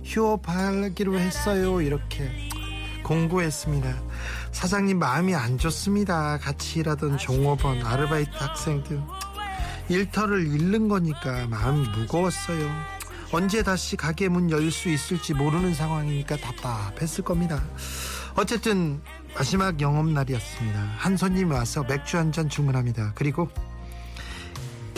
휴업하기로 0.04 1.20
했어요. 1.20 1.82
이렇게 1.82 2.30
공고했습니다. 3.04 3.94
사장님 4.52 5.00
마음이 5.00 5.36
안 5.36 5.58
좋습니다. 5.58 6.38
같이 6.40 6.80
일하던 6.80 7.18
종업원, 7.18 7.86
아르바이트 7.86 8.32
학생들 8.34 9.02
일터를 9.90 10.48
잃는 10.48 10.88
거니까 10.88 11.48
마음이 11.48 11.88
무거웠어요. 11.90 12.70
언제 13.34 13.64
다시 13.64 13.98
가게 13.98 14.30
문 14.30 14.50
열 14.52 14.72
수 14.72 14.90
있을지 14.90 15.34
모르는 15.34 15.74
상황이니까 15.74 16.38
답답했을 16.38 17.24
겁니다. 17.24 17.62
어쨌든 18.36 19.02
마지막 19.36 19.82
영업 19.82 20.08
날이었습니다. 20.08 20.80
한 20.98 21.18
손님이 21.18 21.52
와서 21.52 21.84
맥주 21.84 22.18
한 22.18 22.32
잔 22.32 22.48
주문합니다. 22.48 23.12
그리고 23.16 23.50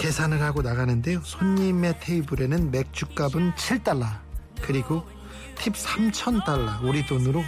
계산을 0.05 0.39
하고 0.43 0.61
나가는데요. 0.61 1.19
손님의 1.23 1.95
테이블에는 1.99 2.69
맥주값은 2.69 3.53
7달러 3.55 4.05
그리고 4.61 5.03
팁 5.55 5.73
3,000달러 5.73 6.83
우리 6.83 7.03
돈으로 7.07 7.43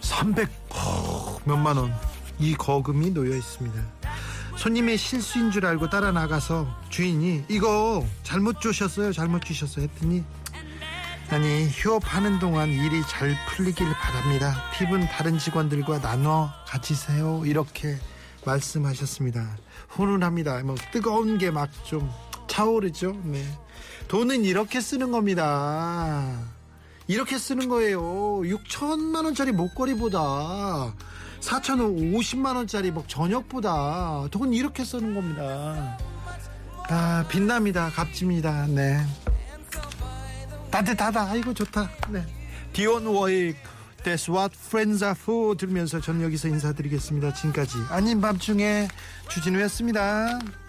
300 0.00 0.48
어, 0.70 1.38
몇만 1.44 1.76
원 1.76 1.92
이 2.38 2.54
거금이 2.54 3.10
놓여 3.10 3.36
있습니다. 3.36 3.80
손님의 4.56 4.96
실수인 4.96 5.50
줄 5.50 5.66
알고 5.66 5.90
따라 5.90 6.10
나가서 6.10 6.66
주인이 6.88 7.44
이거 7.48 8.04
잘못 8.22 8.60
주셨어요 8.60 9.12
잘못 9.12 9.44
주셨어요 9.44 9.84
했더니 9.84 10.24
아니 11.30 11.68
휴업하는 11.68 12.38
동안 12.38 12.68
일이 12.68 13.02
잘 13.08 13.36
풀리길 13.48 13.86
바랍니다 13.94 14.54
팁은 14.76 15.08
다른 15.08 15.38
직원들과 15.38 16.00
나눠 16.00 16.50
가지세요 16.66 17.42
이렇게 17.44 17.98
말씀하셨습니다 18.44 19.56
훈훈합니다 19.88 20.62
뭐 20.62 20.74
뜨거운 20.92 21.38
게 21.38 21.48
막 21.48 21.68
좀 21.84 22.10
차오르죠 22.48 23.16
네 23.24 23.42
돈은 24.08 24.44
이렇게 24.44 24.80
쓰는 24.80 25.10
겁니다 25.12 26.38
이렇게 27.08 27.38
쓰는 27.38 27.68
거예요 27.68 28.00
6천만 28.42 29.24
원짜리 29.24 29.52
목걸이보다 29.52 30.94
4,050만 31.40 32.54
원짜리 32.56 32.90
뭐 32.92 33.04
저녁보다 33.08 34.28
돈 34.30 34.52
이렇게 34.52 34.84
쓰는 34.84 35.12
겁니다. 35.12 35.98
아 36.88 37.24
빛납니다. 37.28 37.90
값집니다. 37.90 38.66
네. 38.68 39.04
따뜻하다. 40.70 41.30
아이고 41.32 41.52
좋다. 41.52 41.90
네. 42.10 42.24
디온 42.72 43.06
워익 43.06 43.56
That's 44.04 44.28
what 44.28 44.56
friends 44.56 45.04
are 45.04 45.14
for 45.18 45.56
들으면서 45.56 46.00
저는 46.00 46.22
여기서 46.22 46.48
인사드리겠습니다. 46.48 47.34
지금까지 47.34 47.76
아닌 47.88 48.20
밤중에 48.20 48.88
주진우였습니다. 49.28 50.00
나 50.00 50.61